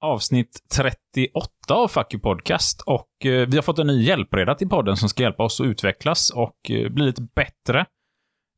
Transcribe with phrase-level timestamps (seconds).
[0.00, 4.68] avsnitt 38 av Fuck You Podcast och eh, vi har fått en ny hjälpreda till
[4.68, 7.86] podden som ska hjälpa oss att utvecklas och eh, bli lite bättre.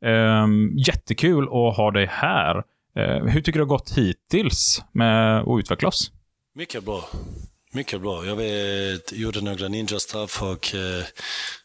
[0.04, 2.56] Ehm, jättekul att ha dig här.
[2.96, 6.12] Eh, hur tycker du det har gått hittills med att utveckla oss?
[6.54, 7.04] Mycket bra.
[7.72, 8.26] Mycket bra.
[8.26, 11.04] Jag vet, gjorde några ninja-straff och eh,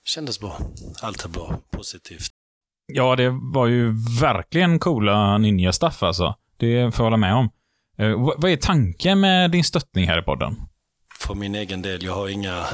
[0.03, 0.57] kändes bra.
[1.01, 1.59] Allt är bra.
[1.71, 2.31] Positivt.
[2.87, 6.35] Ja, det var ju verkligen coola ninja-staff alltså.
[6.57, 7.49] Det får jag hålla med om.
[7.97, 10.55] Eh, vad är tanken med din stöttning här i podden?
[11.19, 12.65] För min egen del, jag har inga,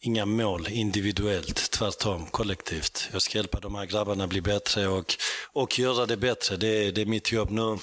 [0.00, 1.70] inga mål individuellt.
[1.70, 3.08] Tvärtom, kollektivt.
[3.12, 5.04] Jag ska hjälpa de här grabbarna bli bättre och,
[5.52, 6.56] och göra det bättre.
[6.56, 7.78] Det, är- det är mitt jobb nu.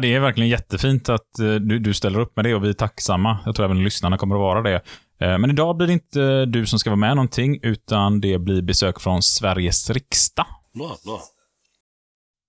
[0.00, 2.72] Det är verkligen jättefint att eh, du, du ställer upp med det och vi är
[2.72, 3.38] tacksamma.
[3.44, 4.74] Jag tror även lyssnarna kommer att vara det.
[5.20, 8.62] Eh, Men idag blir det inte du som ska vara med någonting, utan det blir
[8.62, 10.46] besök från Sveriges riksdag.
[10.74, 11.20] Bra, bra.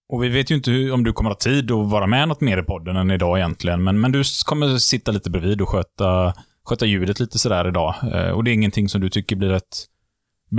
[0.09, 2.41] Och vi vet ju inte hur, om du kommer ha tid att vara med något
[2.41, 6.33] mer i podden än idag egentligen, men, men du kommer sitta lite bredvid och sköta,
[6.63, 7.95] sköta ljudet lite sådär idag.
[8.13, 9.85] Eh, Och det är ingenting som du tycker blir ett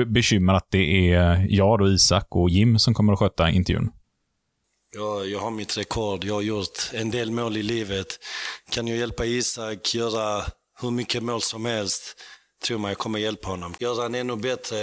[0.07, 3.91] bekymmer att det är jag då, Isak och Jim som kommer att sköta intervjun?
[4.97, 6.25] Jag, jag har mitt rekord.
[6.25, 8.07] Jag har gjort en del mål i livet.
[8.71, 10.43] Kan jag hjälpa Isak göra
[10.81, 12.03] hur mycket mål som helst,
[12.67, 13.75] tror mig jag kommer hjälpa honom.
[13.79, 14.77] Göra en ännu bättre.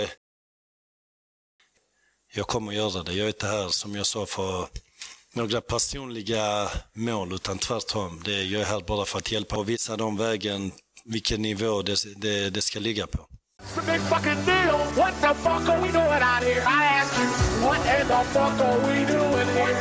[2.34, 3.14] Jag kommer göra det.
[3.14, 4.68] Jag är inte här, som jag sa, för
[5.34, 8.22] några personliga mål, utan tvärtom.
[8.26, 10.72] Det, jag är här bara för att hjälpa och visa dem vägen,
[11.06, 13.20] vilken nivå det, det, det ska ligga på.
[13.60, 14.78] It's a big fucking deal.
[14.96, 16.62] What the fuck are we doing out here?
[16.62, 17.28] I ask you,
[17.66, 19.76] what in the fuck are we doing here?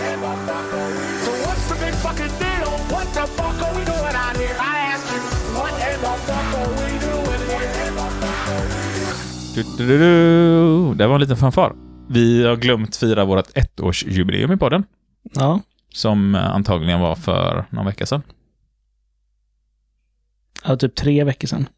[1.25, 2.71] So what's the big fucking deal?
[2.93, 4.57] What the fuck are we doing out here?
[4.59, 5.21] I ask you,
[5.59, 7.67] what in the fuck are we doing here?
[9.55, 10.95] Du, du, du, du.
[10.95, 11.73] Det var en liten fanfar.
[12.09, 14.85] Vi har glömt fira vårt ettårsjubileum i podden,
[15.35, 15.61] Ja.
[15.95, 18.23] som eh, antagligen var för någon vecka sedan.
[20.65, 21.69] ja, typ tre veckor sedan.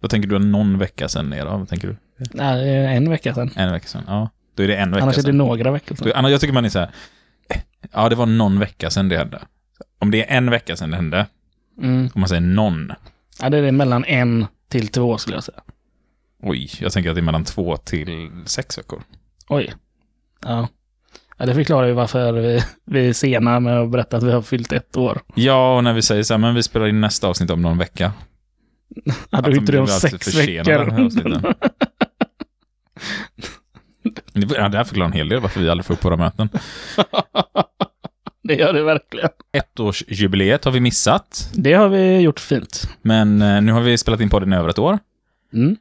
[0.00, 1.50] Vad tänker du någon vecka sedan är då?
[1.50, 1.96] Vad tänker du?
[2.30, 3.50] Nej, en vecka sedan.
[3.56, 4.02] En vecka sedan?
[4.06, 4.30] Ja.
[4.54, 5.36] Då är det en vecka Annars är det sedan.
[5.38, 6.12] några veckor sedan.
[6.14, 6.90] Annars, jag tycker man är så här.
[7.50, 7.60] eh,
[7.92, 9.42] Ja, det var någon vecka sedan det hände.
[9.98, 11.26] Om det är en vecka sedan det hände,
[11.82, 12.08] Mm.
[12.14, 12.92] om man säger någon.
[13.40, 15.60] Ja, det är mellan en till två skulle jag säga.
[16.48, 19.02] Oj, jag tänker att det är mellan två till sex veckor.
[19.48, 19.74] Oj.
[20.42, 20.68] Ja.
[21.38, 24.42] ja det förklarar ju varför vi, vi är sena med att berätta att vi har
[24.42, 25.20] fyllt ett år.
[25.34, 27.78] Ja, och när vi säger så här, men vi spelar in nästa avsnitt om någon
[27.78, 28.12] vecka.
[29.30, 30.72] Att är inte det om sex veckor.
[34.32, 36.48] Ja, det här förklarar en hel del varför vi aldrig får upp våra möten.
[38.42, 39.28] det gör det verkligen.
[39.52, 42.88] Ettårsjubileet har vi missat, Det har vi gjort fint.
[43.02, 44.98] men eh, nu har vi spelat in podden i över ett år.
[45.54, 45.76] Mm.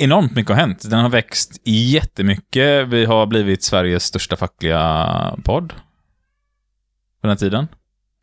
[0.00, 0.90] Enormt mycket har hänt.
[0.90, 2.88] Den har växt jättemycket.
[2.88, 5.06] Vi har blivit Sveriges största fackliga
[5.44, 5.72] podd.
[7.20, 7.68] På den tiden.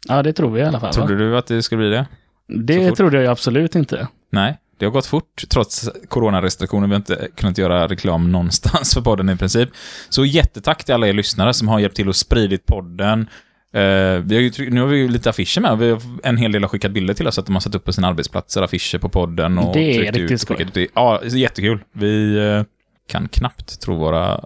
[0.08, 0.88] Ja, det tror vi i alla fall.
[0.88, 0.94] va?
[0.94, 2.08] Trodde du att det skulle bli det?
[2.48, 4.08] Det trodde jag absolut inte.
[4.32, 6.88] Nej, det har gått fort trots coronarestriktioner.
[6.88, 9.70] Vi har inte kunnat göra reklam någonstans för podden i princip.
[10.10, 13.30] Så jättetack till alla er lyssnare som har hjälpt till att spridit podden.
[13.74, 15.78] Eh, vi har ju, nu har vi ju lite affischer med.
[15.78, 17.84] Vi har, en hel del har skickat bilder till oss att de har satt upp
[17.84, 19.58] på sina arbetsplatser, affischer på podden.
[19.58, 20.90] Och Det är tryckt riktigt ut skoj.
[20.94, 21.84] Ja, det är jättekul.
[21.92, 22.64] Vi eh,
[23.08, 24.46] kan knappt tro våra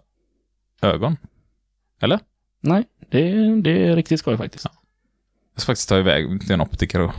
[0.81, 1.17] ögon.
[2.01, 2.19] Eller?
[2.61, 3.21] Nej, det,
[3.61, 4.65] det är riktigt skoj faktiskt.
[5.53, 7.13] Jag ska faktiskt ta iväg till en optiker och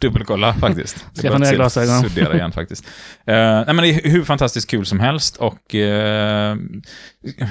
[0.00, 1.06] dubbelkolla faktiskt.
[1.22, 2.10] Skaffa nya glasögon.
[2.10, 2.84] Studera igen faktiskt.
[2.84, 2.90] Uh,
[3.26, 6.56] nej men det är hur fantastiskt kul som helst och eh,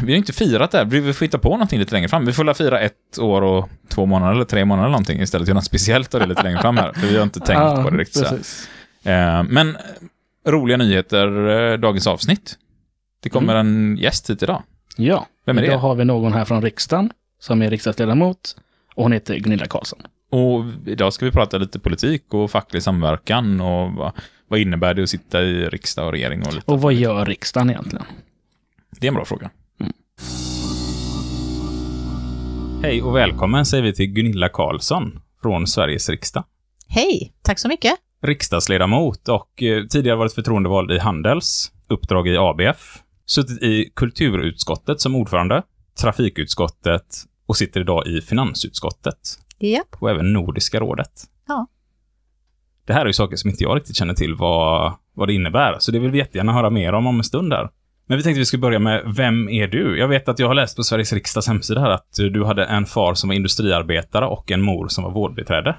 [0.03, 0.85] vi har inte firat det här.
[0.85, 2.25] Vi får hitta på någonting lite längre fram.
[2.25, 5.47] Vi får fira ett år och två månader eller tre månader eller någonting istället.
[5.47, 6.93] Göra något speciellt av det lite längre fram här.
[6.93, 8.23] För vi har inte tänkt Ja, på det riktigt.
[9.03, 9.77] Eh, men
[10.47, 12.55] roliga nyheter, dagens avsnitt.
[13.23, 14.63] Det kommer en gäst hit idag.
[14.97, 15.67] Ja, Vem är det?
[15.67, 18.55] idag har vi någon här från riksdagen som är riksdagsledamot
[18.95, 19.99] och hon heter Gunilla Karlsson.
[20.33, 24.11] Och idag ska vi prata lite politik och facklig samverkan och vad,
[24.47, 26.71] vad innebär det att sitta i riksdag och regering och lite.
[26.71, 28.05] Och vad gör riksdagen egentligen?
[28.99, 29.49] Det är en bra fråga.
[29.79, 29.93] Mm.
[32.83, 36.43] Hej och välkommen säger vi till Gunilla Karlsson från Sveriges riksdag.
[36.87, 37.93] Hej, tack så mycket.
[38.21, 45.15] Riksdagsledamot och eh, tidigare varit förtroendevald i Handels, uppdrag i ABF, suttit i kulturutskottet som
[45.15, 45.63] ordförande,
[46.01, 47.05] trafikutskottet
[47.45, 49.95] och sitter idag i finansutskottet Japp.
[49.99, 51.11] och även Nordiska rådet.
[51.47, 51.67] Ja.
[52.85, 55.75] Det här är ju saker som inte jag riktigt känner till vad, vad det innebär,
[55.79, 57.69] så det vill vi jättegärna höra mer om om en stund här.
[58.05, 59.99] Men vi tänkte vi skulle börja med, vem är du?
[59.99, 62.85] Jag vet att jag har läst på Sveriges riksdags hemsida här att du hade en
[62.85, 65.75] far som var industriarbetare och en mor som var vårdbiträde.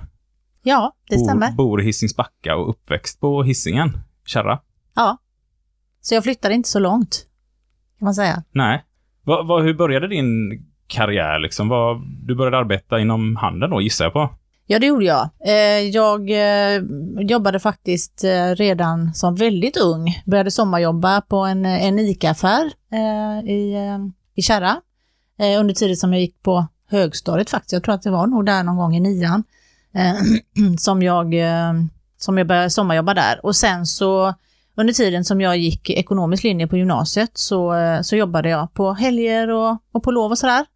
[0.62, 1.50] Ja, det stämmer.
[1.50, 4.58] Bor, bor i Hisingsbacka och uppväxt på Hisingen, Kärra.
[4.94, 5.18] Ja.
[6.00, 7.26] Så jag flyttade inte så långt,
[7.98, 8.42] kan man säga.
[8.52, 8.84] Nej.
[9.22, 10.50] Va, va, hur började din
[10.86, 11.68] karriär liksom?
[11.68, 14.30] Vad, du började arbeta inom handeln då, gissar jag på?
[14.66, 15.28] Ja, det gjorde jag.
[15.46, 16.82] Eh, jag eh,
[17.18, 20.22] jobbade faktiskt eh, redan som väldigt ung.
[20.26, 22.72] Började sommarjobba på en, en ICA-affär
[23.48, 23.76] i,
[24.34, 24.76] i Kärra.
[25.58, 27.72] Under tiden som jag gick på högstadiet faktiskt.
[27.72, 29.44] Jag tror att det var nog där någon gång i nian.
[30.78, 31.34] Som jag,
[32.16, 33.40] som jag började sommarjobba där.
[33.46, 34.34] Och sen så
[34.76, 39.50] under tiden som jag gick ekonomisk linje på gymnasiet så, så jobbade jag på helger
[39.50, 40.66] och, och på lov och sådär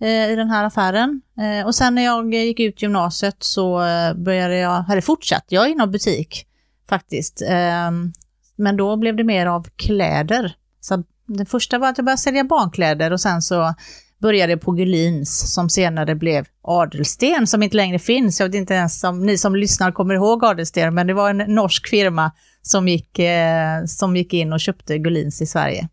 [0.00, 1.20] eh, i den här affären.
[1.38, 5.70] Eh, och sen när jag gick ut gymnasiet så eh, började jag, eller fortsatte jag
[5.70, 6.46] inom butik
[6.88, 7.42] faktiskt.
[7.48, 8.12] Ehm,
[8.56, 10.56] men då blev det mer av kläder.
[10.80, 13.74] Så det första var att jag började sälja barnkläder och sen så
[14.18, 18.40] började jag på Gullins som senare blev Adelsten som inte längre finns.
[18.40, 21.54] Jag vet inte ens om ni som lyssnar kommer ihåg Adelsten men det var en
[21.54, 22.32] norsk firma
[22.62, 25.88] som gick, eh, som gick in och köpte Gullins i Sverige.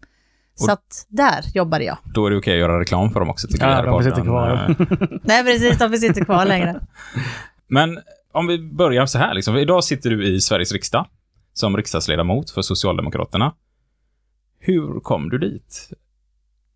[0.55, 1.97] Så att där jobbade jag.
[2.13, 3.85] Då är det okej att göra reklam för dem också, tycker Ja, jag.
[3.85, 4.25] de sitter podden.
[4.25, 4.75] kvar.
[5.01, 6.79] Eh, Nej precis, de finns inte kvar längre.
[7.67, 7.99] Men
[8.31, 9.57] om vi börjar så här, liksom.
[9.57, 11.05] idag sitter du i Sveriges riksdag
[11.53, 13.53] som riksdagsledamot för Socialdemokraterna.
[14.59, 15.89] Hur kom du dit?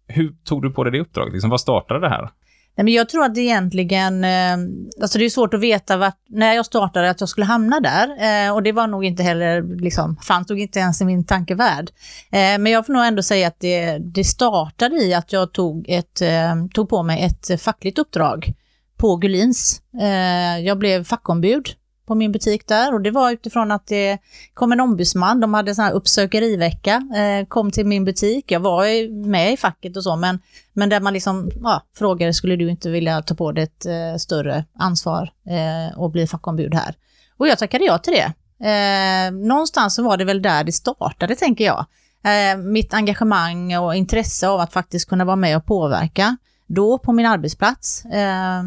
[0.07, 1.33] Hur tog du på dig det uppdraget?
[1.33, 2.29] Liksom, vad startade det här?
[2.77, 4.57] Nej, men jag tror att det egentligen, eh,
[5.01, 8.07] alltså det är svårt att veta vart, när jag startade att jag skulle hamna där.
[8.47, 11.91] Eh, och det var nog inte heller, liksom, fanns nog inte ens i min tankevärld.
[12.31, 15.85] Eh, men jag får nog ändå säga att det, det startade i att jag tog,
[15.89, 18.53] ett, eh, tog på mig ett fackligt uppdrag
[18.97, 19.81] på Gullins.
[20.01, 21.69] Eh, jag blev fackombud
[22.07, 24.17] på min butik där och det var utifrån att det
[24.53, 28.51] kom en ombudsman, de hade en sån här uppsökerivecka, eh, kom till min butik.
[28.51, 30.39] Jag var med i facket och så, men
[30.73, 34.17] men där man liksom ja, frågade, skulle du inte vilja ta på dig ett eh,
[34.17, 36.95] större ansvar eh, och bli fackombud här?
[37.37, 38.33] Och jag tackade ja till det.
[38.69, 41.85] Eh, någonstans så var det väl där det startade, tänker jag.
[42.23, 46.37] Eh, mitt engagemang och intresse av att faktiskt kunna vara med och påverka,
[46.67, 48.05] då på min arbetsplats.
[48.05, 48.63] Eh,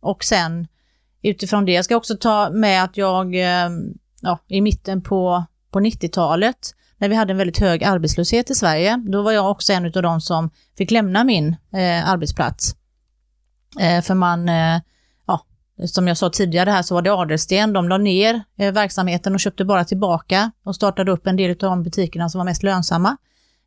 [0.00, 0.66] och sen
[1.30, 3.70] utifrån det, jag ska också ta med att jag eh,
[4.20, 9.02] ja, i mitten på, på 90-talet, när vi hade en väldigt hög arbetslöshet i Sverige,
[9.06, 12.76] då var jag också en av de som fick lämna min eh, arbetsplats.
[13.80, 14.80] Eh, för man, eh,
[15.26, 15.40] ja,
[15.86, 19.40] som jag sa tidigare här så var det Adelsten, de la ner eh, verksamheten och
[19.40, 23.16] köpte bara tillbaka och startade upp en del av de butikerna som var mest lönsamma.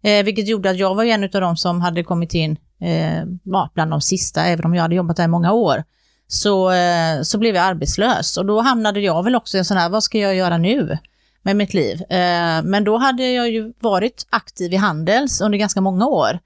[0.03, 3.25] Eh, vilket gjorde att jag var en av de som hade kommit in eh,
[3.73, 5.83] bland de sista, även om jag hade jobbat där i många år.
[6.27, 9.77] Så, eh, så blev jag arbetslös och då hamnade jag väl också i en sån
[9.77, 10.97] här, vad ska jag göra nu?
[11.41, 12.01] med mitt liv.
[12.01, 16.39] Eh, men då hade jag ju varit aktiv i Handels under ganska många år.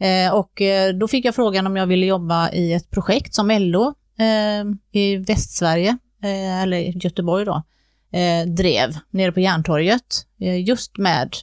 [0.00, 0.62] Eh, och
[0.94, 3.94] då fick jag frågan om jag ville jobba i ett projekt som LO
[4.92, 5.98] i Västsverige,
[6.62, 7.62] eller Göteborg då,
[8.46, 10.26] drev nere på Järntorget.
[10.66, 11.34] Just med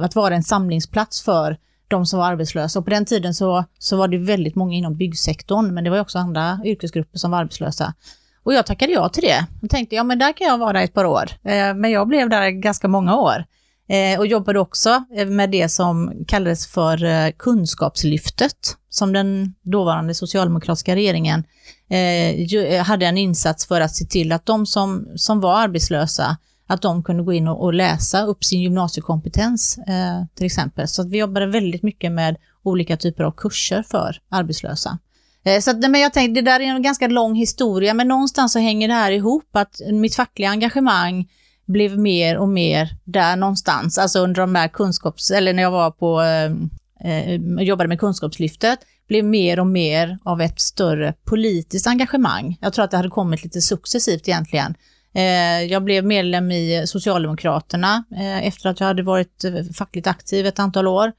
[0.00, 1.56] att vara en samlingsplats för
[1.88, 2.78] de som var arbetslösa.
[2.78, 6.00] Och på den tiden så, så var det väldigt många inom byggsektorn, men det var
[6.00, 7.94] också andra yrkesgrupper som var arbetslösa.
[8.42, 9.46] Och jag tackade ja till det.
[9.62, 11.30] Och tänkte, ja men där kan jag vara ett par år.
[11.44, 13.44] Eh, men jag blev där ganska många år.
[13.88, 20.14] Eh, och jobbade också eh, med det som kallades för eh, Kunskapslyftet, som den dåvarande
[20.14, 21.44] socialdemokratiska regeringen
[21.90, 25.60] eh, ju- eh, hade en insats för att se till att de som, som var
[25.60, 26.36] arbetslösa,
[26.68, 30.88] att de kunde gå in och, och läsa upp sin gymnasiekompetens eh, till exempel.
[30.88, 34.98] Så att vi jobbade väldigt mycket med olika typer av kurser för arbetslösa.
[35.44, 38.52] Eh, Så att, men jag tänkte, det där är en ganska lång historia, men någonstans
[38.52, 41.28] så hänger det här ihop, att mitt fackliga engagemang
[41.66, 45.30] blev mer och mer där någonstans, alltså under de här kunskaps...
[45.30, 50.40] eller när jag var på, eh, eh, jobbade med kunskapslyftet, blev mer och mer av
[50.40, 52.58] ett större politiskt engagemang.
[52.60, 54.74] Jag tror att det hade kommit lite successivt egentligen.
[55.14, 60.46] Eh, jag blev medlem i Socialdemokraterna eh, efter att jag hade varit eh, fackligt aktiv
[60.46, 61.12] ett antal år.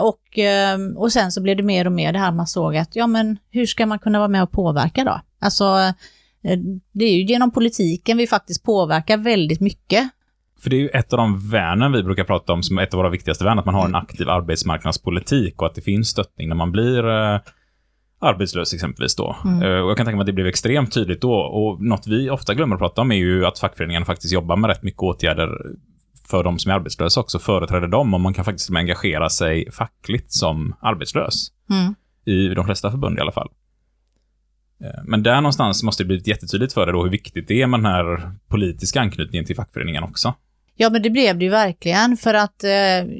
[0.00, 0.38] Och,
[0.96, 3.38] och sen så blev det mer och mer det här man såg att, ja men
[3.50, 5.20] hur ska man kunna vara med och påverka då?
[5.40, 5.92] Alltså,
[6.92, 10.08] det är ju genom politiken vi faktiskt påverkar väldigt mycket.
[10.62, 12.98] För det är ju ett av de värnen vi brukar prata om som ett av
[12.98, 16.56] våra viktigaste värn, att man har en aktiv arbetsmarknadspolitik och att det finns stöttning när
[16.56, 17.02] man blir
[18.22, 19.36] arbetslös exempelvis då.
[19.44, 19.62] Mm.
[19.62, 21.34] Eh, och jag kan tänka mig att det blev extremt tydligt då.
[21.34, 24.68] Och något vi ofta glömmer att prata om är ju att fackföreningarna faktiskt jobbar med
[24.68, 25.48] rätt mycket åtgärder
[26.28, 30.32] för de som är arbetslösa också, företräder dem och man kan faktiskt engagera sig fackligt
[30.32, 31.48] som arbetslös.
[31.70, 31.94] Mm.
[32.24, 33.48] I de flesta förbund i alla fall.
[34.84, 37.66] Eh, Men där någonstans måste det bli jättetydligt för dig då hur viktigt det är
[37.66, 40.34] med den här politiska anknytningen till fackföreningen också.
[40.76, 42.70] Ja, men det blev det ju verkligen för att eh,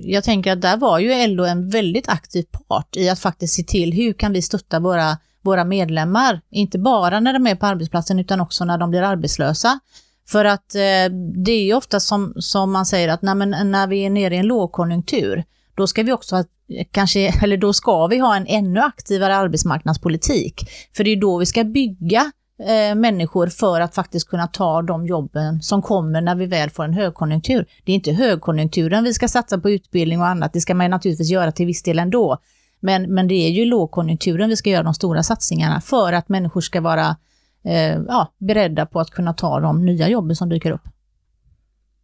[0.02, 3.62] jag tänker att där var ju LO en väldigt aktiv part i att faktiskt se
[3.62, 8.18] till hur kan vi stötta våra, våra medlemmar, inte bara när de är på arbetsplatsen
[8.18, 9.80] utan också när de blir arbetslösa.
[10.28, 13.87] För att eh, det är ju ofta som, som man säger att när, men, när
[13.87, 15.44] vi är nere i en lågkonjunktur,
[15.75, 16.44] då ska vi också ha,
[16.90, 20.71] kanske, eller då ska vi ha en ännu aktivare arbetsmarknadspolitik.
[20.97, 22.32] För det är då vi ska bygga
[22.66, 26.85] eh, människor för att faktiskt kunna ta de jobben som kommer när vi väl får
[26.85, 27.66] en högkonjunktur.
[27.85, 31.31] Det är inte högkonjunkturen vi ska satsa på utbildning och annat, det ska man naturligtvis
[31.31, 32.38] göra till viss del ändå.
[32.81, 36.61] Men, men det är ju lågkonjunkturen vi ska göra de stora satsningarna för att människor
[36.61, 37.16] ska vara
[37.64, 40.83] eh, ja, beredda på att kunna ta de nya jobben som dyker upp.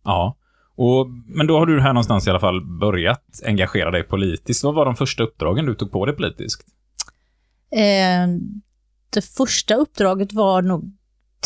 [0.05, 0.37] Ja.
[0.77, 4.65] Och, men då har du här någonstans i alla fall börjat engagera dig politiskt.
[4.65, 6.67] Vad var de första uppdragen du tog på dig politiskt?
[7.71, 8.29] Eh,
[9.11, 10.93] det första uppdraget var nog,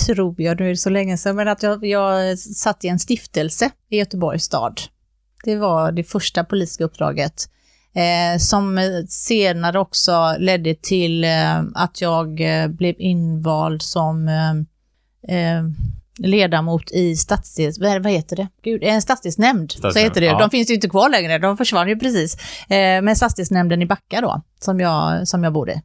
[0.07, 2.99] tror jag, nu är det så länge sedan, men att jag, jag satt i en
[2.99, 4.81] stiftelse i Göteborgs stad.
[5.45, 7.49] Det var det första politiska uppdraget.
[7.95, 8.79] Eh, som
[9.09, 14.51] senare också ledde till eh, att jag eh, blev invald som eh,
[15.37, 15.63] eh,
[16.19, 17.79] ledamot i stadsdels...
[17.79, 18.49] Vad heter det?
[18.63, 20.27] Gud, en stadsdelsnämnd, så heter det.
[20.27, 20.39] ja.
[20.39, 22.37] De finns ju inte kvar längre, de försvann ju precis.
[22.69, 25.83] Eh, men stadsdelsnämnden i Backa då, som jag, som jag bor i.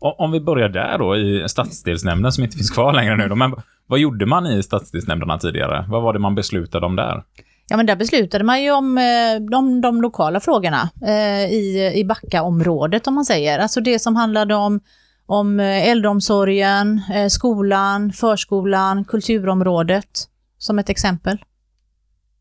[0.00, 3.34] Om vi börjar där då, i stadsdelsnämnden som inte finns kvar längre nu då.
[3.34, 3.54] Men
[3.86, 5.84] vad gjorde man i stadsdelsnämnderna tidigare?
[5.88, 7.22] Vad var det man beslutade om där?
[7.68, 12.04] Ja, men där beslutade man ju om eh, de, de lokala frågorna eh, i, i
[12.04, 13.58] Backaområdet, om man säger.
[13.58, 14.80] Alltså det som handlade om,
[15.26, 20.28] om eh, äldreomsorgen, eh, skolan, förskolan, kulturområdet,
[20.58, 21.38] som ett exempel.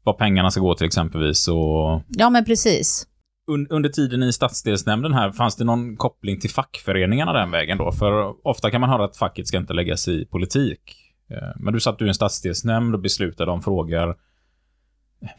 [0.03, 2.01] Vad pengarna ska gå till exempelvis och...
[2.07, 3.07] Ja, men precis.
[3.47, 7.91] Un- under tiden i stadsdelsnämnden här, fanns det någon koppling till fackföreningarna den vägen då?
[7.91, 10.81] För ofta kan man höra att facket ska inte lägga sig i politik.
[11.29, 14.15] Eh, men du satt du i en stadsdelsnämnd och beslutade om frågor.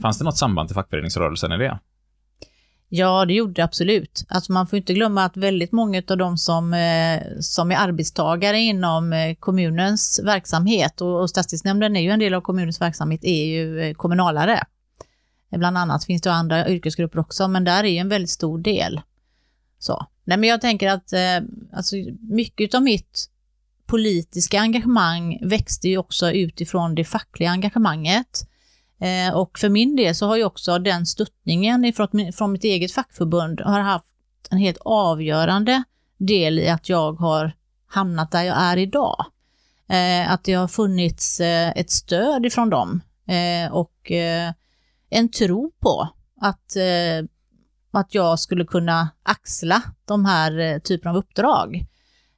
[0.02, 1.78] Fanns det något samband till fackföreningsrörelsen i det?
[2.88, 4.24] Ja, det gjorde det absolut.
[4.28, 8.58] Alltså man får inte glömma att väldigt många av de som, eh, som är arbetstagare
[8.58, 13.44] inom eh, kommunens verksamhet och, och stadsdelsnämnden är ju en del av kommunens verksamhet, är
[13.44, 14.64] ju kommunalare.
[15.52, 18.58] Eh, bland annat finns det andra yrkesgrupper också, men där är ju en väldigt stor
[18.58, 19.00] del.
[19.78, 20.06] Så.
[20.24, 23.30] Nej, men jag tänker att eh, alltså, mycket av mitt
[23.86, 28.48] politiska engagemang växte ju också utifrån det fackliga engagemanget.
[29.00, 32.92] Eh, och för min del så har ju också den stöttningen ifrån, från mitt eget
[32.92, 34.06] fackförbund har haft
[34.50, 35.82] en helt avgörande
[36.18, 37.52] del i att jag har
[37.86, 39.24] hamnat där jag är idag.
[39.88, 44.52] Eh, att det har funnits eh, ett stöd ifrån dem eh, och eh,
[45.10, 46.08] en tro på
[46.40, 47.28] att, eh,
[47.90, 51.86] att jag skulle kunna axla de här eh, typen av uppdrag.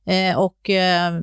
[0.07, 1.21] Eh, och eh,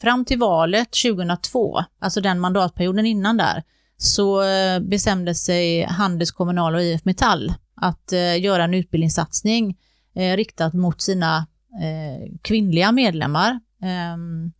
[0.00, 3.62] fram till valet 2002, alltså den mandatperioden innan där,
[3.96, 9.76] så eh, bestämde sig Handels, Kommunal och IF Metall att eh, göra en utbildningssatsning
[10.14, 11.46] eh, riktat mot sina
[11.82, 13.50] eh, kvinnliga medlemmar,
[13.82, 14.14] eh,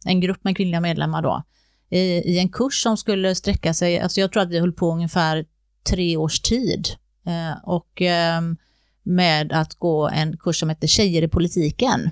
[0.06, 1.42] en grupp med kvinnliga medlemmar då,
[1.90, 4.92] i, i en kurs som skulle sträcka sig, alltså jag tror att vi höll på
[4.92, 5.44] ungefär
[5.90, 6.88] tre års tid
[7.26, 8.40] eh, och eh,
[9.02, 12.10] med att gå en kurs som heter Tjejer i politiken.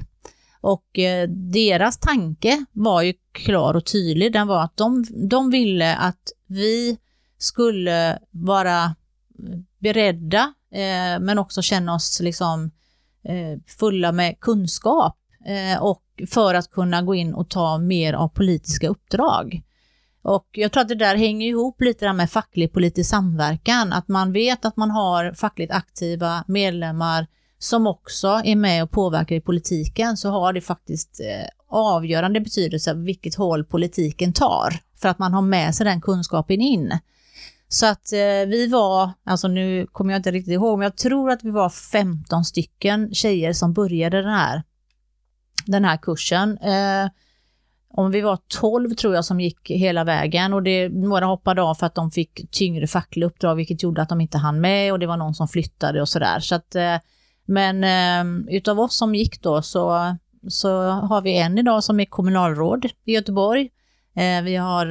[0.60, 4.32] Och eh, deras tanke var ju klar och tydlig.
[4.32, 6.98] Den var att de, de ville att vi
[7.38, 8.94] skulle vara
[9.78, 12.70] beredda, eh, men också känna oss liksom
[13.24, 18.28] eh, fulla med kunskap eh, och för att kunna gå in och ta mer av
[18.28, 19.62] politiska uppdrag.
[20.22, 24.08] Och jag tror att det där hänger ihop lite där med facklig politisk samverkan, att
[24.08, 27.26] man vet att man har fackligt aktiva medlemmar
[27.58, 32.94] som också är med och påverkar i politiken, så har det faktiskt eh, avgörande betydelse
[32.94, 36.98] vilket håll politiken tar, för att man har med sig den kunskapen in.
[37.68, 41.30] Så att eh, vi var, alltså nu kommer jag inte riktigt ihåg, men jag tror
[41.30, 44.62] att vi var 15 stycken tjejer som började den här,
[45.66, 46.58] den här kursen.
[46.58, 47.08] Eh,
[47.94, 51.74] om vi var 12 tror jag som gick hela vägen och det, några hoppade av
[51.74, 54.98] för att de fick tyngre fackliga uppdrag vilket gjorde att de inte hann med och
[54.98, 56.40] det var någon som flyttade och sådär.
[56.40, 56.96] Så att, eh,
[57.44, 60.16] men eh, utav oss som gick då så,
[60.48, 63.70] så har vi en idag som är kommunalråd i Göteborg.
[64.16, 64.86] Eh, vi har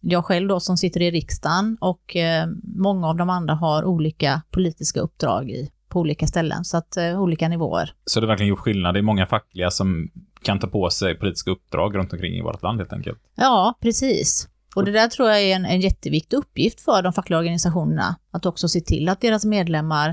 [0.00, 2.16] jag själv då som sitter i riksdagen och
[2.62, 7.22] många av de andra har olika politiska uppdrag i, på olika ställen, så att eh,
[7.22, 7.92] olika nivåer.
[8.04, 8.94] Så det har verkligen gjort skillnad.
[8.94, 10.08] Det är många fackliga som
[10.42, 13.18] kan ta på sig politiska uppdrag runt omkring i vårt land helt enkelt.
[13.34, 14.48] Ja, precis.
[14.76, 18.46] Och det där tror jag är en, en jätteviktig uppgift för de fackliga organisationerna, att
[18.46, 20.08] också se till att deras medlemmar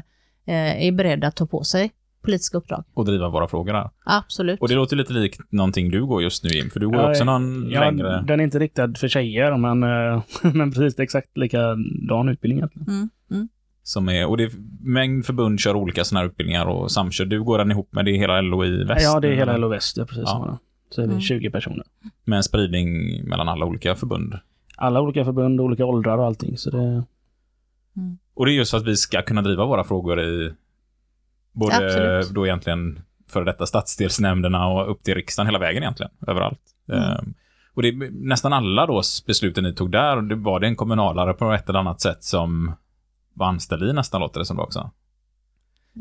[0.48, 1.92] eh, är beredda att ta på sig
[2.22, 2.84] politiska uppdrag.
[2.94, 3.90] Och driva våra frågor här.
[4.06, 4.62] Absolut.
[4.62, 7.10] Och det låter lite likt någonting du går just nu in, för du går Ja,
[7.10, 8.22] också någon Ja, längre...
[8.28, 12.58] Den är inte riktad för tjejer, men, eh, men precis det är exakt likadan utbildning
[12.58, 12.88] egentligen.
[12.88, 13.48] Mm, mm.
[13.88, 14.52] Som är, och det är
[14.82, 17.26] mängd förbund kör olika sådana här utbildningar och samkör.
[17.26, 19.04] Du går den ihop med det är hela LO i väst?
[19.06, 19.58] Ja, det är hela?
[19.58, 20.24] LO Väst, ja, precis.
[20.26, 20.58] Ja.
[20.90, 21.22] Så är det Mm.
[21.22, 21.84] 20 personer.
[22.24, 24.40] Med en spridning mellan alla olika förbund.
[24.76, 26.58] Alla olika förbund, olika åldrar och allting.
[26.58, 27.04] Så det,
[28.34, 30.54] Och det är just för att vi ska kunna driva våra frågor i
[31.52, 32.30] både Absolut.
[32.30, 33.00] då egentligen
[33.30, 36.60] före detta stadsdelsnämnderna och upp till riksdagen hela vägen egentligen, överallt.
[36.90, 37.04] Mm.
[37.04, 37.34] Ehm,
[37.74, 41.52] Och det, nästan alla då besluten ni tog där, det var det en kommunalare på
[41.52, 42.76] ett eller annat sätt som
[43.42, 44.92] anställd i nästan låter det som det också.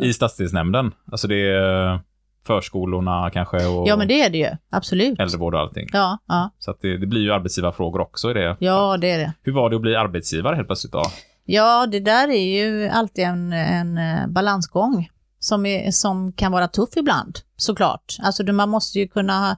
[0.00, 0.94] I stadsdelsnämnden.
[1.12, 2.00] Alltså det är
[2.46, 4.50] förskolorna kanske och Ja, men det är det ju.
[4.70, 5.20] Absolut.
[5.20, 5.88] äldrevård och allting.
[5.92, 6.50] Ja, ja.
[6.58, 8.56] Så det, det blir ju arbetsgivarfrågor också i det.
[8.60, 9.32] ja, det är det.
[9.42, 11.02] Hur var det att bli arbetsgivare helt plötsligt då?
[11.44, 16.68] Ja, det där är ju alltid en, en eh, balansgång som, är, som kan vara
[16.68, 18.16] tuff ibland, såklart.
[18.22, 19.50] Alltså man måste ju kunna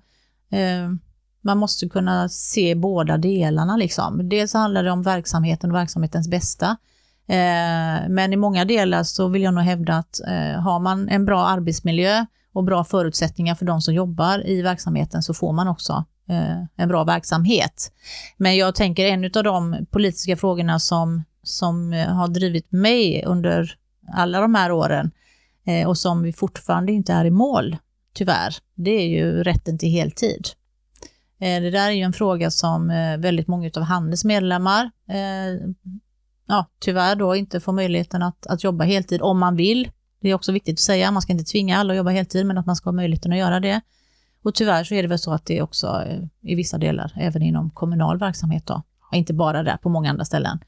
[0.51, 0.91] eh,
[1.41, 4.29] man måste kunna se båda delarna liksom.
[4.29, 6.77] Dels handlar det om verksamheten och verksamhetens bästa.
[7.29, 11.25] Eh, men i många delar så vill jag nog hävda att eh, har man en
[11.25, 16.05] bra arbetsmiljö och bra förutsättningar för de som jobbar i verksamheten så får man också
[16.29, 17.93] eh, en bra verksamhet.
[18.37, 23.75] Men jag tänker en av de politiska frågorna som, som eh, har drivit mig under
[24.15, 25.11] alla de här åren
[25.67, 27.77] eh, och som vi fortfarande inte är i mål,
[28.15, 30.49] tyvärr, det är ju rätten till heltid.
[31.41, 34.91] Eh, det där är ju en fråga som väldigt många av Handels medlemmar
[36.47, 39.91] ja, tyvärr då inte får möjligheten att, att jobba heltid om man vill.
[40.21, 42.59] Det är också viktigt att säga, man ska inte tvinga alla att jobba heltid, men
[42.59, 43.81] att man ska ha möjligheten att göra det.
[44.43, 47.43] Och tyvärr så är det väl så att det också eh, i vissa delar, även
[47.43, 50.59] inom kommunal verksamhet då, och inte bara där, på många andra ställen.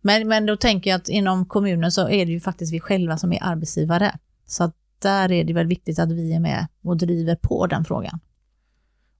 [0.00, 3.16] Men, men då tänker jag att inom kommunen så är det ju faktiskt vi själva
[3.16, 4.18] som är arbetsgivare.
[4.46, 7.84] Så att där är det väl viktigt att vi är med och driver på den
[7.84, 8.20] frågan.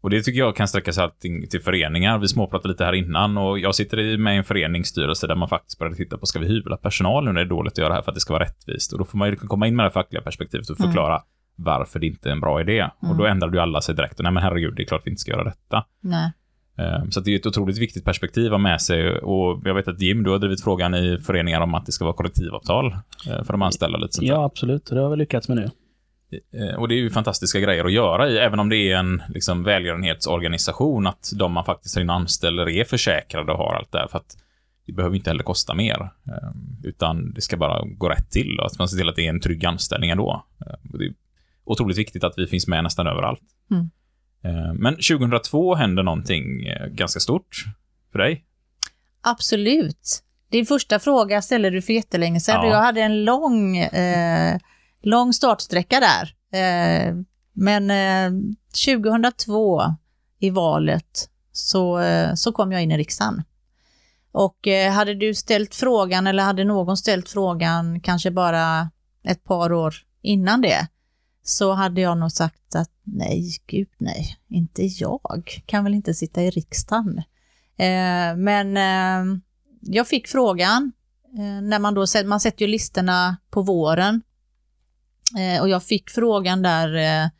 [0.00, 2.19] Och det tycker jag kan sträcka sig allting till föreningar.
[2.19, 5.49] Vi småpratade lite här innan och jag sitter i- med i en föreningsstyrelse där man
[5.49, 7.88] faktiskt började titta på, ska vi hyvla personal nu när det är dåligt att göra
[7.88, 8.92] det här för att det ska vara rättvist?
[8.92, 11.23] Och då får man ju komma in med det fackliga perspektivet och förklara
[11.57, 12.88] varför det inte är en bra idé.
[13.11, 14.19] Och då ändrade ju alla sig direkt.
[14.19, 15.85] Och, Nej men herregud, det är klart vi inte ska göra detta.
[16.00, 16.33] Nej.
[16.78, 19.19] Eh, Så att det är ett otroligt viktigt perspektiv att ha med sig.
[19.19, 22.04] Och jag vet att Jim, du har drivit frågan i föreningar om att det ska
[22.04, 23.99] vara kollektivavtal eh, för de anställda.
[23.99, 24.35] Lite sånt där.
[24.35, 24.87] Ja, absolut.
[24.87, 25.71] Det har vi lyckats med nu.
[26.32, 29.22] Eh, Och det är ju fantastiska grejer att göra i, även om det är en
[29.28, 34.08] liksom, välgörenhetsorganisation, att de man faktiskt in anställer är försäkrade och har allt det här,
[34.08, 34.37] för att
[34.87, 36.50] det behöver inte heller kosta mer, eh,
[36.84, 39.30] utan det ska bara gå rätt till och att man ser till att det är
[39.30, 40.45] en trygg anställning ändå.
[40.66, 41.14] Eh, Det är
[41.64, 43.40] otroligt viktigt att vi finns med nästan överallt.
[43.71, 43.90] Mm.
[44.76, 46.45] Men 2002 hände någonting
[46.90, 47.64] ganska stort
[48.12, 48.45] för dig.
[49.21, 50.23] Absolut.
[50.50, 52.71] Din första fråga ställde du för jättelänge sedan Ja.
[52.71, 54.58] jag hade en lång, eh,
[55.02, 56.34] lång startsträcka där.
[56.52, 57.15] Eh,
[57.52, 58.41] men eh,
[58.86, 59.82] 2002
[60.39, 63.43] i valet så, eh, så kom jag in i riksdagen.
[64.32, 68.91] Och eh, hade du ställt frågan eller hade någon ställt frågan kanske bara
[69.25, 70.89] ett par år innan det
[71.43, 76.43] så hade jag nog sagt att nej, gud nej, inte jag kan väl inte sitta
[76.43, 77.19] i riksdagen.
[77.76, 79.41] Eh, men eh,
[79.80, 80.93] jag fick frågan,
[81.39, 84.23] eh, när man då, man sätter ju listorna på våren.
[85.38, 87.30] Eh, och jag fick frågan där, eh,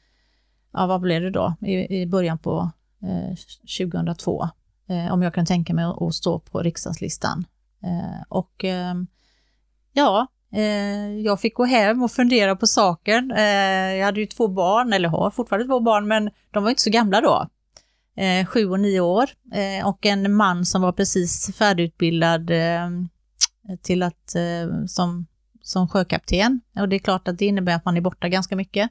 [0.72, 2.70] ja vad blev det då, i, i början på
[3.03, 3.37] eh,
[3.79, 4.48] 2002.
[4.88, 7.44] Eh, om jag kan tänka mig att, stå på riksdagslistan.
[7.83, 8.94] Eh, och eh,
[9.92, 13.31] ja, eh, jag fick gå hem och fundera på saken.
[13.31, 16.83] Eh, jag hade ju två barn, eller har fortfarande två barn, men de var inte
[16.83, 17.48] så gamla då
[18.16, 22.90] eh, sju och nio år eh, och en man som var precis färdigutbildad eh,
[23.83, 25.26] till att, eh, som,
[25.70, 26.61] som sjökapten.
[26.80, 28.90] Och det är klart att det innebär att man är borta ganska mycket.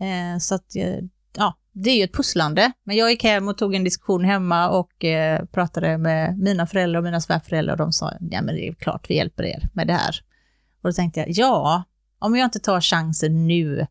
[0.00, 0.94] Eh, så att, eh,
[1.36, 2.72] ja, det är ju ett pusslande.
[2.84, 6.98] Men jag gick hem och tog en diskussion hemma och eh, pratade med mina föräldrar
[6.98, 9.86] och mina svärföräldrar och de sa, ja men det är klart vi hjälper er med
[9.86, 10.16] det här.
[10.82, 11.82] Och då tänkte jag, ja,
[12.18, 13.86] om jag inte tar chansen nu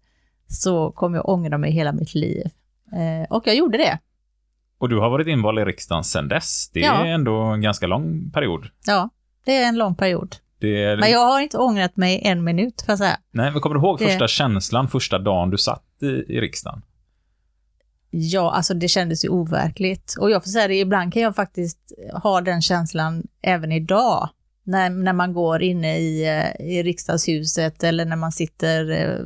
[0.48, 2.46] så kommer jag ångra mig hela mitt liv.
[2.94, 4.00] Eh, och jag gjorde det.
[4.80, 6.70] Och du har varit invald i riksdagen sedan dess.
[6.74, 7.06] Det är Ja.
[7.06, 8.68] ändå en ganska lång period.
[8.88, 9.10] Ja,
[9.46, 10.36] det är en lång period.
[10.60, 13.20] Är, Men jag har inte ångrat mig en minut, får jag säga.
[13.32, 16.82] Nej, men kommer du ihåg Det- första känslan, första dagen du satt i, i riksdagen?
[18.10, 20.16] Ja, alltså det kändes ju overkligt.
[20.20, 21.92] Och jag får säga det, ibland kan jag faktiskt
[22.24, 24.30] ha den känslan även idag.
[24.64, 29.20] När, när man går inne i, eh, i riksdagshuset eller när man sitter eh,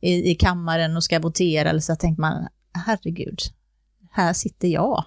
[0.00, 2.46] i, i kammaren och ska votera eller så tänker man,
[2.86, 3.38] herregud,
[4.10, 5.04] här sitter jag.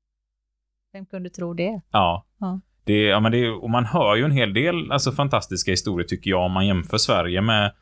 [0.92, 1.80] Vem kunde tro det?
[1.90, 2.26] Ja.
[2.40, 2.60] Ja.
[2.84, 6.30] Det, ja men det, och man hör ju en hel del alltså, fantastiska historier tycker
[6.30, 7.72] jag om man jämför Sverige med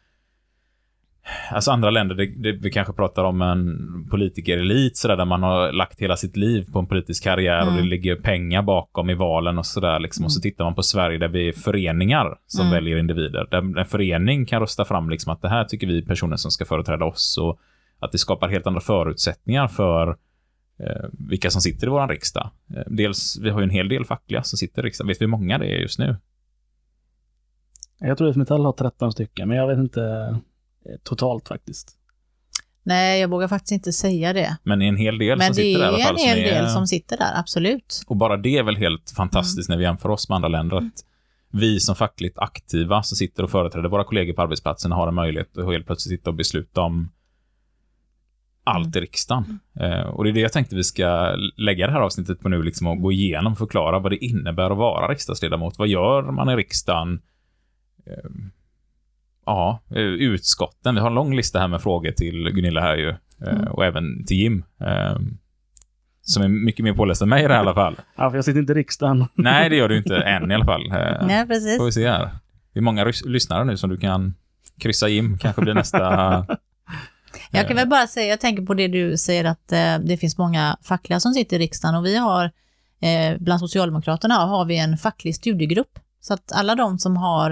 [1.52, 3.78] Alltså andra länder, det, det, vi kanske pratar om en
[4.10, 7.76] politikerelit sådär, där man har lagt hela sitt liv på en politisk karriär och Mm.
[7.76, 9.98] det ligger pengar bakom i valen och sådär.
[9.98, 10.24] Liksom.
[10.24, 12.74] Och så tittar man på Sverige där vi är föreningar som Mm.
[12.74, 13.46] väljer individer.
[13.50, 16.50] Där en förening kan rösta fram liksom att det här tycker vi är personer som
[16.50, 17.58] ska företräda oss och
[18.00, 20.16] att det skapar helt andra förutsättningar för
[21.12, 22.50] vilka som sitter i vår riksdag.
[22.76, 25.08] Eh, dels, vi har ju en hel del fackliga som sitter i riksdagen.
[25.08, 26.16] Vet vi hur många det är just nu?
[27.98, 30.02] Jag tror att Metall har 13 stycken, men jag vet inte
[30.86, 31.94] eh, totalt faktiskt.
[32.82, 34.56] Nej, jag vågar faktiskt inte säga det.
[34.62, 36.62] Men en hel del Men som det sitter där i alla är en hel är,
[36.62, 38.02] del som sitter där, absolut.
[38.06, 39.76] Och bara det är väl helt fantastiskt Mm.
[39.76, 40.76] när vi jämför oss med andra länder.
[40.76, 41.04] Att
[41.50, 45.58] vi som fackligt aktiva som sitter och företräder våra kollegor på arbetsplatsen har en möjlighet
[45.58, 47.10] att helt plötsligt sitta och besluta om
[48.68, 49.60] allt i riksdagen.
[49.80, 52.62] Eh, och det är det jag tänkte vi ska lägga det här avsnittet på nu,
[52.62, 55.78] liksom och gå igenom och förklara vad det innebär att vara riksdagsledamot.
[55.78, 57.20] Vad gör man i riksdagen?
[58.06, 58.30] Eh,
[59.46, 60.94] ja, eh, utskotten.
[60.94, 63.08] Vi har en lång lista här med frågor till Gunilla här ju.
[63.46, 64.64] Eh, och även till Jim.
[66.22, 67.96] Som är mycket mer påläst än mig i det här i alla fall.
[68.16, 69.24] Ja, för jag sitter inte i riksdagen.
[69.34, 70.88] Nej, det gör du inte än i alla fall.
[71.26, 71.78] Nej, precis.
[71.78, 72.30] Får vi se här.
[72.72, 74.34] Det är många lyssnare nu som du kan
[74.80, 75.38] kryssa Jim.
[75.38, 76.46] Kanske blir nästa...
[77.50, 80.38] Jag kan väl bara säga, jag tänker på det du säger att eh, det finns
[80.38, 82.44] många fackliga som sitter i riksdagen och vi har,
[83.00, 85.98] eh, bland Socialdemokraterna har vi en facklig studiegrupp.
[86.20, 87.50] Så att alla de som har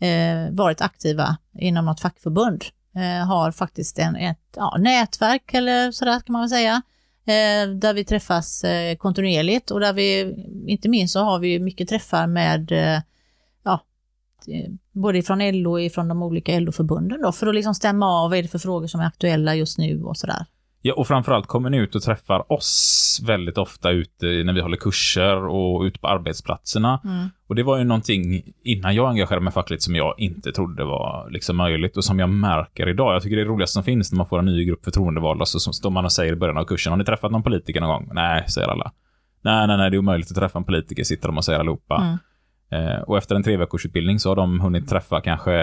[0.00, 2.64] eh, varit aktiva inom något fackförbund
[2.96, 6.82] eh, har faktiskt en, ett ja, nätverk eller sådär kan man väl säga.
[7.26, 10.34] Eh, där vi träffas eh, kontinuerligt och där vi,
[10.66, 13.02] inte minst så har vi mycket träffar med eh,
[13.64, 13.80] ja,
[14.48, 18.30] eh, både från LO och ifrån de olika LO-förbunden då, för att liksom stämma av
[18.30, 20.46] vad är det för frågor som är aktuella just nu och sådär.
[20.86, 24.76] Ja, och framförallt kommer ni ut och träffar oss väldigt ofta ute när vi håller
[24.76, 27.00] kurser och ute på arbetsplatserna.
[27.04, 27.28] Mm.
[27.48, 31.30] Och det var ju någonting innan jag engagerade mig fackligt som jag inte trodde var
[31.30, 33.14] liksom möjligt och som jag märker idag.
[33.14, 35.72] Jag tycker det är roligast som finns när man får en ny grupp förtroendevalda så
[35.72, 38.10] står man och säger i början av kursen, har ni träffat någon politiker någon gång?
[38.14, 38.92] Nej, säger alla.
[39.42, 41.96] Nej, nej, nej, det är omöjligt att träffa en politiker, sitter de och säger allihopa.
[41.96, 42.18] Mm.
[42.74, 45.54] Eh, och efter en tre veckors utbildning så har de hunnit träffa kanske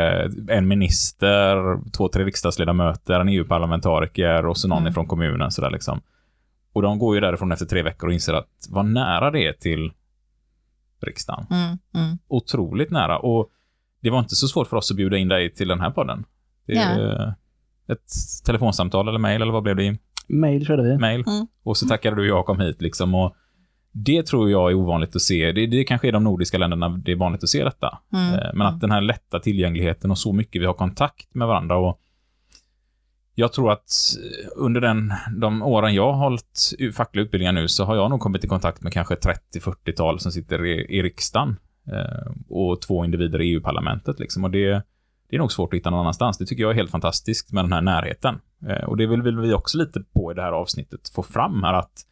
[0.48, 4.92] en minister, två, tre riksdagsledamöter, en EU-parlamentariker och så någon Mm.
[4.92, 5.52] ifrån kommunen.
[5.52, 6.02] Sådär liksom.
[6.74, 9.54] Och de går ju därifrån efter tre veckor och inser att vad nära det är
[9.54, 9.92] till
[11.02, 11.46] riksdagen.
[11.50, 12.18] Mm, mm.
[12.28, 13.20] Otroligt nära.
[13.20, 13.50] Och
[14.02, 16.26] det var inte så svårt för oss att bjuda in dig till den här podden.
[16.66, 17.34] Det är
[17.88, 18.12] ett
[18.46, 19.98] telefonsamtal eller mejl eller vad blev det?
[20.28, 20.98] Mail körde vi.
[20.98, 21.24] Mail.
[21.28, 21.48] Mm.
[21.64, 23.16] Och så tackade du och jag kom hit liksom.
[23.16, 23.36] Och
[23.92, 25.52] det tror jag är ovanligt att se.
[25.52, 28.00] Det, det kanske är de nordiska länderna det är vanligt att se detta.
[28.14, 28.34] Mm.
[28.34, 31.78] Eh, Men att den här lätta tillgängligheten och så mycket vi har kontakt med varandra.
[31.78, 31.98] Och
[33.36, 33.92] jag tror att
[34.56, 38.44] under den, de åren jag har hållit fackliga utbildningar nu så har jag nog kommit
[38.44, 41.56] i kontakt med kanske 30-40-tal som sitter i, i riksdagen.
[41.88, 44.20] Eh, och två individer i EU-parlamentet.
[44.20, 44.44] Liksom.
[44.44, 44.84] Och det,
[45.30, 46.38] det är nog svårt att hitta någon annanstans.
[46.38, 48.40] Det tycker jag är helt fantastiskt med den här närheten.
[48.68, 51.64] Eh, och det vill, vill vi också lite på i det här avsnittet få fram
[51.64, 52.06] här att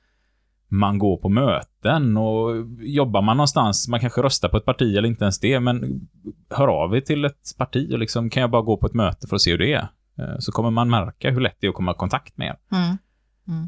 [0.70, 5.08] man går på möten och jobbar man någonstans, man kanske röstar på ett parti eller
[5.08, 6.08] inte ens det, men
[6.50, 9.28] hör av er till ett parti och liksom kan jag bara gå på ett möte
[9.28, 9.88] för att se hur det är.
[10.20, 12.58] Eh, Så kommer man märka hur lätt det är att komma i kontakt med er.
[12.78, 12.98] Mm.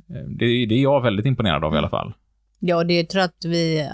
[0.10, 2.14] Eh, Det, det är jag väldigt imponerad av i alla fall.
[2.60, 3.88] Ja, det tror jag att vi, eh,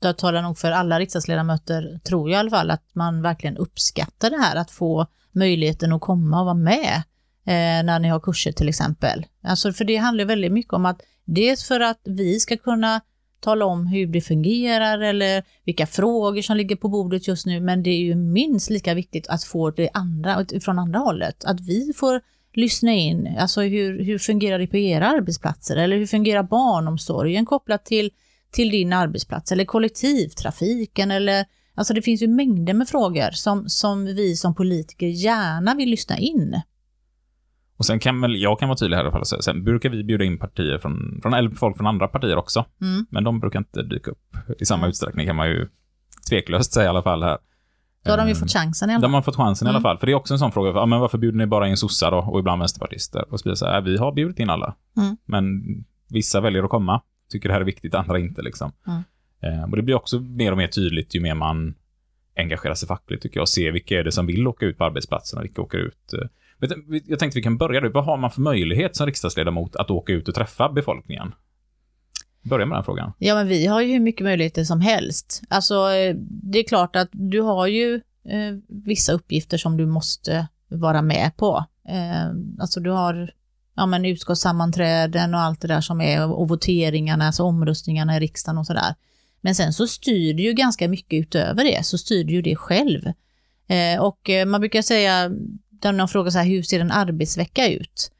[0.00, 4.30] jag talar nog för alla riksdagsledamöter, tror jag i alla fall, att man verkligen uppskattar
[4.30, 7.02] det här att få möjligheten att komma och vara med eh,
[7.48, 9.26] Eh, när ni har kurser till exempel.
[9.42, 13.00] Alltså, för det handlar väldigt mycket om att dels för att vi ska kunna
[13.40, 17.82] tala om hur det fungerar eller vilka frågor som ligger på bordet just nu, men
[17.82, 21.92] det är ju minst lika viktigt att få det andra, från andra hållet, att vi
[21.96, 22.20] får
[22.54, 27.84] lyssna in, alltså hur, hur fungerar det på era arbetsplatser eller hur fungerar barnomsorgen kopplat
[27.84, 28.10] till,
[28.50, 34.04] till din arbetsplats eller kollektivtrafiken eller Alltså det finns ju mängder med frågor som, som
[34.04, 36.60] vi som politiker gärna vill lyssna in.
[37.78, 40.04] Och sen kan väl, jag kan vara tydlig här i alla fall, sen brukar vi
[40.04, 42.64] bjuda in partier från, från eller folk från andra partier också.
[42.80, 43.06] Mm.
[43.10, 44.90] Men de brukar inte dyka upp i samma Nej.
[44.90, 45.68] utsträckning kan man ju
[46.28, 47.38] tveklöst säga i alla fall här.
[48.04, 49.14] Då har de ju Eh, fått chansen i alla De fall.
[49.14, 49.82] har fått chansen i alla Mm.
[49.82, 49.98] fall.
[49.98, 50.70] För det är också en sån fråga.
[50.70, 52.18] Ja, men varför bjuder ni bara in sossar då?
[52.18, 53.32] Och ibland vänsterpartister?
[53.32, 54.74] Och så blir så här, vi har bjudit in alla.
[54.96, 55.16] Mm.
[55.24, 55.44] Men
[56.10, 57.00] vissa väljer att komma.
[57.30, 58.72] Tycker det här är viktigt, andra inte liksom.
[58.86, 59.02] Mm.
[59.42, 61.74] Eh, och det blir också mer och mer tydligt ju mer man
[62.36, 63.42] engagerar sig fackligt tycker jag.
[63.42, 66.14] Och ser vilka är det som vill åka ut på arbetsplatserna, vilka åker ut.
[67.06, 67.88] Jag tänkte vi kan börja nu.
[67.88, 71.34] Vad har man för möjlighet som riksdagsledamot att åka ut och träffa befolkningen?
[72.42, 73.12] Börja med den frågan.
[73.18, 75.42] Ja, men vi har ju hur mycket möjligheter som helst.
[75.48, 77.94] Alltså, eh, det är klart att du har ju
[78.24, 81.64] eh, vissa uppgifter som du måste vara med på.
[81.88, 82.26] Eh,
[82.60, 83.30] alltså du har
[83.76, 88.58] ja, men utskottssammanträden och allt det där som är och voteringarna, alltså omröstningarna i riksdagen
[88.58, 88.94] och sådär.
[89.40, 92.56] Men sen så styr du ju ganska mycket utöver det, så styr du ju det
[92.56, 93.06] själv.
[93.68, 95.30] Eh, och eh, man brukar säga,
[95.82, 98.10] där någon frågar så här, hur ser en arbetsvecka ut?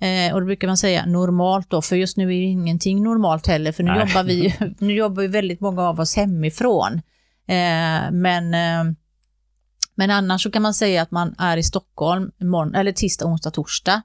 [0.00, 3.46] Eh, och då brukar man säga normalt då, för just nu är ju ingenting normalt
[3.46, 4.00] heller, för nu Nej.
[4.00, 6.92] jobbar vi nu jobbar ju väldigt många av oss hemifrån.
[7.46, 8.94] Eh, men, eh,
[9.94, 13.50] men annars så kan man säga att man är i Stockholm morgon, eller tisdag, onsdag,
[13.50, 14.02] torsdag.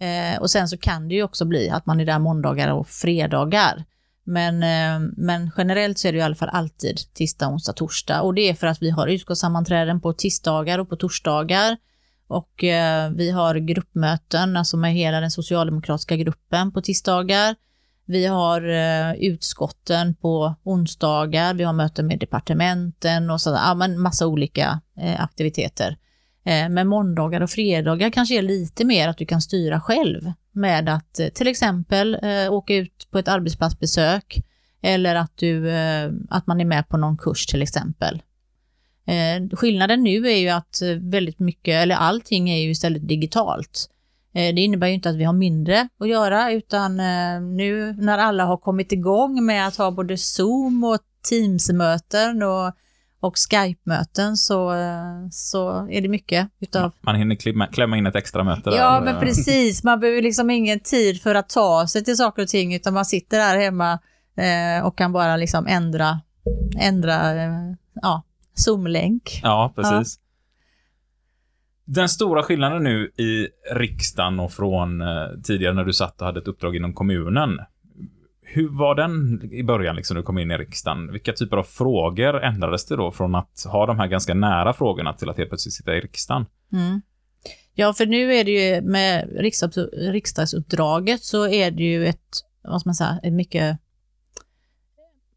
[0.00, 2.88] Eh, och sen så kan det ju också bli att man är där måndagar och
[2.88, 3.84] fredagar.
[4.24, 8.22] Men, eh, men generellt så är det i alla fall alltid tisdag, onsdag, torsdag.
[8.22, 11.76] Och det är för att vi har utskottssammanträden på tisdagar och på torsdagar.
[12.28, 17.56] Och eh, vi har gruppmöten, alltså med hela den socialdemokratiska gruppen på tisdagar.
[18.06, 24.00] Vi har eh, utskotten på onsdagar, vi har möten med departementen och sådär, ja men
[24.00, 25.96] massa olika eh, aktiviteter.
[26.44, 30.88] Eh, men måndagar och fredagar kanske är lite mer att du kan styra själv med
[30.88, 34.42] att eh, till exempel eh, åka ut på ett arbetsplatsbesök
[34.82, 38.22] eller att, du, eh, att man är med på någon kurs till exempel.
[39.08, 43.90] Eh, skillnaden nu är ju att eh, väldigt mycket, eller allting är ju istället digitalt.
[44.34, 48.18] Eh, det innebär ju inte att vi har mindre att göra utan eh, nu när
[48.18, 50.98] alla har kommit igång med att ha både Zoom och
[51.30, 52.72] Teams-möten och,
[53.20, 58.16] och Skype-möten så, eh, så är det mycket utav Man hinner klämma, klämma in ett
[58.16, 58.76] extra möte där.
[58.76, 59.84] Ja, men precis.
[59.84, 63.04] Man behöver liksom ingen tid för att ta sig till saker och ting, utan man
[63.04, 63.98] sitter där hemma
[64.36, 66.20] eh, och kan bara liksom ändra,
[66.78, 67.50] ändra eh,
[68.02, 68.22] ja,
[68.58, 69.40] Zoom-länk.
[69.42, 70.20] Ja, precis.
[71.84, 76.40] Den stora skillnaden nu i riksdagen och från eh, tidigare när du satt och hade
[76.40, 77.58] ett uppdrag inom kommunen.
[78.42, 81.12] Hur var den i början, liksom, när du kom in i riksdagen?
[81.12, 85.12] Vilka typer av frågor ändrades det då från att ha de här ganska nära frågorna
[85.12, 86.46] till att helt plötsligt sitta i riksdagen?
[86.72, 87.00] Mm.
[87.74, 92.80] Ja, för nu är det ju med riksdags, riksdagsuppdraget så är det ju ett, vad
[92.80, 93.78] ska man säga, ett mycket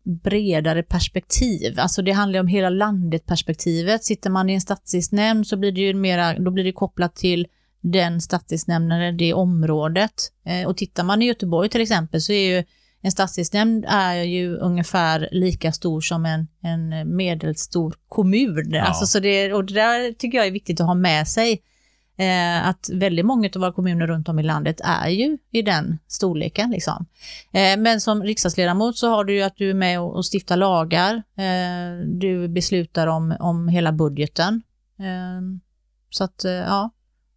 [0.03, 1.79] bredare perspektiv.
[1.79, 4.03] Alltså det handlar om hela landet-perspektivet.
[4.03, 7.47] Sitter man i en stadsdelsnämnd så blir det ju mera, då blir det kopplat till
[7.81, 10.31] den stadsdelsnämnden eller det området.
[10.45, 12.63] Eh, och tittar man i Göteborg till exempel så är ju
[13.01, 18.75] en stadsdelsnämnd är ju ungefär lika stor som en, en medelstor kommun.
[18.75, 21.61] Alltså så det, och det där tycker jag är viktigt att ha med sig.
[22.21, 25.97] Eh, att väldigt många av våra kommuner runt om i landet är ju i den
[26.07, 26.71] storleken.
[26.71, 27.05] Liksom.
[27.51, 30.57] Eh, men som riksdagsledamot så har du ju att du är med och, och stiftar
[30.57, 31.15] lagar.
[31.35, 34.61] Eh, du beslutar om, om hela budgeten.
[34.99, 35.41] Eh,
[36.09, 36.89] så att, eh, ja,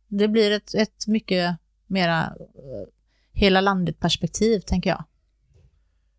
[0.08, 2.88] det blir ett, ett mycket mera eh,
[3.32, 5.04] hela landet-perspektiv, tänker jag.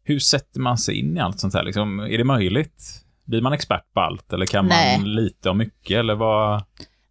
[0.04, 1.64] Hur sätter man sig in i allt sånt här?
[1.64, 3.06] Liksom, är det möjligt?
[3.24, 5.00] Blir man expert på allt eller kan Nej.
[5.00, 5.98] man lite om mycket?
[5.98, 6.64] Eller vad?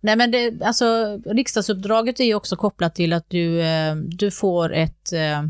[0.04, 4.72] Nej men det, alltså riksdagsuppdraget är ju också kopplat till att du, eh, du får
[4.72, 5.42] ett, eh,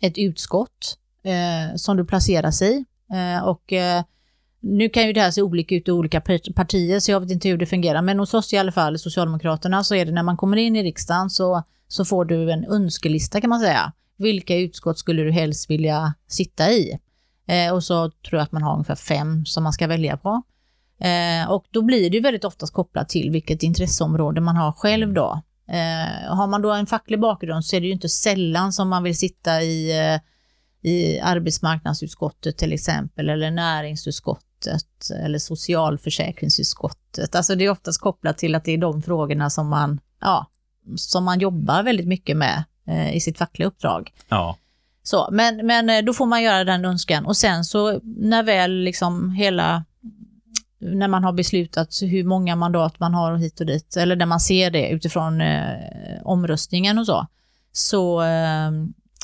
[0.00, 2.84] ett utskott eh, som du placeras i.
[3.12, 4.02] Eh, och eh,
[4.60, 6.20] nu kan ju det här se olika ut i olika
[6.54, 8.02] partier, så jag vet inte hur det fungerar.
[8.02, 10.82] Men hos oss i alla fall, Socialdemokraterna, så är det när man kommer in i
[10.82, 13.92] riksdagen så, så får du en önskelista kan man säga.
[14.16, 16.98] Vilka utskott skulle du helst vilja sitta i?
[17.48, 20.42] Eh, och så tror jag att man har ungefär fem som man ska välja på.
[21.00, 25.12] Eh, och då blir det ju väldigt oftast kopplat till vilket intresseområde man har själv
[25.12, 25.42] då.
[25.68, 29.02] Eh, har man då en facklig bakgrund så är det ju inte sällan som man
[29.02, 30.20] vill sitta i, eh,
[30.90, 37.34] i arbetsmarknadsutskottet till exempel, eller näringsutskottet, eller socialförsäkringsutskottet.
[37.34, 40.46] Alltså det är oftast kopplat till att det är de frågorna som man, ja,
[40.96, 44.12] som man jobbar väldigt mycket med eh, i sitt fackliga uppdrag.
[44.28, 44.56] Ja.
[45.02, 48.72] Så, men, men eh, då får man göra den önskan och sen så när väl
[48.72, 49.84] liksom hela
[50.78, 54.26] när man har beslutat hur många mandat man har och hit och dit, eller när
[54.26, 57.26] man ser det utifrån eh, omröstningen och så,
[57.72, 58.70] så, eh,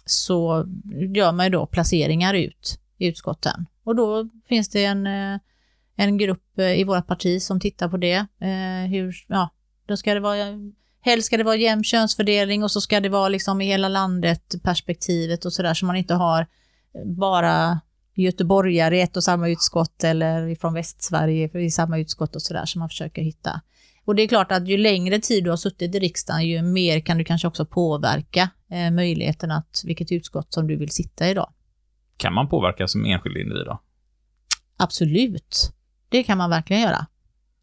[0.05, 0.67] så
[1.15, 3.67] gör man ju då placeringar ut i utskotten.
[3.85, 5.39] Och då finns det en, eh,
[5.97, 8.27] en grupp eh, i vårt parti som tittar på det.
[8.41, 9.51] Eh, hur, ja,
[9.87, 10.47] då ska det vara,
[11.01, 14.55] helst ska det vara jämn könsfördelning och så ska det vara liksom i hela landet
[14.63, 16.47] perspektivet och sådär, så man inte har
[17.05, 17.81] bara
[18.15, 22.79] göteborgare i ett och samma utskott eller från Västsverige i samma utskott och sådär som
[22.79, 23.61] man försöker hitta.
[24.05, 27.01] Och det är klart att ju längre tid du har suttit i riksdagen, ju mer
[27.01, 31.35] kan du kanske också påverka eh, möjligheten att vilket utskott som du vill sitta i
[31.35, 31.51] då.
[32.17, 33.81] Kan man påverka som enskild individ då?
[34.77, 35.73] Absolut,
[36.09, 37.07] det kan man verkligen göra.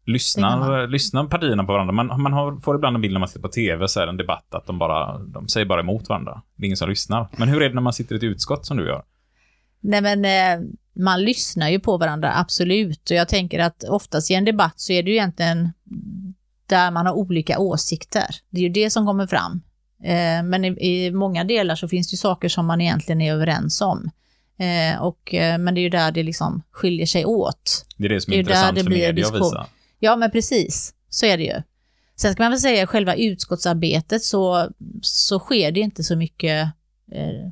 [0.06, 1.92] Lyssnar, lyssnar partierna på varandra?
[1.92, 4.10] Man, man har, får ibland en bild när man sitter på TV, så är det
[4.10, 6.42] en debatt att de bara, de säger bara emot varandra.
[6.56, 7.28] Det är ingen som lyssnar.
[7.36, 9.02] Men hur är det när man sitter i ett utskott som du gör?
[9.80, 13.10] Nej men eh, man lyssnar ju på varandra, absolut.
[13.10, 15.72] Och jag tänker att oftast i en debatt så är det ju egentligen
[16.66, 18.26] där man har olika åsikter.
[18.50, 19.62] Det är ju det som kommer fram.
[20.04, 23.80] Eh, men i, många delar så finns det ju saker som man egentligen är överens
[23.80, 24.10] om.
[24.58, 27.86] Eh, och, men det är ju där det liksom skiljer sig åt.
[27.96, 29.66] Det är det som är, Det är intressant det för media att visa.
[29.98, 30.94] Ja, men precis.
[31.08, 31.62] Så är det ju.
[32.16, 34.70] Sen ska man väl säga själva utskottsarbetet så,
[35.02, 36.68] så sker det inte så mycket
[37.12, 37.50] eh,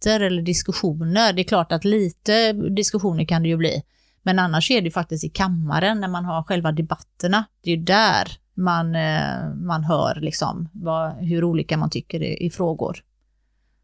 [0.00, 1.32] debatter eller diskussioner.
[1.32, 3.82] Det är klart att lite diskussioner kan det ju bli.
[4.22, 7.44] Men annars är det faktiskt i kammaren när man har själva debatterna.
[7.64, 12.46] Det är ju där man, eh, man hör liksom vad, hur olika man tycker i,
[12.46, 12.98] i frågor.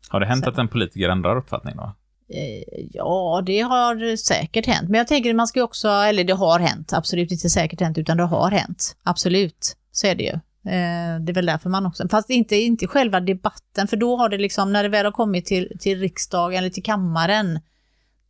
[0.09, 0.50] Har det hänt Så.
[0.50, 1.92] att en politiker ändrar uppfattning då?
[2.29, 4.88] Eh, Ja, det har säkert hänt.
[4.88, 7.98] Men jag tänker att man ska också, eller det har hänt, absolut inte säkert hänt,
[7.98, 8.96] utan det har hänt.
[9.02, 10.38] Absolut, så är det ju.
[10.66, 14.29] Eh, det är väl därför man också, fast inte, inte själva debatten, för då har
[14.29, 17.61] det liksom, när det väl har kommit till, till riksdagen eller till kammaren,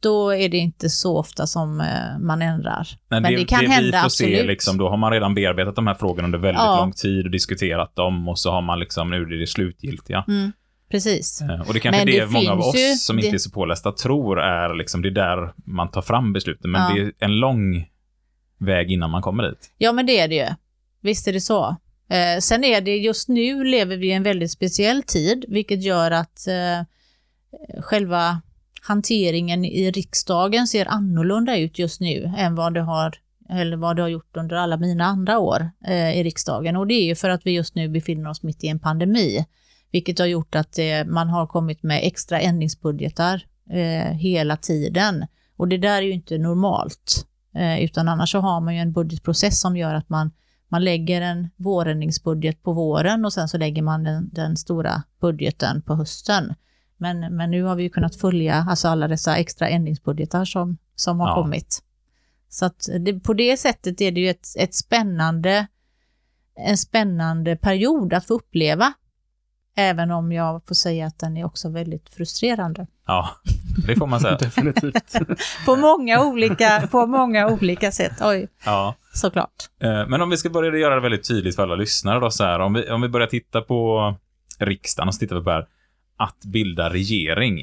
[0.00, 2.88] då är det inte så ofta som eh, man ändrar.
[3.08, 4.46] Men, Men det, det kan det hända, vi får se, absolut.
[4.46, 6.76] liksom, då har man redan bearbetat de här frågorna under väldigt Ja.
[6.80, 10.24] lång tid och diskuterat dem och så har man liksom, nu är det det slutgiltiga.
[10.28, 10.52] Mm,
[10.90, 11.40] precis.
[11.42, 13.50] Eh, Och det kanske Men det, det många av oss ju- som inte är så
[13.50, 16.70] pålästa tror är liksom, det är där man tar fram besluten.
[16.70, 16.94] Men Ja.
[16.94, 17.88] det är en lång
[18.58, 19.70] väg innan man kommer dit.
[19.78, 20.46] Ja, men det är det ju.
[21.00, 21.76] Visst är det så.
[22.08, 26.10] Eh, sen är det, just nu lever vi i en väldigt speciell tid, vilket gör
[26.10, 26.86] att eh,
[27.80, 28.42] själva
[28.80, 33.14] hanteringen i riksdagen ser annorlunda ut just nu än vad det har,
[33.50, 36.76] eller vad det har gjort under alla mina andra år eh, i riksdagen.
[36.76, 39.44] Och det är ju för att vi just nu befinner oss mitt i en pandemi,
[39.90, 45.26] vilket har gjort att eh, man har kommit med extra ändringsbudgetar eh, hela tiden.
[45.56, 47.26] Och det där är ju inte normalt.
[47.54, 50.30] Eh, utan annars så har man ju en budgetprocess som gör att man,
[50.68, 55.82] man lägger en vårändringsbudget på våren och sen så lägger man den, den stora budgeten
[55.82, 56.54] på hösten.
[56.96, 61.20] Men, men nu har vi ju kunnat följa alltså alla dessa extra ändringsbudgetar som, som
[61.20, 61.34] har Ja.
[61.34, 61.82] kommit.
[62.48, 65.66] Så att det, på det sättet är det ju ett, ett spännande,
[66.56, 68.92] en spännande period att få uppleva.
[69.78, 72.86] Även om jag får säga att den är också väldigt frustrerande.
[73.06, 73.28] Ja,
[73.86, 74.36] det får man säga.
[74.40, 75.14] Definitivt.
[75.66, 78.12] På många olika, på många olika sätt.
[78.20, 78.94] Oj, Ja.
[79.16, 79.54] Såklart.
[79.82, 82.44] Eh, Men om vi ska börja göra det väldigt tydligt för alla lyssnare då så
[82.44, 84.14] här, om vi, om vi börjar titta på
[84.58, 85.66] riksdagen och så tittar vi på här,
[86.16, 87.60] att bilda regering.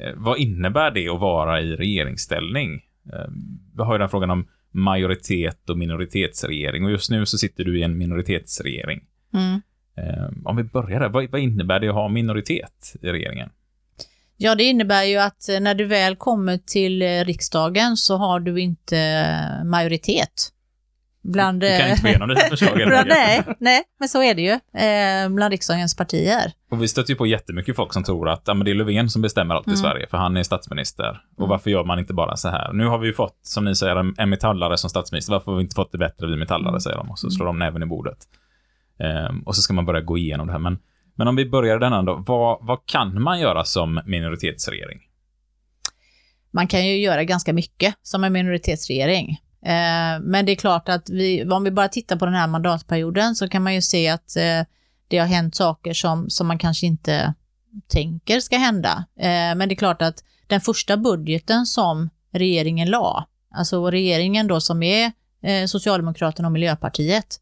[0.00, 2.74] Eh, Vad innebär det att vara i regeringsställning?
[3.12, 3.30] Eh,
[3.76, 7.78] Vi har ju den frågan om majoritet och minoritetsregering och just nu så sitter du
[7.78, 9.00] i en minoritetsregering.
[9.34, 9.60] Mm.
[10.44, 13.50] Om vi börjar där, vad, innebär det att ha minoritet i regeringen?
[14.36, 19.26] Ja, det innebär ju att när du väl kommer till riksdagen så har du inte
[19.64, 20.52] majoritet.
[21.32, 24.34] Bland, Du kan eh, inte få igenom dina förslag bland, nej, nej, men så är
[24.34, 24.50] det ju
[24.82, 26.52] eh, bland riksdagens partier.
[26.70, 29.10] Och vi stöter ju på jättemycket folk som tror att ja, men det är Löfven
[29.10, 29.76] som bestämmer allt i Mm.
[29.76, 31.20] Sverige, för han är statsminister.
[31.36, 32.72] Och varför gör man inte bara så här?
[32.72, 35.32] Nu har vi ju fått, som ni säger, en, en metallare som statsminister.
[35.32, 36.80] Varför har vi inte fått det bättre, vi metallare, Mm.
[36.80, 37.10] säger de.
[37.10, 38.18] Och så slår de näven i bordet.
[39.00, 40.60] Ehm, och så ska man börja gå igenom det här.
[40.60, 40.78] Men,
[41.14, 44.98] men om vi börjar i denna då, vad, vad kan man göra som minoritetsregering?
[46.50, 49.38] Man kan ju göra ganska mycket som en minoritetsregering.
[49.64, 53.34] Eh, men det är klart att vi, om vi bara tittar på den här mandatperioden
[53.34, 54.62] så kan man ju se att eh,
[55.08, 57.34] det har hänt saker som, som man kanske inte
[57.88, 59.04] tänker ska hända.
[59.18, 64.60] Eh, men det är klart att den första budgeten som regeringen la, alltså regeringen då
[64.60, 67.40] som är eh, Socialdemokraterna och Miljöpartiet,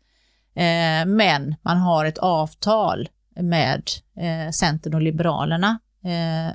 [0.55, 3.09] eh, men man har ett avtal
[3.41, 3.83] med
[4.17, 5.79] eh, Centern och Liberalerna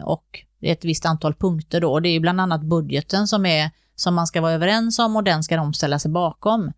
[0.04, 2.00] och ett visst antal punkter då.
[2.00, 5.24] Det är ju bland annat budgeten som, är, som man ska vara överens om och
[5.24, 6.72] den ska de ställa sig bakom.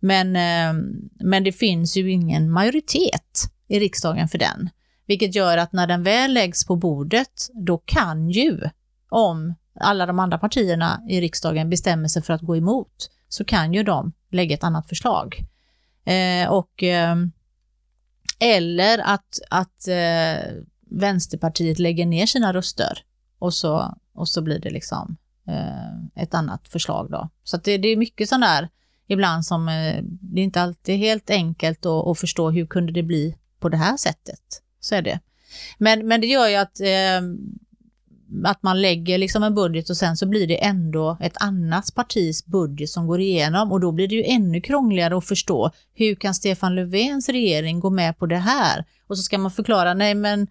[0.00, 0.82] Men, eh,
[1.20, 4.70] men det finns ju ingen majoritet i riksdagen för den.
[5.06, 8.60] Vilket gör att när den väl läggs på bordet, då kan ju,
[9.08, 13.74] om alla de andra partierna i riksdagen bestämmer sig för att gå emot, så kan
[13.74, 15.36] ju de lägga ett annat förslag.
[16.04, 17.16] Eh, och, eh,
[18.38, 20.52] eller att, att eh,
[20.90, 22.98] Vänsterpartiet lägger ner sina röster
[23.38, 25.16] och så, och så blir det liksom
[25.48, 27.28] eh, ett annat förslag då.
[27.44, 28.68] Så att det, det är mycket sån där
[29.06, 33.02] ibland som eh, det är inte alltid helt enkelt att, att förstå hur kunde det
[33.02, 34.62] bli på det här sättet.
[34.80, 35.20] Så är det.
[35.78, 37.22] Men, men det gör ju att, eh,
[38.44, 42.46] att man lägger liksom en budget och sen så blir det ändå ett annat partis
[42.46, 46.34] budget som går igenom och då blir det ju ännu krångligare att förstå hur kan
[46.34, 48.84] Stefan Löfvens regering gå med på det här?
[49.06, 50.46] Och så ska man förklara, nej men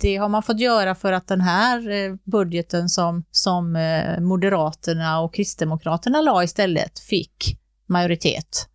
[0.00, 5.20] det har man fått göra för att den här eh, budgeten som, som eh, Moderaterna
[5.20, 8.68] och Kristdemokraterna la istället fick majoritet.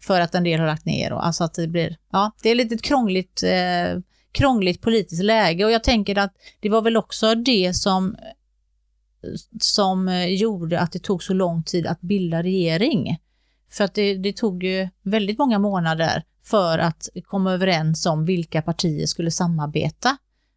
[0.00, 1.12] För att en del har lagt ner.
[1.12, 4.00] Och, alltså att det blir, ja, det är lite ett krångligt, eh,
[4.32, 8.16] krångligt politiskt läge och jag tänker att det var väl också det som,
[9.60, 13.18] som eh, gjorde att det tog så lång tid att bilda regering.
[13.70, 18.62] För att det, det tog ju väldigt många månader för att komma överens om vilka
[18.62, 20.16] partier skulle samarbeta.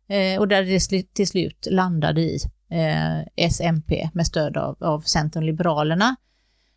[0.09, 2.39] Eh, och där det till slut landade i
[2.69, 6.15] eh, SMP med stöd av, av Centern och Liberalerna.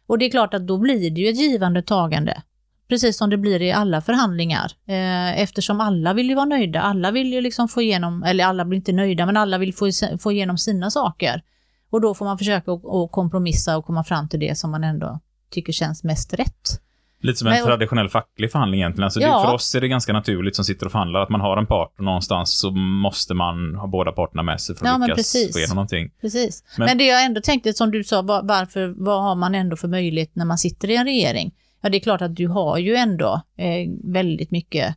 [0.07, 2.43] Och det är klart att då blir det ju ett givande tagande.
[2.89, 4.73] Precis som det blir i alla förhandlingar.
[4.87, 6.81] Eh, eftersom alla vill ju vara nöjda.
[6.81, 9.91] Alla vill ju liksom få igenom, eller alla blir inte nöjda, men alla vill få,
[10.21, 11.43] få igenom sina saker.
[11.91, 15.21] Och då får man försöka att kompromissa och komma fram till det som man ändå
[15.51, 16.84] tycker känns mest rätt.
[17.25, 19.05] Lite som en Men- traditionell facklig förhandling egentligen.
[19.05, 19.39] Alltså Ja.
[19.41, 21.67] det, för oss är det ganska naturligt som sitter och förhandlar att man har en
[21.67, 25.17] part och någonstans så måste man ha båda parterna med sig för att Ja, lyckas
[25.17, 25.53] precis.
[25.53, 26.11] få igenom någonting.
[26.21, 26.65] Precis.
[26.79, 29.77] Men- Men, det jag ändå tänkte, som du sa, var, varför, vad har man ändå
[29.77, 31.55] för möjlighet när man sitter i en regering?
[31.83, 34.95] ja det är klart att du har ju ändå eh, väldigt mycket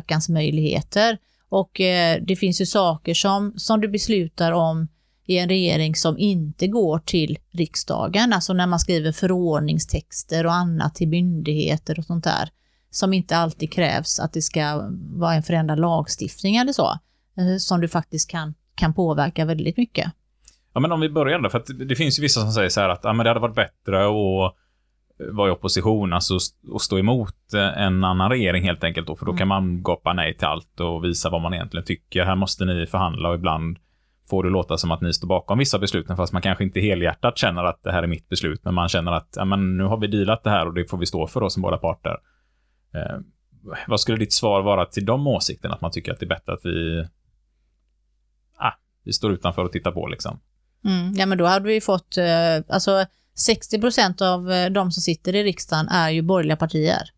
[0.00, 1.18] påverkansmöjligheter.
[1.48, 4.88] Och eh, det finns ju saker som, som du beslutar om
[5.30, 10.94] i en regering som inte går till riksdagen, alltså när man skriver förordningstexter och annat
[10.94, 12.48] till myndigheter och sånt där,
[12.90, 16.98] som inte alltid krävs att det ska vara en förändrad lagstiftning eller så,
[17.38, 20.12] eh, som du faktiskt kan, kan påverka väldigt mycket.
[20.72, 22.80] Ja, men om vi börjar då, för att det finns ju vissa som säger så
[22.80, 24.54] här att ja, men det hade varit bättre att
[25.32, 26.38] vara i opposition, alltså
[26.72, 30.36] och stå emot en annan regering helt enkelt då, för då kan man gapa nej
[30.36, 32.24] till allt och visa vad man egentligen tycker.
[32.24, 33.78] Här måste ni förhandla och ibland
[34.30, 37.38] får det låta som att ni står bakom vissa besluten, fast man kanske inte helhjärtat
[37.38, 39.96] känner att det här är mitt beslut, men man känner att ja, men nu har
[39.96, 42.16] vi dealat det här och det får vi stå för då som båda parter.
[42.94, 43.18] Eh,
[43.86, 45.74] vad skulle ditt svar vara till de åsikterna?
[45.74, 47.06] Att man tycker att det är bättre att vi,
[48.58, 48.72] ah,
[49.04, 50.40] vi står utanför och tittar på liksom?
[50.84, 53.04] Mm, ja, men då hade vi fått, eh, alltså
[53.34, 57.10] 60 procent av eh, de som sitter i riksdagen är ju borgerliga partier.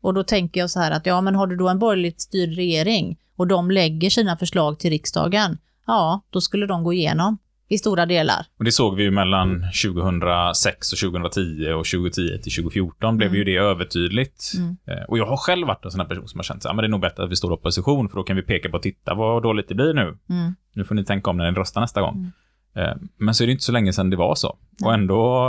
[0.00, 2.56] Och då tänker jag så här att, ja men har du då en borgerligt styrd
[2.56, 7.78] regering och de lägger sina förslag till riksdagen, ja, då skulle de gå igenom i
[7.78, 8.46] stora delar.
[8.58, 13.44] Och det såg vi ju mellan 2006 och 2010 och 2010 till 2014 blev ju
[13.44, 14.52] det övertydligt.
[14.56, 14.76] Mm.
[14.86, 16.84] Eh, Och jag har själv varit en sån här person som har känt att det
[16.84, 19.14] är nog bättre att vi står i opposition för då kan vi peka på titta
[19.14, 20.18] vad dåligt det blir nu.
[20.30, 20.54] Mm.
[20.72, 22.32] Nu får ni tänka om när ni röstar nästa gång.
[22.76, 24.56] Eh, Men så är det inte så länge sedan det var så.
[24.84, 25.48] Och ändå,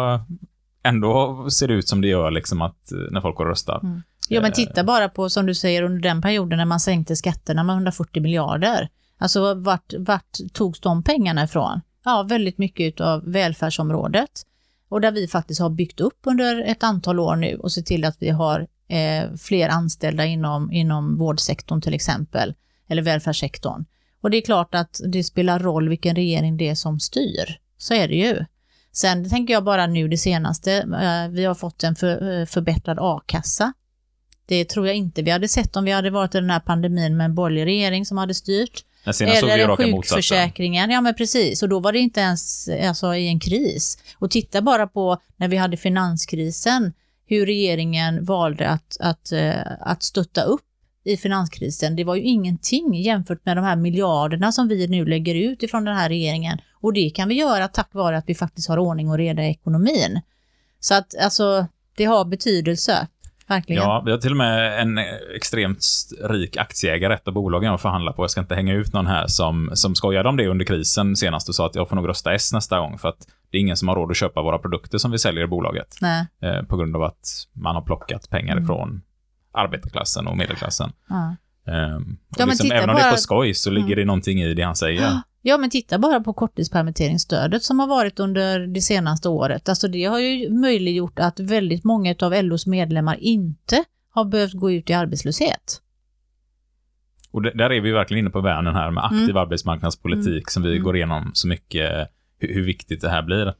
[0.83, 3.79] ändå ser det ut som det gör liksom att eh, när folk går och röstar.
[3.83, 4.01] Mm.
[4.29, 7.63] Ja, men titta bara på, som du säger, under den perioden när man sänkte skatterna
[7.63, 8.89] med 140 miljarder.
[9.21, 11.81] Alltså vart, vart togs de pengarna ifrån?
[12.05, 14.45] Ja, väldigt mycket av välfärdsområdet.
[14.89, 18.05] Och där vi faktiskt har byggt upp under ett antal år nu och sett till
[18.05, 22.53] att vi har eh, fler anställda inom, inom vårdsektorn till exempel,
[22.87, 23.85] eller välfärdssektorn.
[24.21, 27.59] Och det är klart att det spelar roll vilken regering det är som styr.
[27.77, 28.45] Så är det ju.
[28.91, 32.97] Sen tänker jag bara nu det senaste, eh, vi har fått en för, eh, förbättrad
[33.01, 33.73] a-kassa.
[34.45, 37.17] Det tror jag inte vi hade sett om vi hade varit i den här pandemin
[37.17, 38.85] med en borgerlig regering som hade styrt.
[39.03, 40.15] Men senast såg vi Eller raka motsatsen.
[40.15, 41.63] sjukförsäkringen, ja men precis.
[41.63, 43.97] Och då var det inte ens alltså, i en kris.
[44.19, 46.93] Och titta bara på när vi hade finanskrisen,
[47.25, 50.61] hur regeringen valde att, att, eh, att stötta upp
[51.03, 51.95] i finanskrisen.
[51.95, 55.85] Det var ju ingenting jämfört med de här miljarderna som vi nu lägger ut ifrån
[55.85, 56.57] den här regeringen.
[56.81, 59.49] Och det kan vi göra tack vare att vi faktiskt har ordning och reda i
[59.49, 60.21] ekonomin.
[60.79, 63.07] Så att alltså, det har betydelse.
[63.51, 63.83] Verkligen.
[63.83, 64.97] Ja, vi har till och med en
[65.35, 65.85] extremt
[66.23, 68.23] rik aktieägare, ett av bolagen jag förhandlar på.
[68.23, 71.49] Jag ska inte hänga ut någon här som, som skojade om det under krisen senast
[71.49, 73.77] och sa att jag får nog rösta S nästa gång för att det är ingen
[73.77, 75.95] som har råd att köpa våra produkter som vi säljer i bolaget.
[76.41, 79.01] Eh, på grund av att man har plockat pengar ifrån
[79.53, 80.91] arbetarklassen och medelklassen.
[81.09, 81.35] Ja.
[81.73, 83.13] Ehm, och Ja, liksom, även om det är Mm.
[83.15, 85.11] på skoj så ligger det någonting i det han säger.
[85.41, 89.69] Ja, men titta bara på korttidspermitteringsstödet som har varit under det senaste året.
[89.69, 94.71] Alltså det har ju möjliggjort att väldigt många av LOs medlemmar inte har behövt gå
[94.71, 95.81] ut i arbetslöshet.
[97.31, 100.77] Och det, där är vi verkligen inne på världen här med aktiv arbetsmarknadspolitik som vi
[100.77, 103.53] går igenom så mycket, hur, hur viktigt det här blir.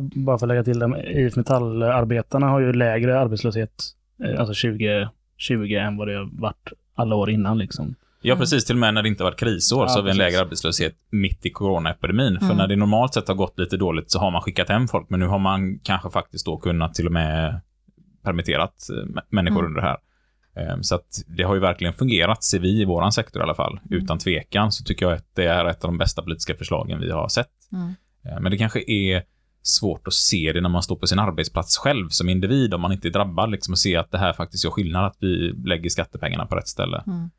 [0.00, 3.84] Bara för att lägga till det, IF Metall-arbetarna har ju lägre arbetslöshet,
[4.24, 7.94] eh, alltså 2020 än vad det har varit alla år innan liksom.
[8.24, 8.64] Ja, precis.
[8.64, 10.94] Till och med när det inte varit krisår Ja, så har vi en lägre arbetslöshet
[11.10, 12.38] mitt i coronaepidemin.
[12.38, 12.56] För Mm.
[12.56, 15.20] när det normalt sett har gått lite dåligt så har man skickat hem folk, men
[15.20, 17.60] nu har man kanske faktiskt då kunnat till och med
[18.22, 19.66] permitterat eh, mä- människor Mm.
[19.70, 19.96] under det här.
[20.56, 23.54] Eh, Så att det har ju verkligen fungerat, ser vi i våran sektor i alla
[23.54, 23.80] fall.
[23.90, 24.02] Mm.
[24.02, 27.10] Utan tvekan så tycker jag att det är ett av de bästa politiska förslagen vi
[27.10, 27.50] har sett.
[27.72, 27.94] Mm.
[28.24, 29.22] Eh, Men det kanske är
[29.62, 32.92] svårt att se det när man står på sin arbetsplats själv som individ, om man
[32.92, 35.90] inte är drabbad, liksom, och se att det här faktiskt gör skillnad, att vi lägger
[35.90, 37.02] skattepengarna på rätt ställe.
[37.06, 37.30] Mm.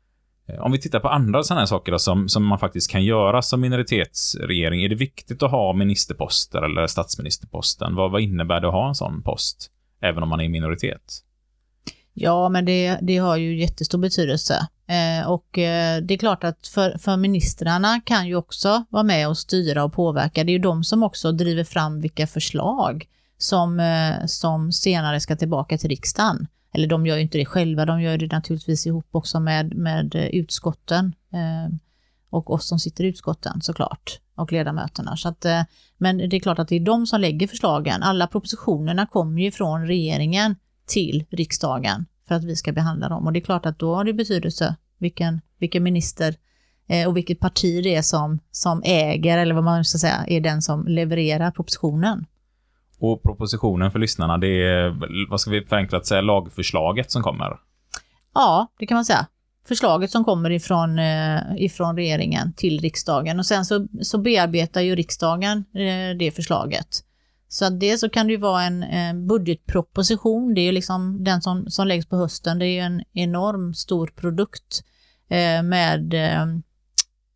[0.48, 3.04] Eh, om vi tittar på andra sådana här saker då, som, som man faktiskt kan
[3.04, 7.94] göra som minoritetsregering, är det viktigt att ha ministerposter eller statsministerposten?
[7.94, 9.70] Vad, vad innebär det att ha en sån post,
[10.00, 11.22] även om man är i minoritet?
[12.18, 14.68] Ja, men det, det har ju jättestor betydelse.
[14.88, 19.28] Eh, och eh, det är klart att för, för ministrarna kan ju också vara med
[19.28, 20.44] och styra och påverka.
[20.44, 23.06] Det är ju de som också driver fram vilka förslag
[23.38, 26.46] som, eh, som senare ska tillbaka till riksdagen.
[26.76, 30.14] Eller de gör ju inte det själva, de gör det naturligtvis ihop också med, med
[30.14, 31.14] eh, utskotten.
[31.32, 31.76] Eh,
[32.30, 35.16] och oss som sitter i utskotten såklart, och ledamöterna.
[35.16, 35.62] Så att, eh,
[35.98, 38.02] men det är klart att det är de som lägger förslagen.
[38.02, 40.56] Alla propositionerna kommer ju från regeringen
[40.86, 43.26] till riksdagen för att vi ska behandla dem.
[43.26, 46.34] Och det är klart att då har det betydelse vilken, vilken minister
[46.88, 50.40] eh, och vilket parti det är som, som äger, eller vad man ska säga, är
[50.40, 52.26] den som levererar propositionen.
[52.98, 57.56] Och propositionen för lyssnarna, det är, vad ska vi förenklat säga, lagförslaget som kommer?
[58.34, 59.26] Ja, det kan man säga.
[59.68, 64.96] Förslaget som kommer ifrån, eh, ifrån regeringen till riksdagen och sen så, så bearbetar ju
[64.96, 67.02] riksdagen eh, det förslaget.
[67.48, 71.24] Så att det så kan det ju vara en, en budgetproposition, det är ju liksom
[71.24, 74.84] den som, som läggs på hösten, det är ju en enorm stor produkt
[75.28, 76.42] eh, med eh,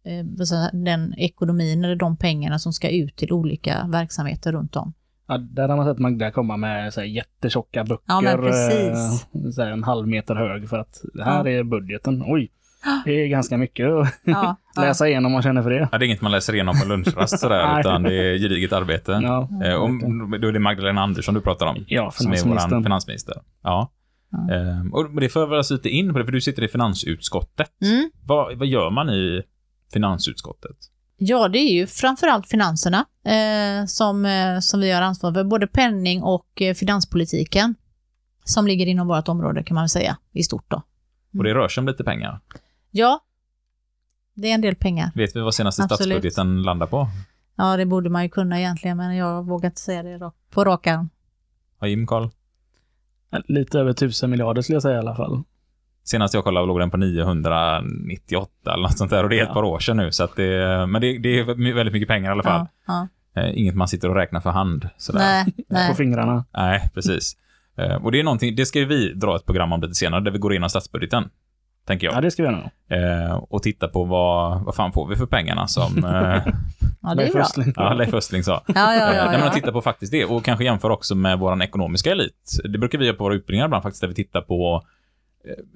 [0.04, 0.24] eh
[0.72, 4.92] den ekonomin eller de pengarna som ska ut till olika verksamheter runt om.
[5.30, 8.04] Ja, där har man sett Magda komma med så här, jättetjocka böcker.
[8.06, 9.26] Ja, men precis.
[9.34, 11.50] eh, Så här, en halv meter hög för att det här Ja.
[11.58, 12.22] är budgeten.
[12.26, 12.50] Oj,
[13.04, 15.88] det är ganska mycket att Ja, läsa igenom om man känner för det.
[15.92, 19.20] Ja, det är inget man läser igenom på lunchrast sådär, utan det är gediget arbete.
[19.22, 21.84] Ja, Eh, om, då är det Magdalena Andersson du pratar om.
[21.88, 22.82] Ja, som är vår finansministern.
[22.82, 23.34] finansminister.
[23.62, 23.92] Ja.
[24.32, 24.54] Ja.
[24.54, 27.70] Eh, och det för oss lite in på det, för du sitter i finansutskottet.
[27.82, 28.10] Mm.
[28.26, 29.42] Vad, vad gör man i
[29.92, 30.76] finansutskottet?
[31.22, 35.66] Ja, det är ju framförallt finanserna eh, som, eh, som vi har ansvar för, både
[35.66, 37.74] penning och eh, finanspolitiken
[38.44, 40.82] som ligger inom vårt område kan man väl säga i stort då.
[41.38, 42.40] Och det rör sig om lite pengar.
[42.90, 43.20] Ja,
[44.34, 45.10] det är en del pengar.
[45.14, 46.00] Vet vi vad senaste Absolut.
[46.00, 47.08] statsbudgeten landar på?
[47.56, 50.86] Ja, det borde man ju kunna egentligen, men jag vågar inte säga det på rak
[50.86, 51.08] arm.
[51.78, 52.30] Har Jim koll?
[53.44, 55.42] Lite över tusen miljarder skulle jag säga i alla fall.
[56.04, 59.48] Senast jag kollade låg den på 998 eller något sånt där och det är ett
[59.48, 59.54] Ja.
[59.54, 60.12] par år sedan nu.
[60.12, 62.66] Så att det, men det, det är väldigt mycket pengar i alla fall.
[62.86, 63.42] Ja, ja.
[63.42, 64.88] Eh, inget man sitter och räknar för hand.
[64.96, 65.20] Sådär.
[65.20, 65.94] Nej, På nej.
[65.94, 66.44] fingrarna.
[66.56, 67.36] Nej, precis.
[67.78, 70.30] Eh, och det är någonting, det ska vi dra ett program om lite senare, där
[70.30, 71.28] vi går igenom statsbudgeten.
[71.86, 72.16] Tänker jag.
[72.16, 72.70] Ja, det ska vi göra nog.
[73.28, 75.92] Eh, och titta på vad, vad fan får vi för pengarna som
[77.02, 77.42] Ja, det är Leif bra.
[77.42, 77.72] Östling.
[77.76, 78.62] ja, Leif Östling sa.
[78.66, 79.52] Ja, ja, ja, nej, men att ja.
[79.52, 82.58] titta på faktiskt det och kanske jämföra också med vår ekonomiska elit.
[82.64, 84.82] Det brukar vi göra på våra utbildningar ibland faktiskt, där vi tittar på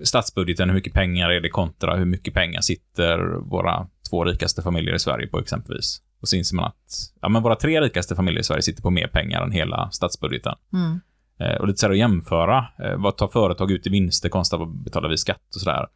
[0.02, 3.18] statsbudgeten, hur mycket pengar är det kontra hur mycket pengar sitter
[3.50, 6.02] våra två rikaste familjer i Sverige på exempelvis.
[6.20, 8.90] Och så inser man att ja, men våra tre rikaste familjer i Sverige sitter på
[8.90, 10.54] mer pengar än hela statsbudgeten.
[10.72, 11.00] Mm.
[11.40, 12.66] Eh, och lite så här att jämföra.
[12.78, 15.86] Eh, vad tar företag ut i vinster kontra vad betalar vi i skatt och sådär.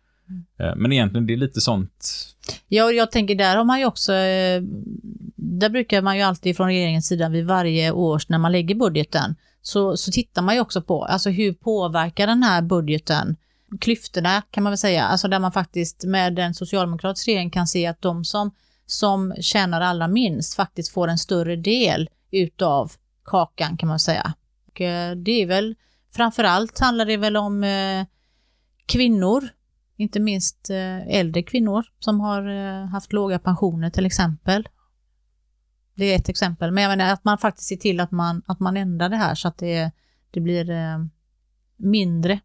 [0.61, 2.15] Eh, men egentligen, det är lite sånt.
[2.69, 4.63] Ja, och jag tänker där har man ju också, eh,
[5.37, 9.35] där brukar man ju alltid från regeringens sida vid varje års när man lägger budgeten,
[9.63, 13.37] så, så tittar man ju också på, alltså hur påverkar den här budgeten
[13.81, 17.87] klyftorna kan man väl säga, alltså där man faktiskt med en socialdemokratisk regering kan se
[17.87, 18.51] att de som,
[18.87, 22.93] som tjänar allra minst faktiskt får en större del utav
[23.25, 24.35] kakan kan man säga.
[24.69, 25.77] Och, eh, det är väl,
[26.11, 28.07] framförallt handlar det väl om eh,
[28.87, 29.49] kvinnor
[29.99, 34.69] inte minst eh, äldre kvinnor som har eh, haft låga pensioner till exempel.
[35.95, 38.61] Det är ett exempel, men jag menar att man faktiskt ser till att man, att
[38.61, 39.91] man ändrar det här så att det,
[40.31, 40.99] det blir eh,
[41.77, 42.41] mindre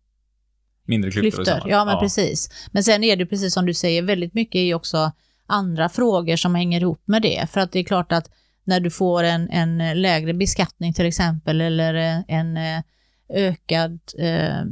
[0.85, 1.43] Mindre klyftor.
[1.43, 1.69] klyftor.
[1.69, 2.49] Ja, men precis.
[2.71, 5.11] Men sen är det precis som du säger, väldigt mycket är också
[5.45, 7.49] andra frågor som hänger ihop med det.
[7.51, 8.29] För att det är klart att
[8.63, 12.81] när du får en, en lägre beskattning till exempel eller eh, en eh,
[13.29, 14.63] ökad eh,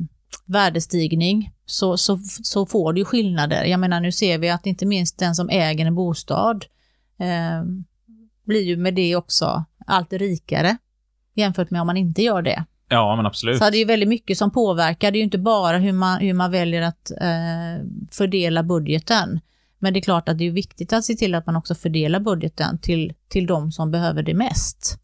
[0.45, 3.64] värdestigning så, så, så får du ju skillnader.
[3.64, 6.66] Jag menar nu ser vi att inte minst den som äger en bostad
[7.20, 7.64] eh,
[8.45, 10.78] blir ju med det också allt rikare
[11.36, 12.66] jämfört med om man inte gör det.
[12.91, 13.57] Ja, men absolut.
[13.57, 15.11] Så det är ju väldigt mycket som påverkar.
[15.11, 19.39] Det är ju inte bara hur man, hur man väljer att eh, fördela budgeten.
[19.79, 22.19] Men det är klart att det är viktigt att se till att man också fördelar
[22.19, 24.97] budgeten till, till de som behöver det mest.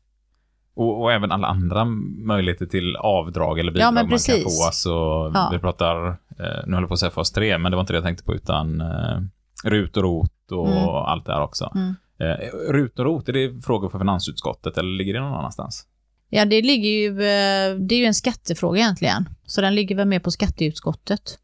[0.76, 1.86] Och, och även alla andra
[2.26, 4.66] möjligheter till avdrag eller bidrag Ja, man kan få.
[4.66, 4.90] Alltså,
[5.34, 5.50] Ja.
[5.52, 7.94] Vi pratar, eh, nu håller jag på att säga fas 3, men det var inte
[7.94, 9.20] det jag tänkte på, utan eh,
[9.64, 10.88] RUT och ROT och Mm.
[10.90, 11.72] allt det här också.
[11.76, 11.96] Mm.
[12.20, 15.86] Eh, RUT och ROT, är det frågor för finansutskottet eller ligger det någon annanstans?
[16.30, 19.30] Ja, det ligger ju, eh, det är ju en skattefråga egentligen.
[19.46, 21.40] Så den ligger väl med på skatteutskottet.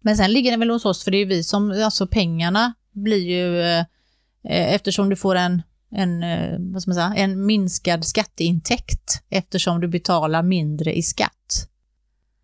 [0.00, 2.74] Men sen ligger den väl hos oss, för det är ju vi som, alltså pengarna
[2.92, 3.78] blir ju, eh,
[4.44, 6.22] eh, eftersom du får en, en,
[6.72, 11.32] vad ska man säga, en minskad skatteintäkt eftersom du betalar mindre i skatt.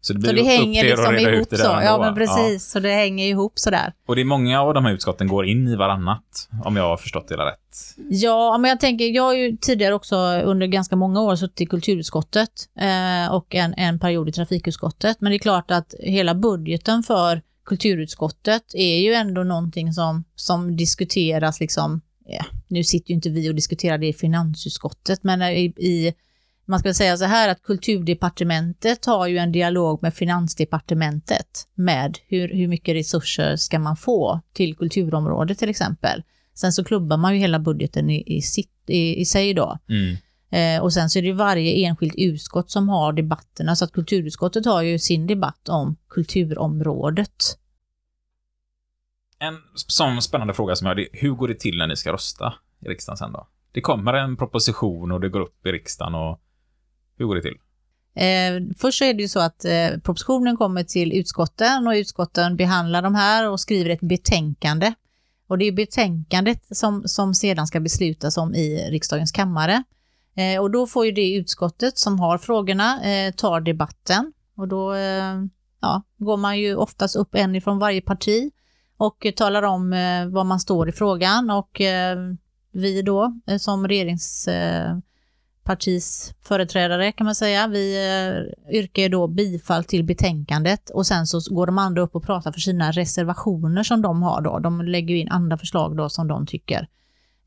[0.05, 1.65] Så det Så blir det upp hänger till er att liksom ihop det så.
[1.65, 2.71] Ja, men precis.
[2.71, 3.93] Så det hänger ihop sådär.
[4.07, 6.97] Och det är många av de här utskotten går in i varannat, om jag har
[6.97, 7.97] förstått det hela rätt.
[8.11, 11.67] Ja, men jag tänker, jag har ju tidigare också under ganska många år suttit i
[11.67, 12.51] kulturutskottet
[12.81, 15.21] eh, och en, en period i trafikutskottet.
[15.21, 20.77] Men det är klart att hela budgeten för kulturutskottet är ju ändå någonting som, som
[20.77, 25.65] diskuteras liksom, ja, nu sitter ju inte vi och diskuterar det i finansutskottet, men i,
[25.65, 26.15] i
[26.67, 32.49] man ska säga så här att kulturdepartementet har ju en dialog med finansdepartementet med hur,
[32.49, 36.23] hur mycket resurser ska man få till kulturområdet till exempel.
[36.55, 39.79] Sen så klubbar man ju hela budgeten i, i, sitt, i, i sig då.
[39.89, 40.17] Mm.
[40.53, 44.67] Eh, och sen så är det varje enskilt utskott som har debatterna, så att kulturutskottet
[44.67, 47.59] har ju sin debatt om kulturområdet.
[49.39, 52.55] En sån spännande fråga som jag är, hur går det till när ni ska rösta
[52.81, 53.49] i riksdagen sen då?
[53.73, 56.41] Det kommer en proposition och det går upp i riksdagen och
[57.17, 57.57] hur går det till?
[58.15, 62.57] Eh, först så är det ju så att eh, propositionen kommer till utskotten och utskotten
[62.57, 64.95] behandlar de här och skriver ett betänkande.
[65.47, 69.83] Och det är betänkandet som, som sedan ska beslutas om i riksdagens kammare.
[70.35, 74.33] Eh, och då får ju det utskottet som har frågorna eh, ta debatten.
[74.57, 75.35] Och då eh,
[75.81, 78.51] ja, går man ju oftast upp en ifrån varje parti
[78.97, 81.51] och eh, talar om eh, man står i frågan.
[81.51, 82.19] Och eh,
[82.73, 84.97] vi då eh, som eh,
[85.65, 91.55] partis företrädare kan man säga, vi eh, yrkar då bifall till betänkandet och sen så
[91.55, 94.59] går de andra upp och pratar för sina reservationer som de har då.
[94.59, 96.89] De lägger ju in andra förslag då som de tycker.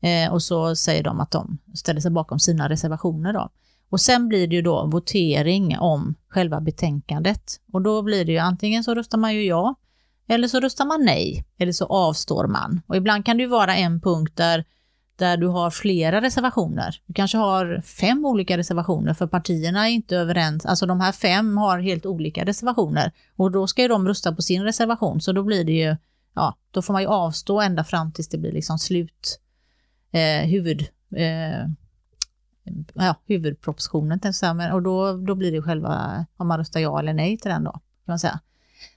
[0.00, 3.50] Eh, och så säger de att de ställer sig bakom sina reservationer då.
[3.90, 7.60] Och sen blir det ju då votering om själva betänkandet.
[7.72, 9.74] Och då blir det ju antingen så röstar man ju ja,
[10.28, 12.80] eller så röstar man nej, eller så avstår man.
[12.86, 14.64] Och ibland kan det ju vara en punkt där,
[15.16, 17.00] där du har flera reservationer.
[17.06, 20.66] Du kanske har fem olika reservationer för partierna är inte överens.
[20.66, 24.42] Alltså de här fem har helt olika reservationer och då ska ju de rösta på
[24.42, 25.96] sin reservation så då blir det ju,
[26.34, 29.40] ja, då får man ju avstå ända fram tills det blir liksom slut,
[30.12, 30.80] eh, huvud,
[31.16, 31.66] eh,
[32.94, 34.20] ja, huvudpropositionen.
[34.20, 34.74] tänkte jag säga.
[34.74, 37.72] Och då, då blir det själva, om man röstar ja eller nej till den då,
[37.72, 38.40] kan man säga.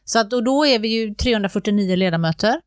[0.05, 2.61] Så att, och då är vi ju 349 ledamöter.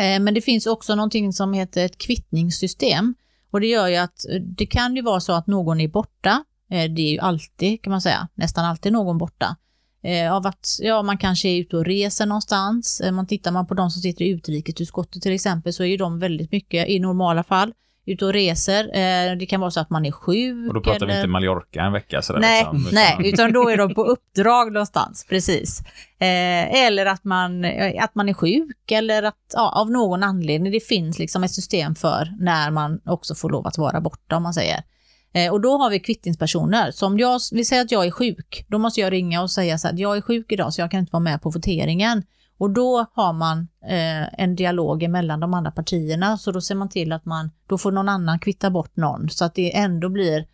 [0.00, 3.14] Eh, men det finns också någonting som heter ett kvittningssystem.
[3.50, 6.44] Och det gör ju att eh, det kan ju vara så att någon är borta.
[6.70, 9.56] Eh, det är ju alltid, kan man säga, nästan alltid någon borta.
[10.32, 13.02] Av att ja, man kanske är ute och reser någonstans.
[13.12, 16.18] Man tittar man på de som sitter i utrikesutskottet till exempel så är ju de
[16.18, 17.72] väldigt mycket, i normala fall,
[18.06, 18.84] ute och reser.
[18.84, 20.68] Eh, det kan vara så att man är sjuk.
[20.68, 22.40] Och då pratar vi eller- inte Mallorca en vecka sådär.
[22.40, 25.80] Nej, liksom, utan- nej, utan då är de på uppdrag någonstans, precis.
[26.18, 30.72] Eh, eller att man, eh, att man är sjuk eller att ja, av någon anledning,
[30.72, 34.42] det finns liksom ett system för när man också får lov att vara borta om
[34.42, 34.82] man säger.
[35.52, 36.90] Och då har vi kvittningspersoner.
[36.90, 39.78] Så om jag vill säga att jag är sjuk, då måste jag ringa och säga
[39.78, 42.22] så att jag är sjuk idag så jag kan inte vara med på voteringen.
[42.60, 46.88] Och då har man eh, en dialog mellan de andra partierna, så då ser man
[46.88, 50.46] till att man, då får någon annan kvitta bort någon, så att det ändå blir,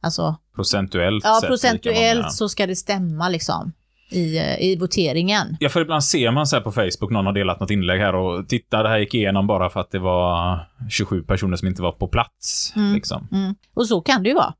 [0.00, 3.72] alltså Procentuellt Ja, procentuellt så ska det stämma liksom
[4.10, 5.56] i, eh, i voteringen.
[5.60, 8.14] Ja, för ibland ser man så här på Facebook, någon har delat något inlägg här
[8.14, 10.58] och titta, det här gick igenom bara för att det var
[10.90, 12.72] 27 personer som inte var på plats.
[12.76, 12.94] Mm.
[12.94, 13.28] Liksom.
[13.32, 13.54] Mm.
[13.74, 14.54] Och så kan det ju vara.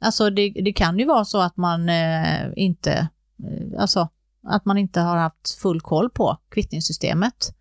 [0.00, 4.08] Alltså det, det kan ju vara så att man eh, inte, eh, alltså
[4.46, 7.54] att man inte har haft full koll på kvittningssystemet.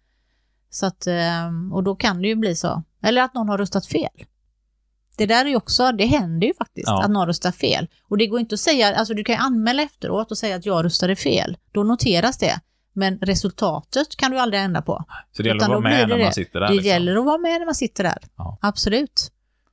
[0.70, 2.84] Så att, eh, och då kan det ju bli så.
[3.04, 4.26] Eller att någon har röstat fel.
[5.18, 7.04] Det där är ju också, det händer ju faktiskt Ja.
[7.04, 7.88] att någon röstar fel.
[8.10, 10.66] Och det går inte att säga, alltså du kan ju anmäla efteråt och säga att
[10.66, 11.58] jag röstade fel.
[11.72, 12.60] Då noteras det.
[12.94, 15.06] Men resultatet kan du aldrig ändra på.
[15.32, 16.68] Så det gäller Utan att vara med det när man sitter där.
[16.68, 16.90] Det liksom.
[16.90, 18.18] gäller att vara med när man sitter där.
[18.38, 18.58] Ja.
[18.62, 19.32] Absolut.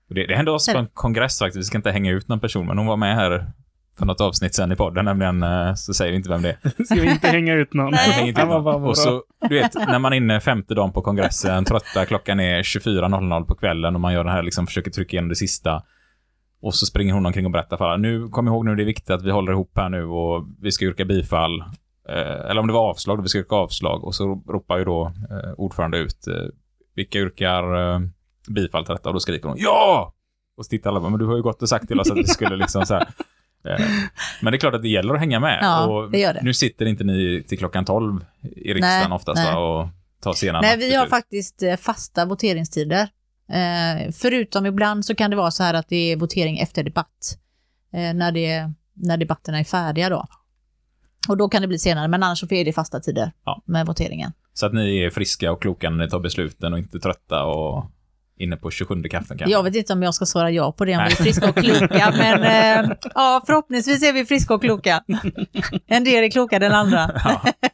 [0.09, 1.59] Det, det hände oss på en kongress faktiskt.
[1.59, 3.53] Vi ska inte hänga ut någon person, men hon var med här
[3.99, 6.85] för något avsnitt sen i podden, nämligen, eh, så säger vi inte vem det är.
[6.85, 7.91] Ska vi inte hänga ut någon?
[7.91, 8.29] Nej.
[8.31, 8.85] Ut någon.
[8.85, 12.63] och så, du vet, när man är inne femte dagen på kongressen, trötta, klockan är
[12.63, 15.83] 24.00 på kvällen och man gör det här, liksom försöker trycka igenom det sista.
[16.63, 18.87] Och så springer hon omkring och berättar för alla, nu, kom ihåg nu, det är
[18.87, 21.61] viktigt att vi håller ihop här nu och vi ska yrka bifall.
[22.09, 24.05] Eh, eller om det var avslag, då vi ska yrka avslag.
[24.05, 26.35] Och så ropar ju då eh, ordförande ut, eh,
[26.95, 28.01] vilka yrkar eh,
[28.49, 29.09] bifall till detta?
[29.09, 30.13] Och då skriker hon, ja!
[30.57, 32.25] Och så tittar alla men du har ju gått och sagt till oss att vi
[32.25, 33.09] skulle liksom så här.
[33.67, 33.81] Eh,
[34.41, 35.59] Men det är klart att det gäller att hänga med.
[35.63, 36.41] Ja, och det gör det.
[36.43, 39.55] Nu sitter inte ni till klockan 12 i riksdagen Nej, oftast nej.
[39.55, 39.89] och
[40.23, 43.09] tar sena Nej, vi har faktiskt eh, fasta voteringstider.
[43.53, 47.39] Eh, förutom ibland så kan det vara så här att det är votering efter debatt.
[47.93, 50.27] Eh, när, det, när debatterna är färdiga då.
[51.29, 53.63] Och då kan det bli senare, men annars så är det fasta tider Ja.
[53.67, 54.33] med voteringen.
[54.55, 57.85] Så att ni är friska och kloka när ni tar besluten och inte trötta och
[58.39, 59.53] inne på 27 kaffen kanske.
[59.53, 61.17] Jag vet inte om jag ska svara ja på det om vi är Nej.
[61.17, 65.03] friska och kloka, men eh, ja, förhoppningsvis är vi friska och kloka.
[65.87, 67.11] En del är klokare än andra.
[67.25, 67.41] Ja,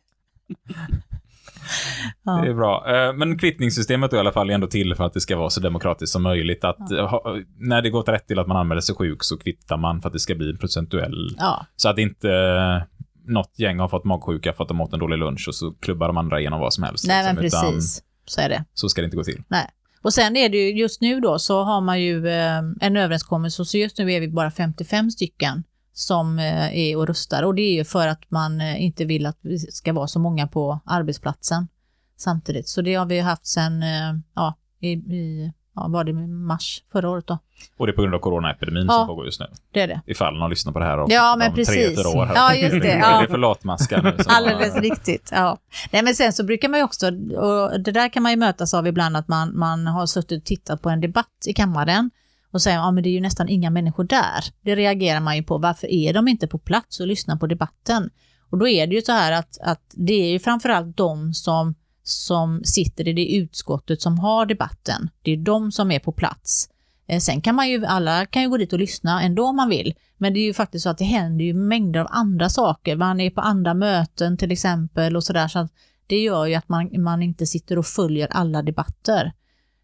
[2.25, 2.33] Ja.
[2.33, 2.85] det är bra.
[2.97, 5.51] Eh, Men kvittningssystemet då i alla fall är ändå till för att det ska vara
[5.51, 6.65] så demokratiskt som möjligt.
[6.65, 6.79] Att
[7.11, 10.09] ha, när det gått rätt till att man anmäler sig sjuk så kvittar man för
[10.09, 11.37] att det ska bli en procentuell.
[11.39, 12.83] Ja, Så att inte eh,
[13.27, 16.07] något gäng har fått magsjuka för att de åt en dålig lunch och så klubbar
[16.07, 17.05] de andra igenom vad som helst.
[17.09, 18.03] nej men liksom, utan precis.
[18.27, 18.65] Så är det.
[18.75, 19.43] Så ska det inte gå till.
[19.49, 19.67] Nej.
[20.03, 23.65] Och sen är det ju, just nu då så har man ju eh, en överenskommelse,
[23.65, 27.43] så just nu är vi bara 55 stycken som eh, är och röstar.
[27.43, 30.19] Och det är ju för att man eh, inte vill att vi ska vara så
[30.19, 31.69] många på arbetsplatsen
[32.17, 32.69] samtidigt.
[32.69, 37.11] Så det har vi haft sen, eh, ja, i, i ja, var det mars förra
[37.11, 37.39] året då?
[37.77, 38.93] Och det är på grund av coronaepidemin Ja.
[38.93, 39.47] som pågår just nu.
[39.73, 40.01] Det är det.
[40.07, 41.99] Ifall någon lyssnar på det här och Ja, om men tre, precis.
[41.99, 42.27] fyra år.
[42.27, 42.35] här.
[42.35, 42.91] Ja, just det.
[42.93, 43.21] Är Ja.
[43.21, 44.17] det för latmaskar nu?
[44.27, 45.59] Alldeles har- riktigt, ja.
[45.91, 47.07] Nej, men sen så brukar man ju också,
[47.37, 50.45] och det där kan man ju mötas av ibland, att man, man har suttit och
[50.47, 52.11] tittat på en debatt i kammaren
[52.53, 54.45] och säger, ja men det är ju nästan inga människor där.
[54.65, 58.11] Det reagerar man ju på, varför är de inte på plats och lyssnar på debatten?
[58.51, 61.75] Och då är det ju så här att, att det är ju framförallt de som,
[62.03, 65.09] som sitter i det utskottet som har debatten.
[65.23, 66.69] Det är de som är på plats.
[67.07, 69.69] Eh, sen kan man ju, alla kan ju gå dit och lyssna ändå om man
[69.69, 69.95] vill.
[70.17, 72.97] Men det är ju faktiskt så att det händer ju mängder av andra saker.
[72.97, 75.49] Man är på andra möten till exempel och sådär.
[75.49, 75.73] Så att
[76.07, 79.33] det gör ju att man, man inte sitter och följer alla debatter.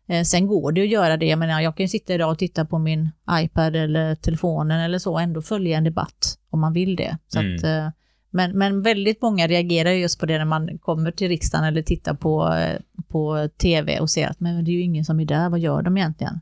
[0.08, 1.26] Eh, sen går det att göra det.
[1.26, 4.98] Jag menar, jag kan ju sitta idag och titta på min iPad eller telefonen eller
[4.98, 7.18] så och ändå följa en debatt om man vill det.
[7.28, 7.56] Så Mm.
[7.56, 7.88] att, eh,
[8.30, 12.14] men, men väldigt många reagerar just på det när man kommer till riksdagen eller tittar
[12.14, 12.54] på,
[13.08, 15.82] på tv och ser att men det är ju ingen som är där, vad gör
[15.82, 16.40] de egentligen?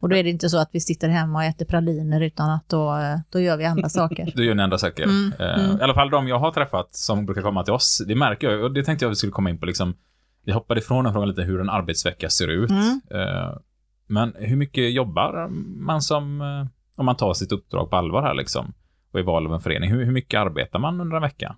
[0.00, 2.68] Och då är det inte så att vi sitter hemma och äter praliner utan att
[2.68, 2.98] då,
[3.30, 4.32] då gör vi andra saker.
[4.36, 5.02] Då gör ni andra saker.
[5.02, 5.78] Mm, Eh, mm.
[5.78, 8.62] I alla fall de jag har träffat som brukar komma till oss, det märker jag,
[8.64, 9.94] och det tänkte jag vi skulle komma in på liksom.
[10.44, 12.70] Vi hoppade ifrån den frågan lite hur en arbetsvecka ser ut.
[12.70, 13.00] Mm.
[13.10, 13.52] Eh,
[14.06, 15.48] Men hur mycket jobbar
[15.86, 16.66] man som, eh,
[16.96, 18.72] om man tar sitt uppdrag på allvar här liksom,
[19.12, 21.56] och är val av en förening, hur, hur mycket arbetar man under en vecka?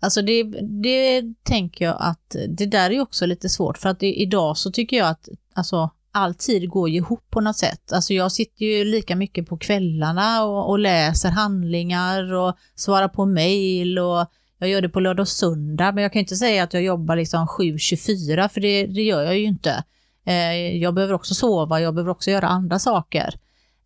[0.00, 0.42] Alltså det,
[0.82, 4.56] det tänker jag att det där är ju också lite svårt för att det, idag
[4.56, 7.92] så tycker jag att alltså, all tid går ju ihop på något sätt.
[7.92, 13.26] Alltså jag sitter ju lika mycket på kvällarna och, och läser handlingar och svarar på
[13.26, 14.26] mejl och
[14.58, 17.16] jag gör det på lördag och söndag men jag kan inte säga att jag jobbar
[17.16, 19.84] liksom 7-24 för det, det gör jag ju inte.
[20.26, 23.34] Eh, jag behöver också sova, jag behöver också göra andra saker.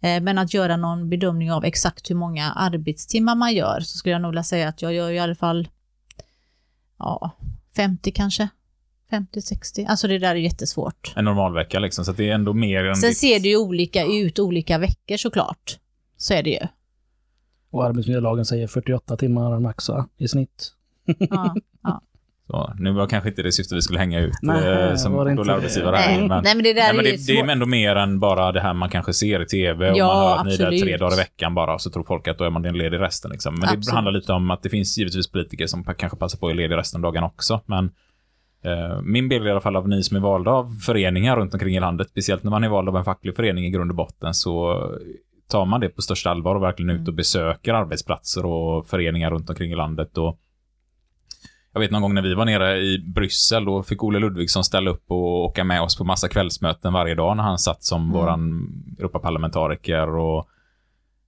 [0.05, 4.12] Eh, Men att göra någon bedömning av exakt hur många arbetstimmar man gör så skulle
[4.12, 5.68] jag nog vilja säga att jag gör i alla fall
[6.98, 7.30] ja,
[7.76, 8.48] 50 kanske.
[9.11, 9.86] 50-60.
[9.88, 11.12] Alltså det där är jättesvårt.
[11.16, 13.48] En normal vecka liksom, så att det är ändå mer än Sen ditt- ser det
[13.48, 15.78] ju olika ut olika veckor såklart.
[16.16, 16.61] Så är det ju.
[17.70, 20.09] Och arbetsmiljölagen säger 48 timmar max va?
[20.16, 20.72] i snitt.
[21.18, 21.55] Ja.
[22.47, 25.24] Så, nu var kanske inte det syfte vi skulle hänga ut Nej, eh, som var
[25.24, 25.57] det inte dålig det?
[25.57, 26.18] arbetsgivare här.
[26.18, 27.97] Nej, Men, nej, men det där nej, men är det, ju det är ändå mer
[27.97, 30.55] än bara det här man kanske ser i tv och Ja, man hör att ni
[30.55, 33.01] är där tre dagar i veckan bara, så tror folk att då är man ledig
[33.01, 33.30] resten.
[33.30, 33.55] Liksom.
[33.55, 33.95] Men det Absolut.
[33.95, 37.05] handlar lite om att det finns givetvis politiker som kanske passar på att ledig resten
[37.05, 37.61] av dagen också.
[37.66, 37.84] Men
[38.64, 41.76] eh, min bild i alla fall av ni som är valda av föreningar runt omkring
[41.76, 44.34] i landet, speciellt när man är vald av en facklig förening i grund och botten,
[44.34, 44.84] så
[45.51, 49.51] tar man det på största allvar och verkligen ut och besöker arbetsplatser och föreningar runt
[49.51, 50.18] omkring i landet.
[50.18, 50.38] Och
[51.75, 54.91] jag vet någon gång när vi var nere i Bryssel, då fick Olle Ludvigsson ställa
[54.91, 58.12] upp och åka med oss på massa kvällsmöten varje dag när han satt som Mm.
[58.12, 58.68] våran
[58.99, 60.49] Europaparlamentariker och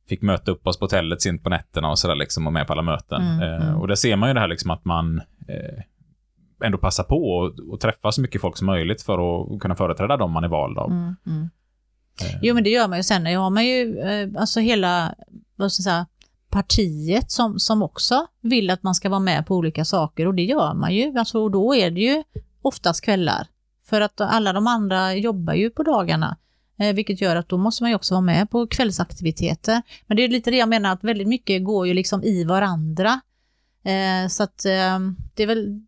[0.09, 2.73] fick möta upp oss på hotellet sent på nätterna och sådär liksom och med på
[2.73, 3.23] alla möten.
[3.23, 3.81] Mm, eh, mm.
[3.81, 5.19] Och där ser man ju det här liksom att man
[5.49, 5.83] eh,
[6.65, 9.15] ändå passar på och, och träffa så mycket folk som möjligt för
[9.55, 10.91] att kunna företräda dem man är vald av.
[10.91, 11.49] Mm, mm.
[12.23, 13.03] Eh, Jo men det gör man ju.
[13.03, 15.15] Sen har man ju eh, alltså hela
[15.57, 16.07] vad ska jag säga,
[16.51, 20.45] partiet som, som också vill att man ska vara med på olika saker och det
[20.45, 21.19] gör man ju.
[21.19, 22.23] Alltså, och då är det ju
[22.63, 23.47] oftast kvällar.
[23.87, 26.37] För att alla de andra jobbar ju på dagarna.
[26.79, 29.83] Eh, vilket gör att då måste man ju också vara med på kvällsaktiviteter.
[30.07, 33.21] Men det är lite det jag menar att väldigt mycket går ju liksom i varandra.
[33.85, 34.99] Eh, så att eh,
[35.35, 35.81] det är väl,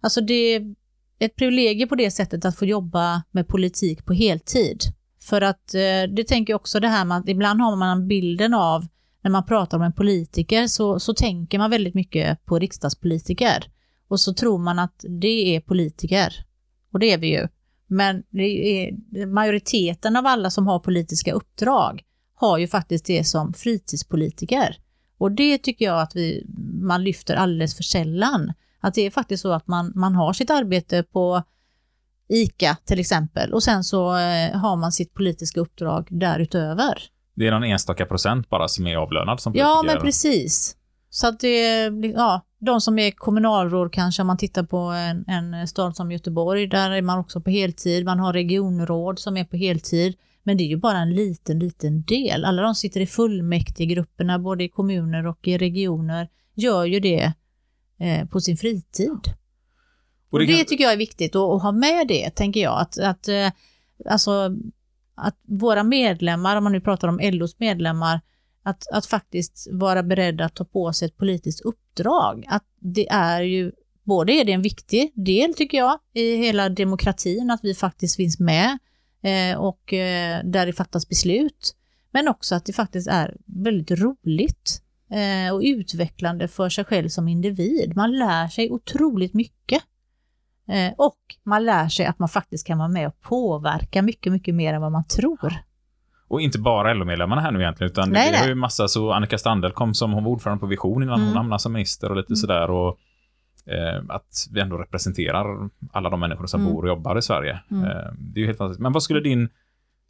[0.00, 0.74] alltså det är
[1.18, 4.80] ett privilegium på det sättet att få jobba med politik på heltid.
[5.20, 8.54] För att eh, det tänker jag också det här med att ibland har man bilden
[8.54, 8.86] av
[9.24, 13.64] när man pratar om en politiker så, så tänker man väldigt mycket på riksdagspolitiker.
[14.08, 16.34] Och så tror man att det är politiker.
[16.92, 17.48] Och det är vi ju.
[17.86, 22.02] Men det är, majoriteten av alla som har politiska uppdrag
[22.34, 24.76] har ju faktiskt det som fritidspolitiker.
[25.18, 26.46] Och det tycker jag att vi,
[26.82, 28.52] man lyfter alldeles för sällan.
[28.80, 31.42] Att det är faktiskt så att man, man har sitt arbete på
[32.28, 37.13] ICA till exempel och sen så eh, har man sitt politiska uppdrag därutöver.
[37.34, 39.68] Det är någon enstaka procent bara som är avlönad som politiker.
[39.68, 40.76] Ja, men precis.
[41.10, 45.24] Så att det är, ja, de som är kommunalråd kanske, om man tittar på en,
[45.28, 48.04] en stad som Göteborg, där är man också på heltid.
[48.04, 50.14] Man har regionråd som är på heltid.
[50.42, 52.44] Men det är ju bara en liten, liten del.
[52.44, 57.32] Alla de sitter i fullmäktigegrupperna, både i kommuner och i regioner, gör ju det
[57.98, 59.34] eh, på sin fritid.
[60.30, 62.80] Och det, kan- tycker jag är viktigt att, att ha med det, tänker jag.
[62.80, 63.48] Att, att, eh,
[64.10, 64.50] alltså,
[65.14, 68.20] att våra medlemmar, om man nu pratar om LOs medlemmar,
[68.62, 72.44] att, att faktiskt vara beredda att ta på sig ett politiskt uppdrag.
[72.48, 73.72] Att det är ju,
[74.04, 78.38] både är det en viktig del tycker jag i hela demokratin, att vi faktiskt finns
[78.38, 78.78] med
[79.22, 81.76] eh, och eh, där det fattas beslut.
[82.10, 87.28] Men också att det faktiskt är väldigt roligt eh, och utvecklande för sig själv som
[87.28, 87.96] individ.
[87.96, 89.82] Man lär sig otroligt mycket.
[90.68, 94.54] Eh, och man lär sig att man faktiskt kan vara med och påverka mycket, mycket
[94.54, 95.52] mer än vad man tror.
[96.28, 98.48] Och inte bara LO-medlemmarna här nu egentligen, utan Nej, det nej.
[98.48, 101.26] ju massa, så Annika Strandhäll kom som hon var ordförande på Vision innan Mm.
[101.28, 102.36] hon hamnade som minister och lite Mm.
[102.36, 102.70] sådär.
[102.70, 102.98] Och,
[103.72, 106.72] eh, att vi ändå representerar alla de människor som Mm.
[106.72, 107.60] bor och jobbar i Sverige.
[107.70, 107.84] Mm.
[107.84, 108.82] Eh, det är ju helt fantastiskt.
[108.82, 109.48] Men vad skulle din,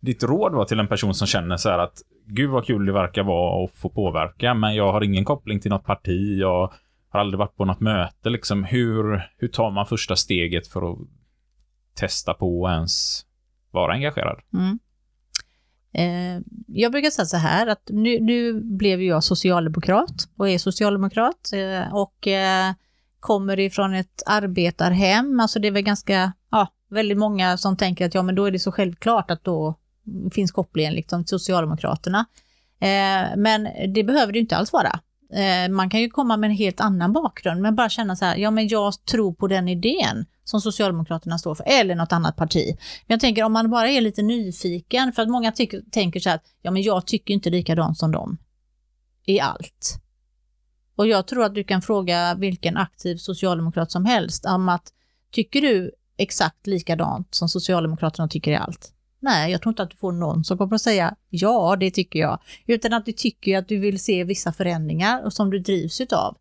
[0.00, 2.92] ditt råd vara till en person som känner så här att gud vad kul det
[2.92, 6.72] verkar vara att få påverka, men jag har ingen koppling till något parti, jag
[7.14, 8.30] har aldrig varit på något möte.
[8.30, 10.98] Liksom, hur, hur tar man första steget för att
[11.94, 13.24] testa på att ens
[13.70, 14.40] vara engagerad?
[14.52, 14.78] Mm.
[15.92, 21.50] Eh, jag brukar säga så här att nu, nu blev jag socialdemokrat och är socialdemokrat
[21.52, 22.72] eh, och eh,
[23.20, 25.40] kommer ifrån ett arbetarhem.
[25.40, 28.50] Alltså det är väl ganska, ja, väldigt många som tänker att ja men då är
[28.50, 29.78] det så självklart att då
[30.32, 32.26] finns kopplingen liksom till Socialdemokraterna.
[32.80, 35.00] Eh, men det behöver det ju inte alls vara.
[35.34, 38.36] Eh, man kan ju komma med en helt annan bakgrund, men bara känna så här,
[38.36, 42.66] ja men jag tror på den idén som Socialdemokraterna står för, eller något annat parti.
[43.06, 46.30] Men jag tänker om man bara är lite nyfiken, för att många tycker, tänker så
[46.30, 48.38] här ja men jag tycker inte likadant som dem
[49.26, 50.00] i allt.
[50.96, 54.92] Och jag tror att du kan fråga vilken aktiv socialdemokrat som helst om att
[55.32, 58.93] tycker du exakt likadant som Socialdemokraterna tycker i allt?
[59.24, 62.18] Nej, jag tror inte att du får någon som kommer att säga ja, det tycker
[62.18, 62.38] jag.
[62.66, 66.36] Utan att du tycker att du vill se vissa förändringar och som du drivs utav.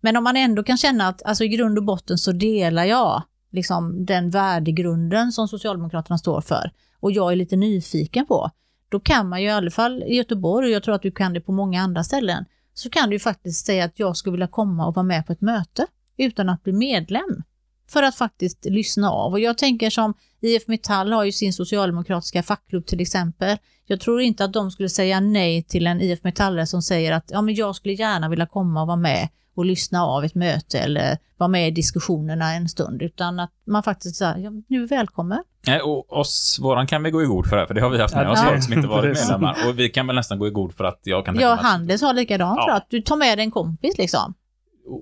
[0.00, 3.22] Men om man ändå kan känna att alltså, i grund och botten så delar jag
[3.50, 8.50] liksom, den värdegrunden som Socialdemokraterna står för och jag är lite nyfiken på,
[8.88, 11.32] då kan man ju i alla fall i Göteborg, och jag tror att du kan
[11.32, 14.86] det på många andra ställen, så kan du faktiskt säga att jag skulle vilja komma
[14.86, 17.42] och vara med på ett möte utan att bli medlem
[17.90, 19.32] för att faktiskt lyssna av.
[19.32, 23.56] Och jag tänker som IF Metall har ju sin socialdemokratiska fackklubb till exempel.
[23.86, 27.24] Jag tror inte att de skulle säga nej till en IF Metallare som säger att
[27.28, 30.78] ja, men jag skulle gärna vilja komma och vara med och lyssna av ett möte
[30.78, 34.86] eller vara med i diskussionerna en stund, utan att man faktiskt säger ja, nu är
[34.88, 35.38] välkommen.
[35.66, 38.00] Nej, och oss, våran kan vi gå i god för det, för det har vi
[38.00, 38.48] haft med oss Ja.
[38.50, 39.56] folk som inte varit medlemmar.
[39.68, 42.14] Och vi kan väl nästan gå i god för att jag kan Ja, Handels har
[42.14, 42.64] likadant Ja.
[42.64, 44.34] för att du tar med dig en kompis liksom.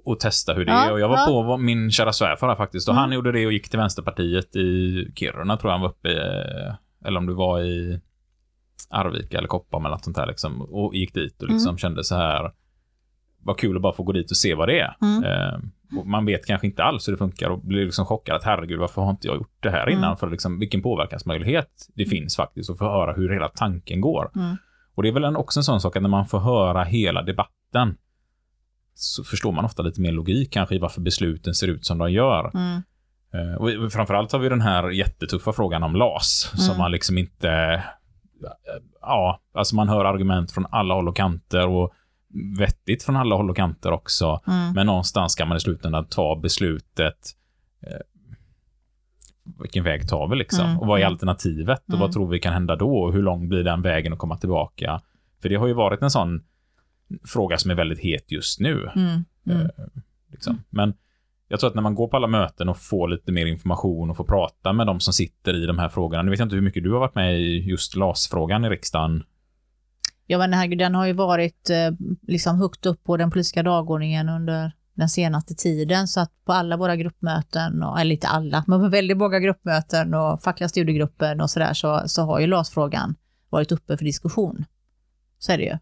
[0.04, 0.92] Och, testa hur det Ja, är.
[0.92, 1.26] Och jag var ja.
[1.26, 2.88] på min kära svärfar här faktiskt.
[2.88, 3.00] Och Mm.
[3.00, 6.16] han gjorde det och gick till Vänsterpartiet i Kiruna, tror jag han var uppe i.
[7.06, 8.00] Eller om det var i
[8.90, 10.62] Arvika eller Koppam eller något sånt där liksom.
[10.62, 11.78] Och gick dit och liksom Mm.
[11.78, 12.52] kände så här.
[13.42, 14.96] Vad kul att bara få gå dit och se vad det är.
[15.02, 15.24] Mm.
[15.24, 15.58] Eh,
[16.04, 19.02] man vet kanske inte alls hur det funkar och blir liksom chockad att herregud, varför
[19.02, 20.04] har inte jag gjort det här innan?
[20.04, 20.16] Mm.
[20.16, 24.30] För liksom, vilken påverkansmöjlighet det finns faktiskt och få höra hur hela tanken går.
[24.36, 24.56] Mm.
[24.94, 27.22] Och det är väl en, också en sån sak att när man får höra hela
[27.22, 27.96] debatten
[28.94, 32.12] så förstår man ofta lite mer logik kanske i varför besluten ser ut som de
[32.12, 32.50] gör.
[32.54, 32.82] Mm.
[33.34, 36.78] Eh, Och framförallt har vi den här jättetuffa frågan om LAS som Mm.
[36.78, 37.82] man liksom inte...
[39.00, 41.92] Ja, alltså man hör argument från alla håll och kanter och
[42.58, 44.40] vettigt från alla håll och kanter också.
[44.46, 44.72] Mm.
[44.72, 47.30] Men någonstans ska man i slutändan ta beslutet.
[47.86, 47.96] Eh,
[49.60, 50.64] vilken väg tar vi liksom?
[50.66, 51.12] Mm, Och vad är mm.
[51.12, 51.82] alternativet?
[51.82, 52.00] Och Mm.
[52.00, 52.96] vad tror vi kan hända då?
[53.02, 55.00] Och hur lång blir den vägen att komma tillbaka?
[55.42, 56.42] För det har ju varit en sån
[57.24, 58.90] fråga som är väldigt het just nu.
[58.96, 59.24] Mm.
[59.46, 59.68] Mm.
[60.32, 60.62] Liksom.
[60.70, 60.94] Men
[61.48, 64.16] jag tror att när man går på alla möten och får lite mer information och
[64.16, 66.22] får prata med de som sitter i de här frågorna.
[66.22, 69.22] Nu vet jag inte hur mycket du har varit med i just LAS-frågan i riksdagen.
[70.26, 71.90] Ja men herregud, den har ju varit eh,
[72.22, 76.08] liksom högt upp på den politiska dagordningen under den senaste tiden.
[76.08, 80.14] Så att på alla våra gruppmöten, och, eller inte alla, men på väldigt många gruppmöten
[80.14, 83.14] och fackliga studiegrupper och sådär så, så har ju LAS-frågan
[83.50, 84.64] varit uppe för diskussion.
[85.38, 85.78] Så är det ju.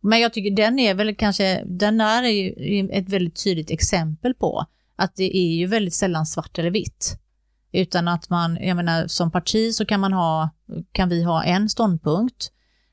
[0.00, 4.64] Men jag tycker den är väl kanske, den är ju ett väldigt tydligt exempel på
[4.96, 7.16] att det är ju väldigt sällan svart eller vitt.
[7.72, 10.50] Utan att man, jag menar som parti så kan man ha,
[10.92, 12.50] kan vi ha en ståndpunkt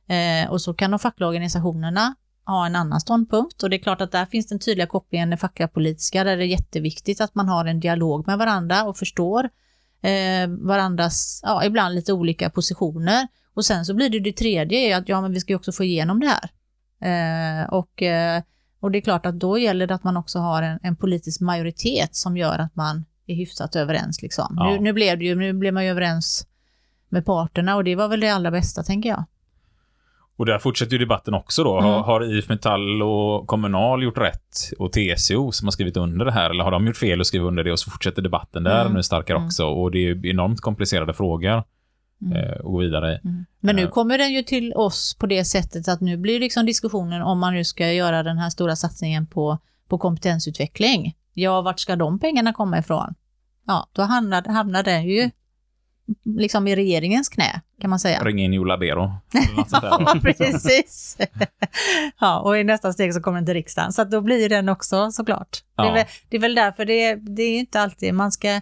[0.08, 4.02] Eh, och så kan de fackliga organisationerna ha en annan ståndpunkt och det är klart
[4.02, 7.48] att där finns den tydliga kopplingen den fackliga politiska där det är jätteviktigt att man
[7.48, 9.50] har en dialog med varandra och förstår
[10.02, 13.28] eh, varandras, ja ibland lite olika positioner.
[13.54, 15.72] Och sen så blir det det tredje är att ja men vi ska ju också
[15.72, 16.50] få igenom det här.
[17.02, 18.42] Eh, och, eh,
[18.80, 21.42] och det är klart att då gäller det att man också har en, en politisk
[21.42, 24.56] majoritet som gör att man är hyfsat överens liksom.
[24.58, 24.70] Ja.
[24.70, 26.48] Nu, nu blev det ju, nu blev man ju överens
[27.10, 29.24] med parterna och det var väl det allra bästa tänker jag.
[30.38, 31.78] Och där fortsätter ju debatten också då.
[31.80, 31.92] Mm.
[31.92, 34.72] Har, har IF Metall och Kommunal gjort rätt?
[34.80, 36.50] Och TCO som har skrivit under det här?
[36.50, 37.72] Eller har de gjort fel och skrivit under det?
[37.72, 38.94] Och så fortsätter debatten där Mm.
[38.94, 39.48] nu starkare Mm.
[39.48, 39.66] också.
[39.66, 41.64] Och det är enormt komplicerade frågor
[42.22, 42.38] Mm.
[42.38, 43.20] eh, att gå vidare i.
[43.28, 43.46] Mm.
[43.60, 43.90] Men nu Eh.
[43.90, 47.54] kommer den ju till oss på det sättet att nu blir liksom diskussionen om man
[47.54, 49.58] nu ska göra den här stora satsningen på,
[49.90, 51.16] på kompetensutveckling.
[51.34, 53.14] Ja, vart ska de pengarna komma ifrån?
[53.68, 55.30] Ja, då hamnar, hamnar den ju
[56.26, 58.24] liksom i regeringens knä, kan man säga.
[58.24, 58.68] Ring in Joe.
[59.72, 61.18] Ja, precis.
[62.20, 63.94] ja, och i nästa steg så kommer den till riksdagen.
[63.94, 65.64] Så att då blir den också såklart.
[65.76, 65.94] Det, är Ja.
[65.94, 68.62] väl, det är väl därför det, det är inte alltid man ska...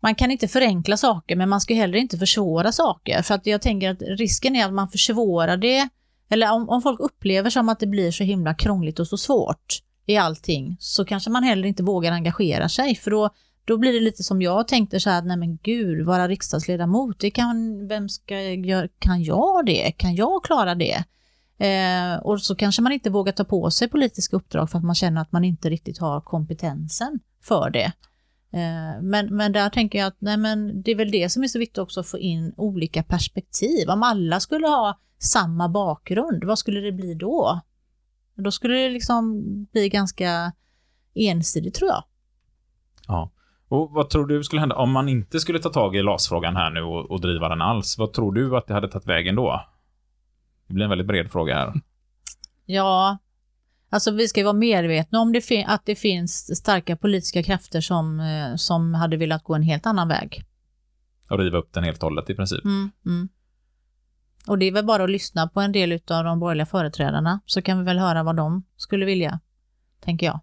[0.00, 3.22] Man kan inte förenkla saker, men man ska heller inte försvåra saker.
[3.22, 5.88] För att jag tänker att risken är att man försvårar det,
[6.30, 9.82] eller om, om folk upplever som att det blir så himla krångligt och så svårt
[10.06, 12.94] i allting, så kanske man heller inte vågar engagera sig.
[12.94, 13.30] För då,
[13.64, 17.30] då blir det lite som jag tänkte så här, nej men gud, vara riksdagsledamot, det
[17.30, 19.92] kan, vem ska göra, kan jag det?
[19.92, 21.04] Kan jag klara det?
[21.58, 24.94] Eh, och så kanske man inte vågar ta på sig politiska uppdrag för att man
[24.94, 27.92] känner att man inte riktigt har kompetensen för det.
[28.52, 31.48] Eh, men, men där tänker jag att nej men, det är väl det som är
[31.48, 33.88] så viktigt också att få in olika perspektiv.
[33.88, 37.60] Om alla skulle ha samma bakgrund, vad skulle det bli då?
[38.34, 39.42] Då skulle det liksom
[39.72, 40.52] bli ganska
[41.14, 42.04] ensidigt tror jag.
[43.06, 43.30] Ja.
[43.68, 46.70] Och vad tror du skulle hända om man inte skulle ta tag i LAS-frågan här
[46.70, 47.98] nu och, och driva den alls?
[47.98, 49.64] Vad tror du att det hade tagit vägen då?
[50.66, 51.72] Det blir en väldigt bred fråga här.
[52.66, 53.18] Ja,
[53.90, 58.20] alltså vi ska ju vara medvetna om det att det finns starka politiska krafter som,
[58.20, 60.44] eh, som hade velat gå en helt annan väg.
[61.30, 62.64] Och riva upp den helt och hållet i princip.
[62.64, 63.28] Mm, mm.
[64.46, 67.62] Och det är väl bara att lyssna på en del av de borgerliga företrädarna så
[67.62, 69.40] kan vi väl höra vad de skulle vilja,
[70.00, 70.40] tänker jag.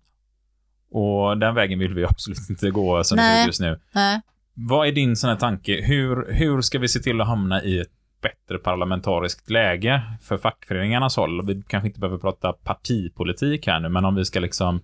[0.91, 3.80] Och den vägen vill vi absolut inte gå som det ser ut just nu.
[3.91, 4.22] Nej.
[4.54, 5.82] Vad är din sån här tanke?
[5.82, 7.91] Hur, hur ska vi se till att hamna i ett
[8.26, 11.45] bättre parlamentariskt läge för fackföreningarnas håll?
[11.45, 14.82] Vi kanske inte behöver prata partipolitik här nu, men om vi ska liksom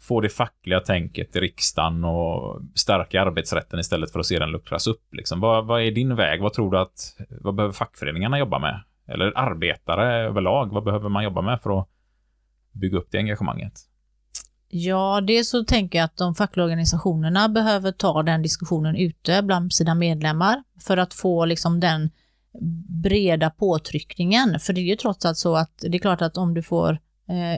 [0.00, 4.86] få det fackliga tänket i riksdagen och stärka arbetsrätten istället för att se den luckras
[4.86, 5.14] upp.
[5.14, 5.40] Liksom.
[5.40, 6.42] Vad, vad är din väg?
[6.42, 8.80] Vad tror du att, vad behöver fackföreningarna jobba med?
[9.06, 11.88] Eller arbetare överlag, vad behöver man jobba med för att
[12.72, 13.72] bygga upp det engagemanget?
[14.68, 19.72] Ja, det så tänker jag att de fackliga organisationerna behöver ta den diskussionen ute bland
[19.72, 22.10] sina medlemmar för att få liksom den
[23.02, 24.60] breda påtryckningen.
[24.60, 26.98] För det är ju trots allt så att det är klart att om du får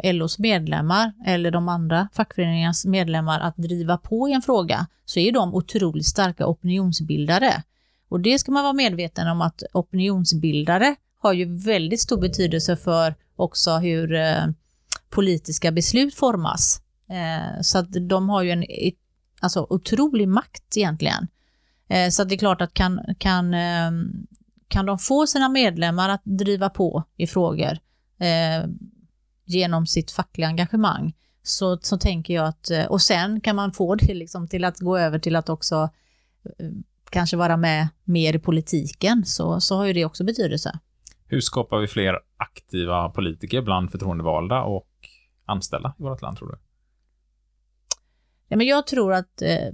[0.02, 5.20] eh, LOs medlemmar eller de andra fackföreningarnas medlemmar att driva på i en fråga så
[5.20, 7.62] är de otroligt starka opinionsbildare.
[8.08, 13.14] Och det ska man vara medveten om att opinionsbildare har ju väldigt stor betydelse för
[13.36, 14.46] också hur eh,
[15.10, 16.82] politiska beslut formas.
[17.08, 18.64] Eh, så att de har ju en
[19.40, 21.26] alltså, otrolig makt egentligen.
[21.88, 23.90] Eh, så att det är klart att kan, kan, eh,
[24.70, 27.78] kan de få sina medlemmar att driva på i frågor
[28.20, 28.68] eh,
[29.44, 33.94] genom sitt fackliga engagemang så, så tänker jag att, eh, och sen kan man få
[33.94, 35.90] det liksom till att gå över till att också
[36.44, 36.66] eh,
[37.10, 40.78] kanske vara med mer i politiken så, så har ju det också betydelse.
[41.26, 44.88] Hur skapar vi fler aktiva politiker bland förtroendevalda och
[45.44, 46.58] anställda i vårt land, tror du?
[48.48, 49.68] Ja, men jag tror att eh,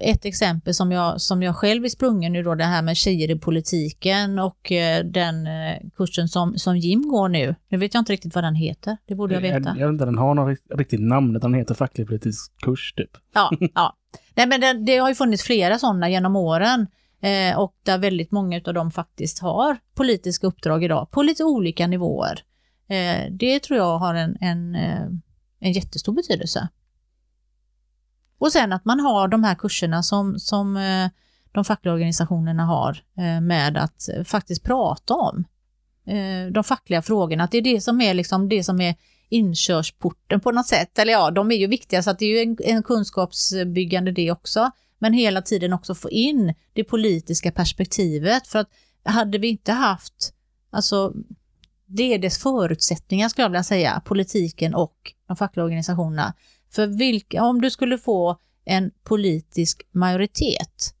[0.00, 3.30] ett exempel som jag, som jag själv är sprungen nu då, det här med tjejer
[3.30, 7.54] i politiken och eh, den eh, kursen som, som Jim går nu.
[7.68, 9.58] Nu vet jag inte riktigt vad den heter, det borde jag veta.
[9.68, 12.52] Jag, jag vet inte, den har något rikt- riktigt namn, utan den heter facklig politisk
[12.60, 13.10] kurs typ.
[13.34, 13.96] Ja, ja.
[14.34, 16.86] Nej, men det, det har ju funnits flera sådana genom åren
[17.20, 21.86] eh, och där väldigt många av dem faktiskt har politiska uppdrag idag på lite olika
[21.86, 22.40] nivåer.
[22.88, 25.02] Eh, det tror jag har en, en, eh,
[25.60, 26.68] en jättestor betydelse.
[28.38, 31.08] Och sen att man har de här kurserna som, som eh,
[31.52, 35.44] de fackliga organisationerna har eh, med att eh, faktiskt prata om
[36.52, 37.44] de fackliga frågorna.
[37.44, 38.94] Att det är det som är, liksom, det som är
[39.28, 40.98] inkörsporten på något sätt.
[40.98, 44.30] Eller ja, de är ju viktiga så att det är ju en, en kunskapsbyggande det
[44.30, 44.70] också.
[44.98, 48.46] Men hela tiden också få in det politiska perspektivet.
[48.46, 48.68] För att
[49.04, 50.32] hade vi inte haft,
[50.70, 51.12] alltså
[51.86, 56.34] det är dess förutsättningar skulle jag vilja säga, politiken och de fackliga organisationerna.
[56.76, 60.94] För vilka, om du skulle få en politisk majoritet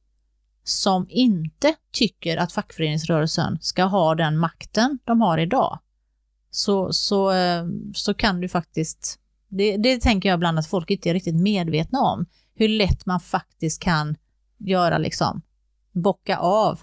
[0.64, 5.78] som inte tycker att fackföreningsrörelsen ska ha den makten de har idag,
[6.50, 7.64] så, så, eh,
[7.94, 9.18] så kan du faktiskt,
[9.48, 13.20] det, det tänker jag ibland att folk inte är riktigt medvetna om, hur lätt man
[13.20, 14.16] faktiskt kan
[14.58, 15.42] göra liksom,
[15.92, 16.80] bocka av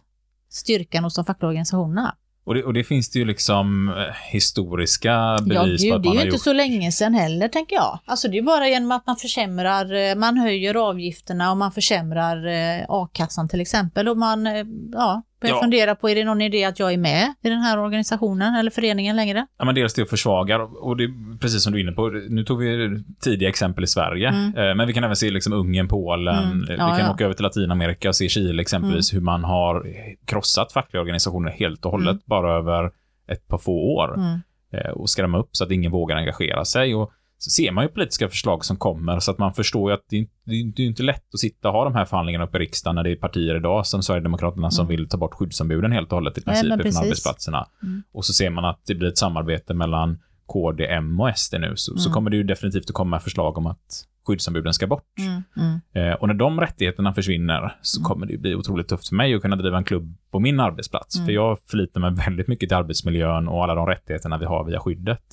[0.50, 2.18] styrkan hos de fackliga organisationerna.
[2.46, 6.04] Och det, och det finns det ju liksom eh, historiska Ja, bevis gud, på att
[6.04, 6.42] det är man ju har inte gjort.
[6.44, 8.00] så länge sedan heller, tänker jag.
[8.06, 12.48] Alltså det är bara genom att man försämrar, eh, man höjer avgifterna och man försämrar
[12.48, 14.48] eh, a-kassan till exempel och man
[14.94, 15.62] ja, börjar Ja.
[15.62, 18.72] fundera på, är det någon idé att jag är med i den här organisationen eller
[18.72, 19.48] föreningen längre?
[19.58, 22.44] Ja, men dels det försvagar, och det är precis som du är inne på, nu
[22.44, 24.58] tog vi tidiga exempel i Sverige, Mm.
[24.58, 26.62] eh, men vi kan även se liksom Ungern, Polen, Mm.
[26.64, 27.12] eh, vi Ja, kan ja.
[27.12, 29.86] åka över till Latinamerika och se Chile exempelvis, hur man har
[30.26, 32.22] krossat fackliga organisationer helt och hållet Mm.
[32.26, 32.92] bara över
[33.28, 34.40] ett par få år Mm.
[34.74, 36.96] eh, och skrämma upp så att ingen vågar engagera sig.
[36.96, 37.12] Och
[37.44, 40.16] så ser man ju politiska förslag som kommer så att man förstår ju att det
[40.16, 42.62] är, inte- det är, inte- lätt att sitta och ha de här förhandlingarna uppe i
[42.62, 44.98] riksdagen när det är partier idag som Sverigedemokraterna som Mm.
[44.98, 47.66] vill ta bort skyddsombuden helt och hållet i princip men från arbetsplatserna.
[47.84, 48.04] Mm.
[48.14, 51.74] Och så ser man att det blir ett samarbete mellan KD, M och SD nu,
[51.76, 52.14] så, så Mm.
[52.14, 55.14] kommer det ju definitivt att komma förslag om att skyddsombuden ska bort.
[55.20, 55.44] Mm.
[55.58, 55.80] Mm.
[56.12, 58.08] Eh, och när de rättigheterna försvinner så Mm.
[58.08, 60.60] kommer det ju bli otroligt tufft för mig att kunna driva en klubb på min
[60.60, 61.26] arbetsplats.
[61.26, 64.80] För jag förlitar mig väldigt mycket till arbetsmiljön och alla de rättigheterna vi har via
[64.80, 65.24] skyddet.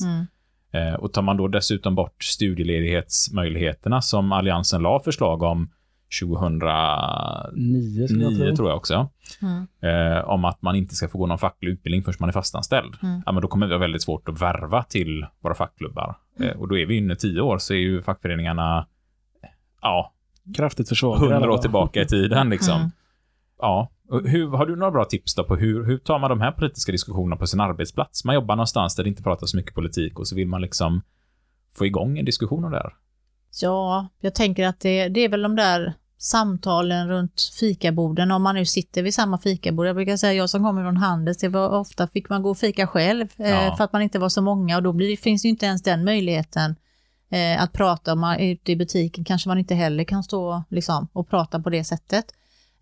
[0.73, 5.71] Eh, och tar man då dessutom bort studieledighetsmöjligheterna som Alliansen la förslag om
[6.21, 8.57] 2009 Nio skulle jag tro.
[8.57, 9.09] tror jag också.
[9.43, 9.67] Mm.
[10.17, 12.95] Eh, om att man inte ska få gå någon facklig utbildning förrän man är fastanställd.
[13.03, 13.23] Mm.
[13.27, 16.17] Ja, men då kommer vi ha väldigt svårt att värva till våra fackklubbar.
[16.39, 16.51] Mm.
[16.51, 18.87] Eh, och då är vi inne tio år så är ju fackföreningarna
[19.83, 20.13] ja,
[20.57, 21.35] Kraftigt försvagade.
[21.35, 22.77] hundra år tillbaka i tiden liksom.
[22.77, 22.91] Mm.
[23.59, 26.53] Ja, hur, har du några bra tips då på hur, hur tar man de här
[26.53, 28.25] politiska diskussionerna på sin arbetsplats?
[28.25, 31.03] Man jobbar någonstans där det inte pratas så mycket politik och så vill man liksom
[31.75, 32.93] få igång en diskussion om det här.
[33.63, 38.55] Ja, jag tänker att det, det är väl de där samtalen runt fikaborden, om man
[38.55, 39.87] nu sitter vid samma fikabord.
[39.87, 42.59] Jag brukar säga, jag som kommer från Handels, det var ofta fick man gå och
[42.59, 43.45] fika själv Ja.
[43.45, 45.67] eh, för att man inte var så många och då blir, finns det ju inte
[45.67, 46.77] ens den möjligheten
[47.31, 48.13] eh, att prata.
[48.13, 51.61] Om man är ute i butiken kanske man inte heller kan stå liksom, och prata
[51.61, 52.25] på det sättet.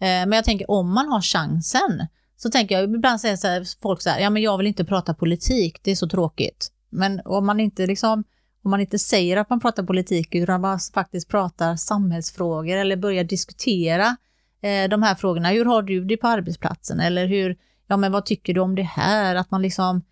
[0.00, 3.66] Eh, men jag tänker om man har chansen, så tänker jag, ibland säger så här,
[3.82, 6.72] folk så här, ja men jag vill inte prata politik, det är så tråkigt.
[6.90, 8.24] Men om man inte liksom
[8.62, 13.24] om man inte säger att man pratar politik utan man faktiskt pratar samhällsfrågor eller börjar
[13.24, 14.16] diskutera
[14.62, 15.48] eh, de här frågorna.
[15.48, 17.00] Hur har du det på arbetsplatsen?
[17.00, 19.34] Eller hur, ja men vad tycker du om det här?
[19.34, 20.02] Att man liksom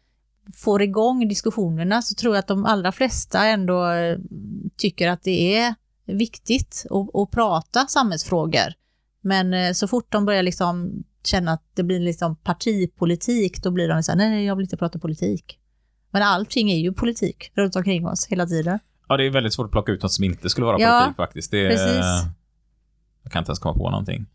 [0.54, 4.18] får igång diskussionerna så tror jag att de allra flesta ändå eh,
[4.76, 5.74] tycker att det är
[6.04, 8.72] viktigt att, att prata samhällsfrågor.
[9.26, 13.88] Men eh, så fort de börjar liksom känna att det blir liksom partipolitik, då blir
[13.88, 15.58] de så här, nej, jag vill inte prata politik.
[16.10, 18.78] Men allting är ju politik runt omkring oss hela tiden.
[19.08, 21.16] Ja, det är väldigt svårt att plocka ut något som inte skulle vara Ja, politik
[21.16, 21.50] faktiskt.
[21.50, 22.32] Det precis.
[23.22, 24.26] Jag kan inte ens komma på någonting.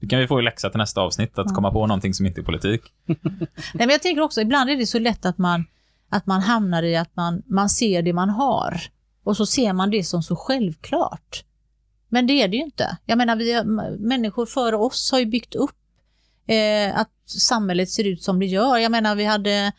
[0.00, 2.40] Det kan vi få i läxa till nästa avsnitt, att komma på någonting som inte
[2.40, 2.82] är politik.
[3.06, 3.18] Nej,
[3.72, 5.64] men jag tänker också, ibland är det så lätt att man,
[6.08, 8.80] att man hamnar i att man, man ser det man har
[9.24, 11.44] och så ser man det som så självklart.
[12.08, 12.96] Men det är det ju inte.
[13.06, 13.64] Jag menar, vi,
[13.98, 15.76] människor före oss har ju byggt upp
[16.46, 18.78] eh, att samhället ser ut som det gör.
[18.78, 19.72] Jag menar, vi hade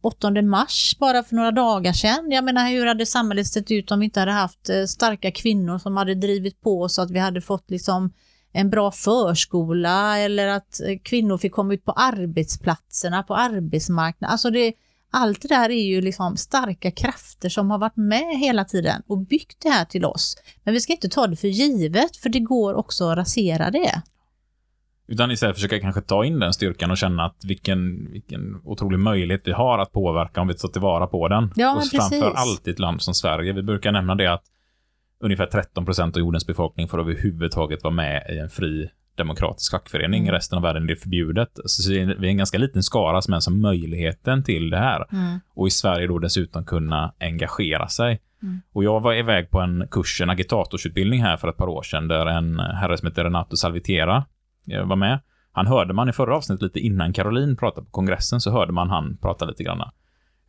[0.00, 2.30] 8 mars bara för några dagar sedan.
[2.30, 5.78] Jag menar, hur hade samhället sett ut om vi inte hade haft eh, starka kvinnor
[5.78, 8.12] som hade drivit på så att vi hade fått liksom
[8.52, 14.32] en bra förskola eller att eh, kvinnor fick komma ut på arbetsplatserna, på arbetsmarknaden.
[14.32, 14.72] Alltså det,
[15.10, 19.18] allt det där är ju liksom starka krafter som har varit med hela tiden och
[19.18, 20.36] byggt det här till oss.
[20.64, 24.02] Men vi ska inte ta det för givet, för det går också att rasera det.
[25.08, 29.42] Utan istället försöka kanske ta in den styrkan och känna att vilken, vilken otrolig möjlighet
[29.44, 31.52] vi har att påverka om vi tar tillvara på den.
[31.56, 33.52] Ja, och framför allt i ett land som Sverige.
[33.52, 34.44] Vi brukar nämna det att
[35.20, 40.22] ungefär 13 procent av jordens befolkning får överhuvudtaget vara med i en fri demokratisk fackförening.
[40.22, 40.34] Mm.
[40.34, 41.48] Resten av världen är det förbjudet.
[41.64, 45.06] Så vi är en ganska liten skara som ens har möjligheten till det här.
[45.12, 45.40] Mm.
[45.54, 48.20] Och i Sverige då dessutom kunna engagera sig.
[48.42, 48.60] Mm.
[48.72, 52.08] Och jag var iväg på en kurs, en agitatorsutbildning här för ett par år sedan,
[52.08, 54.24] där en herre som heter Renato Salvitera
[54.70, 55.20] eh, var med.
[55.52, 58.90] Han hörde man i förra avsnittet lite innan Caroline pratade på kongressen, så hörde man
[58.90, 59.80] han prata lite grann.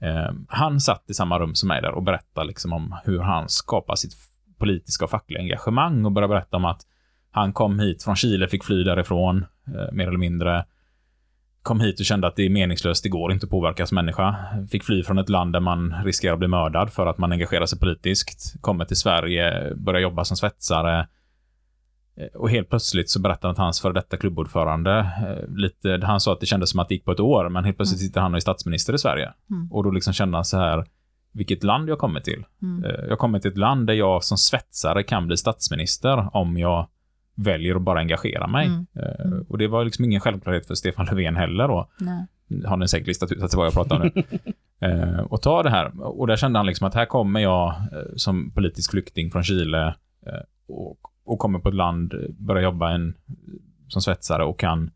[0.02, 3.50] Eh, han satt i samma rum som mig där och berättade liksom om hur han
[3.50, 4.14] skapar sitt
[4.58, 6.82] politiska och fackliga engagemang och började berätta om att
[7.32, 10.66] han kom hit från Chile, fick fly därifrån, eh, mer eller mindre.
[11.62, 14.36] Kom hit och kände att det är meningslöst, det går inte att påverkas människa.
[14.72, 17.66] Fick fly från ett land där man riskerar att bli mördad för att man engagerar
[17.66, 18.62] sig politiskt.
[18.62, 21.08] Kommer till Sverige, börjar jobba som svetsare.
[22.18, 26.20] Eh, Och helt plötsligt så berättade han att hans före detta klubbordförande, eh, lite, han
[26.20, 28.22] sa att det kändes som att det gick på ett år, men helt plötsligt sitter
[28.22, 29.34] han och är statsminister i Sverige.
[29.50, 29.72] Mm.
[29.72, 30.86] Och då liksom kände han så här,
[31.34, 32.44] vilket land jag kommer till.
[32.62, 32.84] Mm.
[32.86, 36.88] Eh, Jag kommer till ett land där jag som svetsare kan bli statsminister om jag
[37.38, 38.68] väljer att bara engagera mig.
[38.68, 38.86] Mm.
[38.96, 39.46] Eh, Mm.
[39.50, 41.90] Och det var liksom ingen självklarhet för Stefan Löfven heller då.
[42.00, 42.26] Nej.
[42.66, 44.24] Har ni säkert listat ut att det var jag pratar om nu.
[44.88, 46.02] eh, och ta det här.
[46.20, 47.76] Och där kände han liksom att här kommer jag eh,
[48.16, 49.96] som politisk flykting från Chile
[50.68, 53.14] och, och kommer på ett land, börjar jobba en,
[53.88, 54.92] som svetsare och kan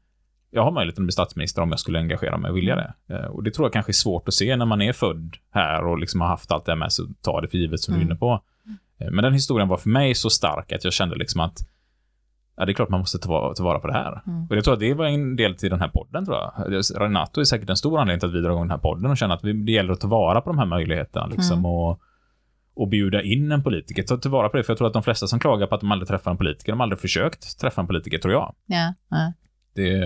[0.53, 3.27] jag har möjligheten att bli statsminister om jag skulle engagera mig och vilja det.
[3.27, 5.99] Och det tror jag kanske är svårt att se när man är född här och
[5.99, 7.99] liksom har haft allt det här med sig och tar det för givet som du
[7.99, 8.11] är Mm.
[8.11, 8.41] inne på.
[8.99, 11.57] Eh, men den historien var för mig så stark att jag kände liksom att
[12.57, 14.21] ja, det är klart man måste ta, va- ta vara på det här.
[14.27, 14.47] Mm.
[14.49, 17.01] Och jag tror att det var en del till den här podden tror jag.
[17.01, 19.17] Renato är säkert en stor anledning till att vi drar igång den här podden och
[19.17, 21.65] känner att vi, det gäller att ta vara på de här möjligheterna liksom Mm.
[21.71, 21.99] och,
[22.73, 24.03] och bjuda in en politiker.
[24.03, 25.91] Ta tillvara på det, för jag tror att de flesta som klagar på att de
[25.91, 28.55] aldrig träffar en politiker, de har aldrig försökt träffa en politiker, tror jag.
[28.65, 29.33] Ja, ja.
[29.75, 29.97] Det,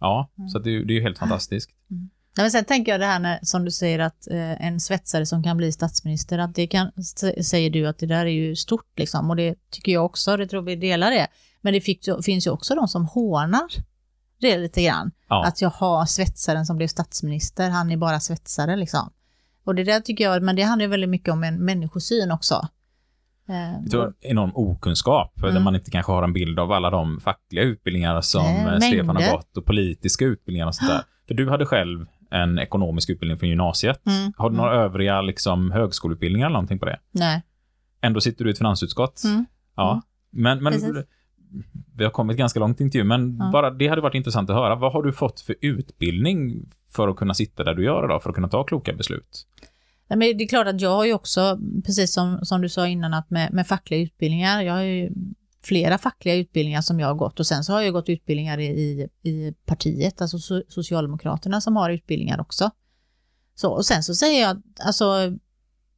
[0.00, 0.48] ja, Mm.
[0.48, 1.70] så det, det är ju helt fantastiskt.
[2.36, 5.26] Nej, men sen tänker jag det här när, som du säger att eh, en svetsare
[5.26, 6.90] som kan bli statsminister, att det kan,
[7.42, 10.46] säger du att det där är ju stort liksom och det tycker jag också, det
[10.46, 11.26] tror vi delar det.
[11.60, 13.66] Men det fick, finns ju också de som hånar
[14.40, 15.10] det lite grann.
[15.28, 15.44] Ja.
[15.46, 19.10] Att jag har svetsaren som blev statsminister, han är bara svetsare liksom.
[19.64, 22.68] Och det där tycker jag, men det handlar väldigt mycket om en människosyn också.
[23.48, 25.54] Eh, Jag tror enorm okunskap, Mm.
[25.54, 28.78] där man inte kanske har en bild av alla de fackliga utbildningar som Nej, eh,
[28.80, 31.02] Stefan har gått och politiska utbildningar och sånt där.
[31.28, 34.06] För du hade själv en ekonomisk utbildning från gymnasiet.
[34.06, 36.98] Mm, Har du några övriga liksom, högskoleutbildningar eller någonting på det?
[37.12, 37.42] Nej.
[38.00, 39.22] Ändå sitter du i ett finansutskott.
[39.24, 39.46] Mm.
[39.76, 40.02] Ja.
[40.30, 40.90] Men, men Precis.
[41.96, 43.50] vi har kommit ganska långt i intervjun, men Ja.
[43.52, 44.74] bara det hade varit intressant att höra.
[44.74, 48.30] Vad har du fått för utbildning för att kunna sitta där du gör idag, för
[48.30, 49.46] att kunna ta kloka beslut?
[50.08, 52.86] Nej, men det är klart att jag har ju också, precis som, som du sa
[52.86, 55.10] innan, att med, med fackliga utbildningar, jag har ju
[55.66, 58.66] flera fackliga utbildningar som jag har gått och sen så har jag gått utbildningar i,
[58.66, 62.70] i, i partiet, alltså so Socialdemokraterna som har utbildningar också.
[63.54, 65.36] Så, och sen så säger jag, alltså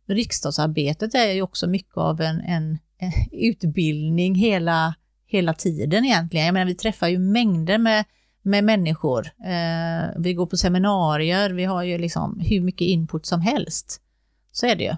[0.07, 4.95] riksdagsarbetet är ju också mycket av en, en, en utbildning hela,
[5.27, 6.47] hela tiden egentligen.
[6.47, 8.05] Jag menar, vi träffar ju mängder med,
[8.43, 9.27] med människor.
[9.27, 14.01] Eh, vi går på seminarier, vi har ju liksom hur mycket input som helst.
[14.53, 14.97] Så är det ju.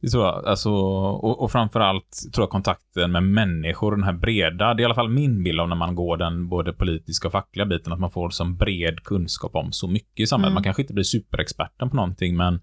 [0.00, 0.46] Det tror jag.
[0.46, 4.84] Alltså, och, och framförallt tror jag kontakten med människor, den här breda, det är i
[4.84, 8.00] alla fall min bild av när man går den både politiska och fackliga biten, att
[8.00, 10.50] man får som bred kunskap om så mycket i samhället.
[10.50, 10.54] Mm.
[10.54, 12.60] Man kanske inte blir superexperten på någonting, men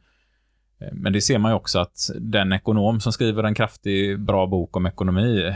[0.91, 4.77] men det ser man ju också att den ekonom som skriver en kraftig, bra bok
[4.77, 5.53] om ekonomi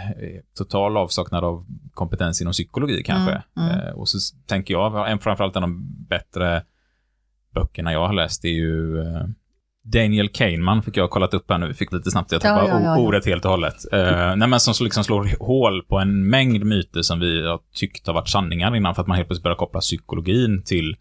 [0.58, 3.44] total avsaknad av kompetens inom psykologi kanske.
[3.58, 3.88] Mm, mm.
[3.88, 6.64] Eh, Och så tänker jag, framförallt en av de bättre
[7.54, 9.26] böckerna jag har läst är ju eh,
[9.92, 12.82] Daniel Kahneman fick jag kollat upp här nu, fick lite snabbt, jag tar Ja, ja,
[12.82, 13.76] ja, ordet helt och hållet.
[13.92, 18.08] Eh, nej, men som liksom slår hål på en mängd myter som vi har tyckt
[18.08, 20.96] har varit sanningar innan, för att man helt plötsligt börjar koppla psykologin till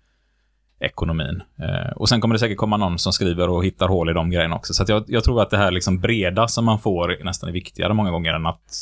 [0.81, 1.43] ekonomin.
[1.59, 4.31] Eh, och sen kommer det säkert komma någon som skriver och hittar hål i de
[4.31, 4.75] grejerna också.
[4.75, 7.95] Så jag, jag tror att det här liksom breda som man får nästan är viktigare
[7.95, 8.73] många gånger än att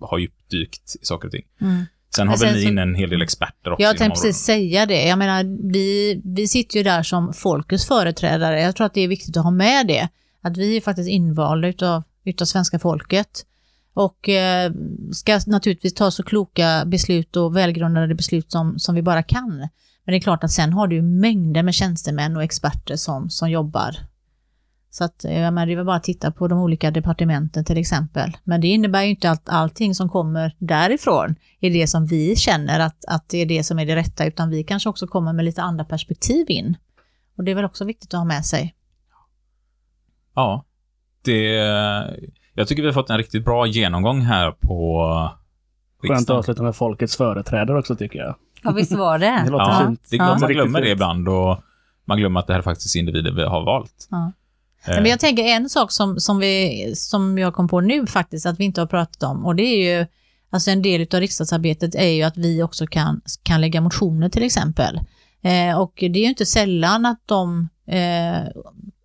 [0.00, 1.44] ha djupdykt i saker och ting.
[1.60, 1.84] Mm.
[2.16, 3.82] Sen har väl ni in en hel del experter också.
[3.82, 5.06] Jag tänkte precis säga det.
[5.06, 8.60] Jag menar, vi, vi sitter ju där som folkets företrädare.
[8.60, 10.08] Jag tror att det är viktigt att ha med det.
[10.42, 13.46] Att vi är faktiskt invalda utav, utav svenska folket.
[13.94, 14.72] Och eh,
[15.12, 19.58] ska naturligtvis ta så kloka beslut och välgrundade beslut som, som vi bara kan.
[20.04, 23.50] Men det är klart att sen har du mängder med tjänstemän och experter som, som
[23.50, 23.96] jobbar.
[24.96, 27.78] Så att, eh, jag menar, det är bara att titta på de olika departementen till
[27.78, 28.36] exempel.
[28.44, 32.80] Men det innebär ju inte att allting som kommer därifrån är det som vi känner
[32.80, 35.44] att, att det är det som är det rätta, utan vi kanske också kommer med
[35.44, 36.76] lite andra perspektiv in.
[37.38, 38.74] Och det är väl också viktigt att ha med sig.
[40.34, 40.64] Ja.
[41.24, 41.46] Det,
[42.54, 45.02] jag tycker vi har fått en riktigt bra genomgång här på
[46.02, 46.38] Skönt att riksdagen.
[46.38, 48.34] avsluta med folkets företrädare också tycker jag.
[48.62, 49.26] Ja, visst var det.
[49.44, 50.06] Det låter Ja, fint.
[50.10, 50.38] det, Ja.
[50.40, 51.58] man glömmer det ibland och
[52.04, 54.08] man glömmer att det här är faktiskt individer vi har valt.
[54.10, 54.32] Ja.
[54.84, 58.46] Eh, Men jag tänker en sak som, som, vi, som jag kom på nu faktiskt,
[58.46, 60.06] att vi inte har pratat om, och det är ju,
[60.50, 64.42] alltså en del av riksdagsarbetet är ju att vi också kan, kan lägga motioner till
[64.42, 65.00] exempel.
[65.42, 68.48] Eh, och det är ju inte sällan att de eh,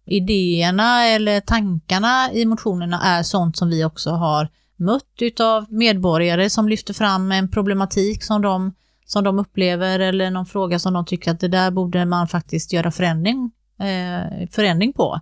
[0.05, 6.69] idéerna eller tankarna i motionerna är sånt som vi också har mött utav medborgare som
[6.69, 8.73] lyfter fram en problematik som de,
[9.05, 12.73] som de upplever eller någon fråga som de tycker att det där borde man faktiskt
[12.73, 15.19] göra förändring, eh, förändring på.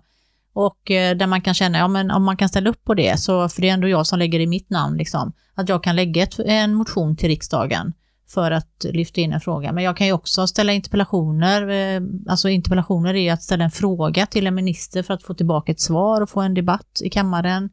[0.52, 3.20] Och eh, där man kan känna, ja men om man kan ställa upp på det,
[3.20, 5.96] så, för det är ändå jag som lägger i mitt namn, liksom, att jag kan
[5.96, 7.92] lägga ett, en motion till riksdagen
[8.28, 9.72] för att lyfta in en fråga.
[9.72, 13.70] Men jag kan ju också ställa interpellationer, eh, alltså interpellationer är ju att ställa en
[13.70, 17.10] fråga till en minister för att få tillbaka ett svar och få en debatt i
[17.10, 17.70] kammaren.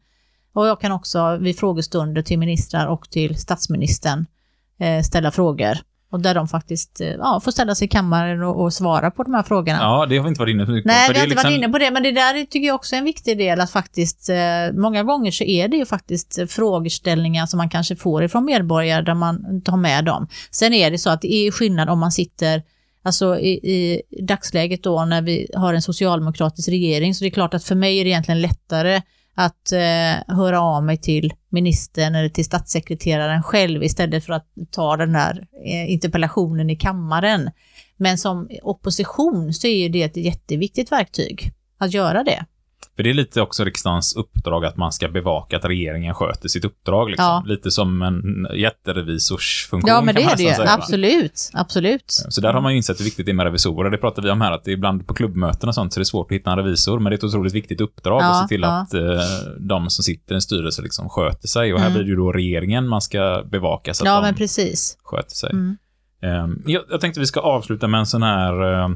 [0.53, 4.25] Och jag kan också vid frågestunder till ministrar och till statsministern
[4.79, 5.77] eh, ställa frågor.
[6.09, 9.23] Och där de faktiskt eh, ja, får ställa sig i kammaren och, och svara på
[9.23, 9.77] de här frågorna.
[9.81, 10.71] Ja, det har vi inte varit inne på.
[10.71, 12.95] Nej, vi har inte liksom- varit inne på det, men det där tycker jag också
[12.95, 14.35] är en viktig del att faktiskt, eh,
[14.73, 19.01] många gånger så är det ju faktiskt eh, frågeställningar som man kanske får ifrån medborgare
[19.01, 20.27] där man har med dem.
[20.51, 22.63] Sen är det så att det är skillnad om man sitter
[23.03, 27.53] Alltså i, i dagsläget då när vi har en socialdemokratisk regering så det är klart
[27.53, 29.01] att för mig är det egentligen lättare
[29.39, 34.97] att eh, höra av mig till ministern eller till statssekreteraren själv istället för att ta
[34.97, 37.51] den där eh, interpellationen i kammaren.
[37.97, 42.45] Men som opposition så är ju det ett jätteviktigt verktyg att göra det.
[42.97, 46.65] För det är lite också riksdagens uppdrag att man ska bevaka att regeringen sköter sitt
[46.65, 47.09] uppdrag.
[47.09, 47.25] Liksom.
[47.25, 47.43] Ja.
[47.45, 50.53] Lite som en jätterevisorsfunktion Ja, men det är det ju.
[50.53, 50.69] säga.
[50.73, 51.49] Absolut.
[51.53, 52.03] Absolut.
[52.29, 53.89] Så där har man ju insett hur viktigt det är med revisorer.
[53.89, 56.01] Det pratar vi om här, att det är ibland på klubbmöten och sånt så är
[56.01, 58.41] det svårt att hitta en revisor, men det är ett otroligt viktigt uppdrag Ja, att
[58.41, 58.67] se till ja.
[58.81, 59.01] att eh,
[59.59, 61.73] de som sitter i en styrelse liksom sköter sig.
[61.73, 61.93] Och här Mm.
[61.97, 64.97] blir det ju då regeringen man ska bevaka så att Ja, de men precis.
[65.03, 65.49] sköter sig.
[65.51, 65.77] Mm.
[66.21, 68.89] Ehm, jag, jag tänkte vi ska avsluta med en sån här eh,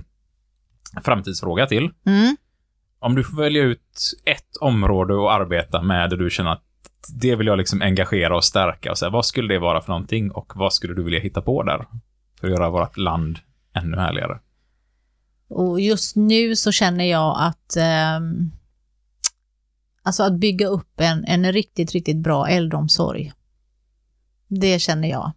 [1.03, 1.89] framtidsfråga till.
[2.05, 2.37] Mm.
[3.03, 6.63] Om du får välja ut ett område att arbeta med där du känner att
[7.21, 9.89] det vill jag liksom engagera och stärka och så här, vad skulle det vara för
[9.89, 11.85] någonting och vad skulle du vilja hitta på där?
[12.39, 13.39] För att göra vårt land
[13.73, 14.39] ännu härligare.
[15.47, 18.19] Och just nu så känner jag att eh,
[20.03, 23.33] alltså att bygga upp en, en riktigt, riktigt bra äldreomsorg.
[24.47, 25.31] Det känner jag.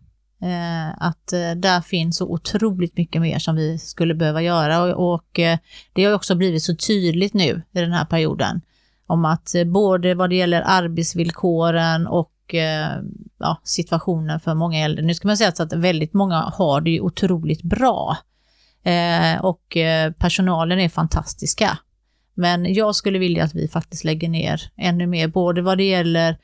[0.45, 5.15] Eh, att eh, där finns så otroligt mycket mer som vi skulle behöva göra och,
[5.15, 5.59] och eh,
[5.93, 8.61] det har ju också blivit så tydligt nu i den här perioden
[9.07, 13.03] om att eh, både vad det gäller arbetsvillkoren och eh,
[13.39, 15.05] ja, situationen för många äldre.
[15.05, 18.17] Nu ska man säga så att väldigt många har det ju otroligt bra.
[18.83, 21.79] Eh, och eh, personalen är fantastiska.
[22.35, 26.37] Men jag skulle vilja att vi faktiskt lägger ner ännu mer, både vad det gäller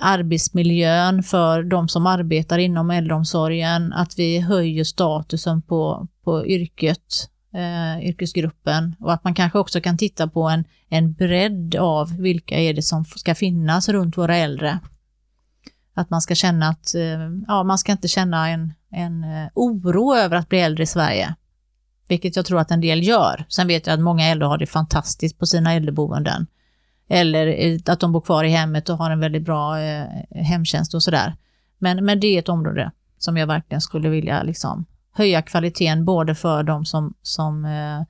[0.00, 8.08] arbetsmiljön för de som arbetar inom äldreomsorgen, att vi höjer statusen på, på yrket, eh,
[8.08, 12.74] yrkesgruppen och att man kanske också kan titta på en, en bredd av vilka är
[12.74, 14.78] det som ska finnas runt våra äldre.
[15.94, 20.14] Att man ska känna att, eh, ja, man ska inte känna en, en eh, oro
[20.14, 21.34] över att bli äldre i Sverige.
[22.08, 23.46] Vilket jag tror att en del gör.
[23.48, 26.46] Sen vet jag att många äldre har det fantastiskt på sina äldreboenden.
[27.08, 31.02] Eller att de bor kvar i hemmet och har en väldigt bra eh, hemtjänst och
[31.02, 31.34] sådär.
[31.78, 36.34] Men, men det är ett område som jag verkligen skulle vilja liksom höja kvaliteten både
[36.34, 38.02] för de som, som, eh,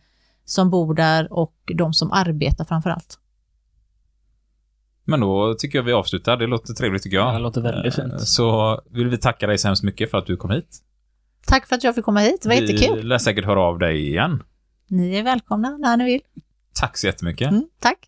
[0.44, 3.18] som bor där och de som arbetar framför allt.
[5.05, 6.36] Men då tycker jag vi avslutar.
[6.36, 7.35] Det låter trevligt tycker jag.
[7.35, 8.20] Det låter väldigt Eh, fint.
[8.20, 10.78] Så vill vi tacka dig så hemskt mycket för att du kom hit.
[11.47, 13.06] Tack för att jag fick komma hit, det var Vi jättekul.
[13.09, 14.43] lär säkert höra av dig igen.
[14.89, 16.20] Ni är välkomna när ni vill.
[16.74, 17.51] Tack så jättemycket.
[17.51, 17.98] Mm, tack.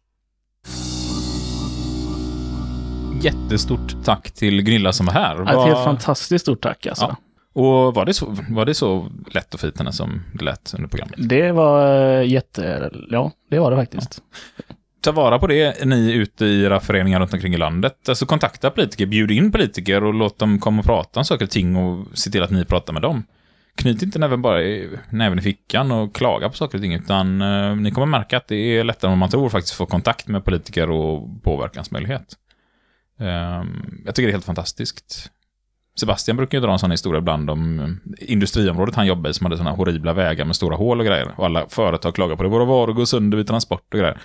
[3.20, 5.36] Jättestort tack till Gnilla som var här.
[5.36, 7.04] Ja, Ett helt fantastiskt stort tack alltså.
[7.04, 7.16] Ja.
[7.60, 11.14] Och var det, så, var det så lätt och fint som det lät under programmet?
[11.18, 12.90] Det var eh, jätte...
[13.10, 14.22] Ja, det var det faktiskt.
[15.00, 18.08] Ta vara på det, ni ute i era föreningar runt omkring i landet.
[18.08, 21.50] Alltså kontakta politiker, bjud in politiker och låt dem komma och prata om saker och
[21.50, 23.24] ting och se till att ni pratar med dem.
[23.76, 27.42] Knyt inte näven bara i, näven i fickan och klaga på saker och ting, utan
[27.42, 30.28] eh, ni kommer märka att det är lättare än man tror faktiskt att få kontakt
[30.28, 32.36] med politiker och påverkansmöjlighet.
[33.18, 35.30] Ehm, jag tycker det är helt fantastiskt.
[36.00, 39.44] Sebastian brukar ju dra en sån historia ibland om eh, industriområdet han jobbar i som
[39.46, 41.34] hade såna horribla vägar med stora hål och grejer.
[41.36, 42.48] Och alla företag klagar på det.
[42.48, 44.20] Våra varor går sönder vid transport och grejer.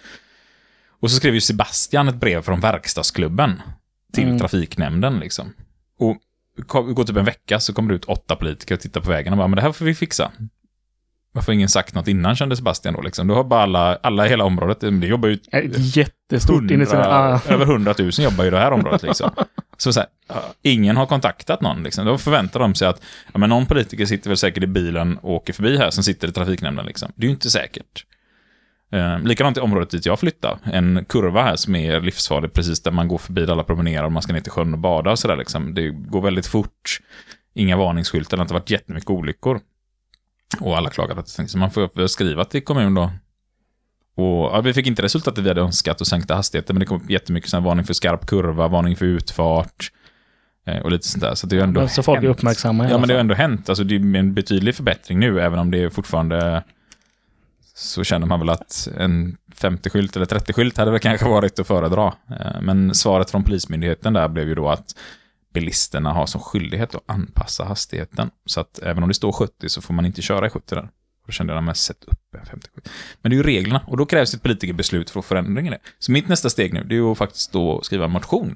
[1.00, 3.62] Och så skrev ju Sebastian ett brev från verkstadsklubben
[4.14, 4.40] till Mm.
[4.40, 5.54] trafiknämnden liksom.
[6.00, 6.18] Och
[6.96, 9.38] går typ en vecka så kommer det ut åtta politiker och tittar på vägen och
[9.38, 10.32] bara, men det här får vi fixa.
[11.36, 13.28] Varför har ingen sagt något innan, kände Sebastian då liksom.
[13.28, 17.12] Då har bara alla, alla i hela området, det jobbar ju Ett jättestort hundra, initiativ.
[17.12, 17.40] Ah.
[17.54, 19.32] över hundratusen jobbar i det här området liksom.
[19.78, 20.10] Så, så här,
[20.62, 22.06] ingen har kontaktat någon liksom.
[22.06, 23.02] Då förväntar de sig att,
[23.34, 26.28] ja men någon politiker sitter väl säkert i bilen och åker förbi här som sitter
[26.28, 27.12] i trafiknämnden liksom.
[27.16, 28.06] Det är ju inte säkert.
[28.92, 30.58] Eh, likadant i området dit jag flyttar.
[30.64, 34.12] En kurva här som är livsfarlig precis där man går förbi där alla promenerar och
[34.12, 35.74] man ska ner till sjön och bada och sådär liksom.
[35.74, 37.00] Det går väldigt fort.
[37.54, 39.60] Inga varningsskyltar, det har inte varit jättemycket olyckor.
[40.60, 41.48] Och alla klagar på det.
[41.48, 43.12] Så man får skriva till kommun då.
[44.16, 46.98] Och ja, vi fick inte resultatet vi hade önskat och sänkta hastigheter, men det kom
[47.02, 49.92] upp jättemycket sån varning för skarp kurva, varning för utfart
[50.68, 51.36] eh, och lite sånt där.
[51.36, 52.38] Så det är ändå Men så folk är hänt.
[52.38, 53.70] uppmärksamma Ja, men det har ändå hänt.
[53.70, 56.64] Alltså, det är en betydlig förbättring nu, även om det är fortfarande
[57.76, 62.14] så känner man väl att en 50-skylt eller 30-skylt hade väl kanske varit att föredra.
[62.30, 64.96] Eh, Men svaret från Polismyndigheten där blev ju då att
[65.54, 68.32] bilisterna har som skyldighet att anpassa hastigheten.
[68.46, 70.84] Så att även om det står 70 så får man inte köra i 70 där.
[70.84, 72.82] Och då kände jag, men sätt upp en 57.
[73.22, 75.80] Men det är ju reglerna och då krävs ett politikerbeslut för att förändring i det.
[76.00, 78.56] Så mitt nästa steg nu, det är ju att faktiskt då skriva en motion.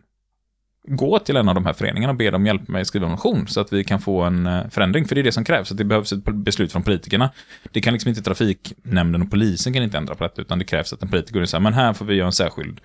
[0.89, 3.11] Gå till en av de här föreningarna och be dem hjälpa mig att skriva en
[3.11, 5.05] motion så att vi kan få en eh, förändring.
[5.05, 7.29] För det är det som krävs, att det behövs ett beslut från politikerna.
[7.71, 10.93] Det kan liksom inte trafiknämnden och polisen kan inte ändra på detta, utan det krävs
[10.93, 12.81] att en politiker säger, men här får vi göra en särskild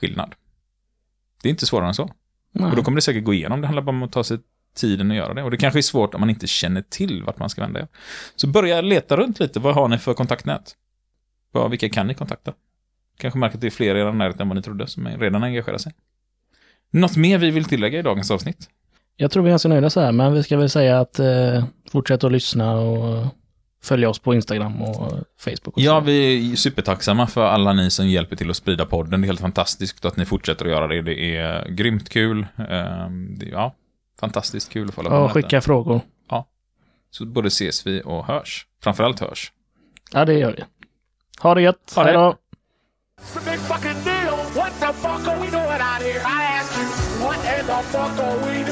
[0.00, 0.34] skillnad.
[1.42, 2.10] Det är inte svårare än så.
[2.52, 2.70] Nej.
[2.70, 3.60] Och då kommer det säkert gå igenom.
[3.60, 4.38] Det handlar bara om att ta sig
[4.76, 5.42] tiden att göra det.
[5.42, 7.86] Och det kanske är svårt om man inte känner till vart man ska vända.
[8.36, 9.60] Så börja leta runt lite.
[9.60, 10.76] Vad har ni för kontaktnät?
[11.70, 12.52] Vilka kan ni kontakta?
[13.18, 15.42] Kanske märker att det är fler i er närhet än vad ni trodde som redan
[15.42, 15.92] engagerar sig.
[16.90, 18.68] Något mer vi vill tillägga i dagens avsnitt?
[19.16, 21.64] Jag tror vi är ganska nöjda så här, men vi ska väl säga att eh,
[21.90, 23.26] fortsätt att lyssna och
[23.82, 25.76] följa oss på Instagram och Facebook.
[25.76, 29.20] Och Ja, vi är supertacksamma för alla ni som hjälper till att sprida podden.
[29.20, 31.02] Det är helt fantastiskt att ni fortsätter att göra det.
[31.02, 32.46] Det är grymt kul.
[32.68, 33.74] Ehm, det är, Ja,
[34.20, 35.34] fantastiskt kul att få hålla på och med detta.
[35.42, 36.00] skicka frågor.
[37.10, 38.66] Så både ses vi och hörs.
[38.82, 39.52] Framförallt hörs.
[40.12, 40.64] Ja, det gör vi.
[41.40, 41.92] Ha det gött.
[41.96, 42.08] Ha det.
[42.10, 42.36] Hej då.
[43.22, 44.36] It's a big fucking deal.
[44.56, 46.20] What the fuck are we doing out here?
[46.20, 48.71] I ask you, what in the fuck are we doing?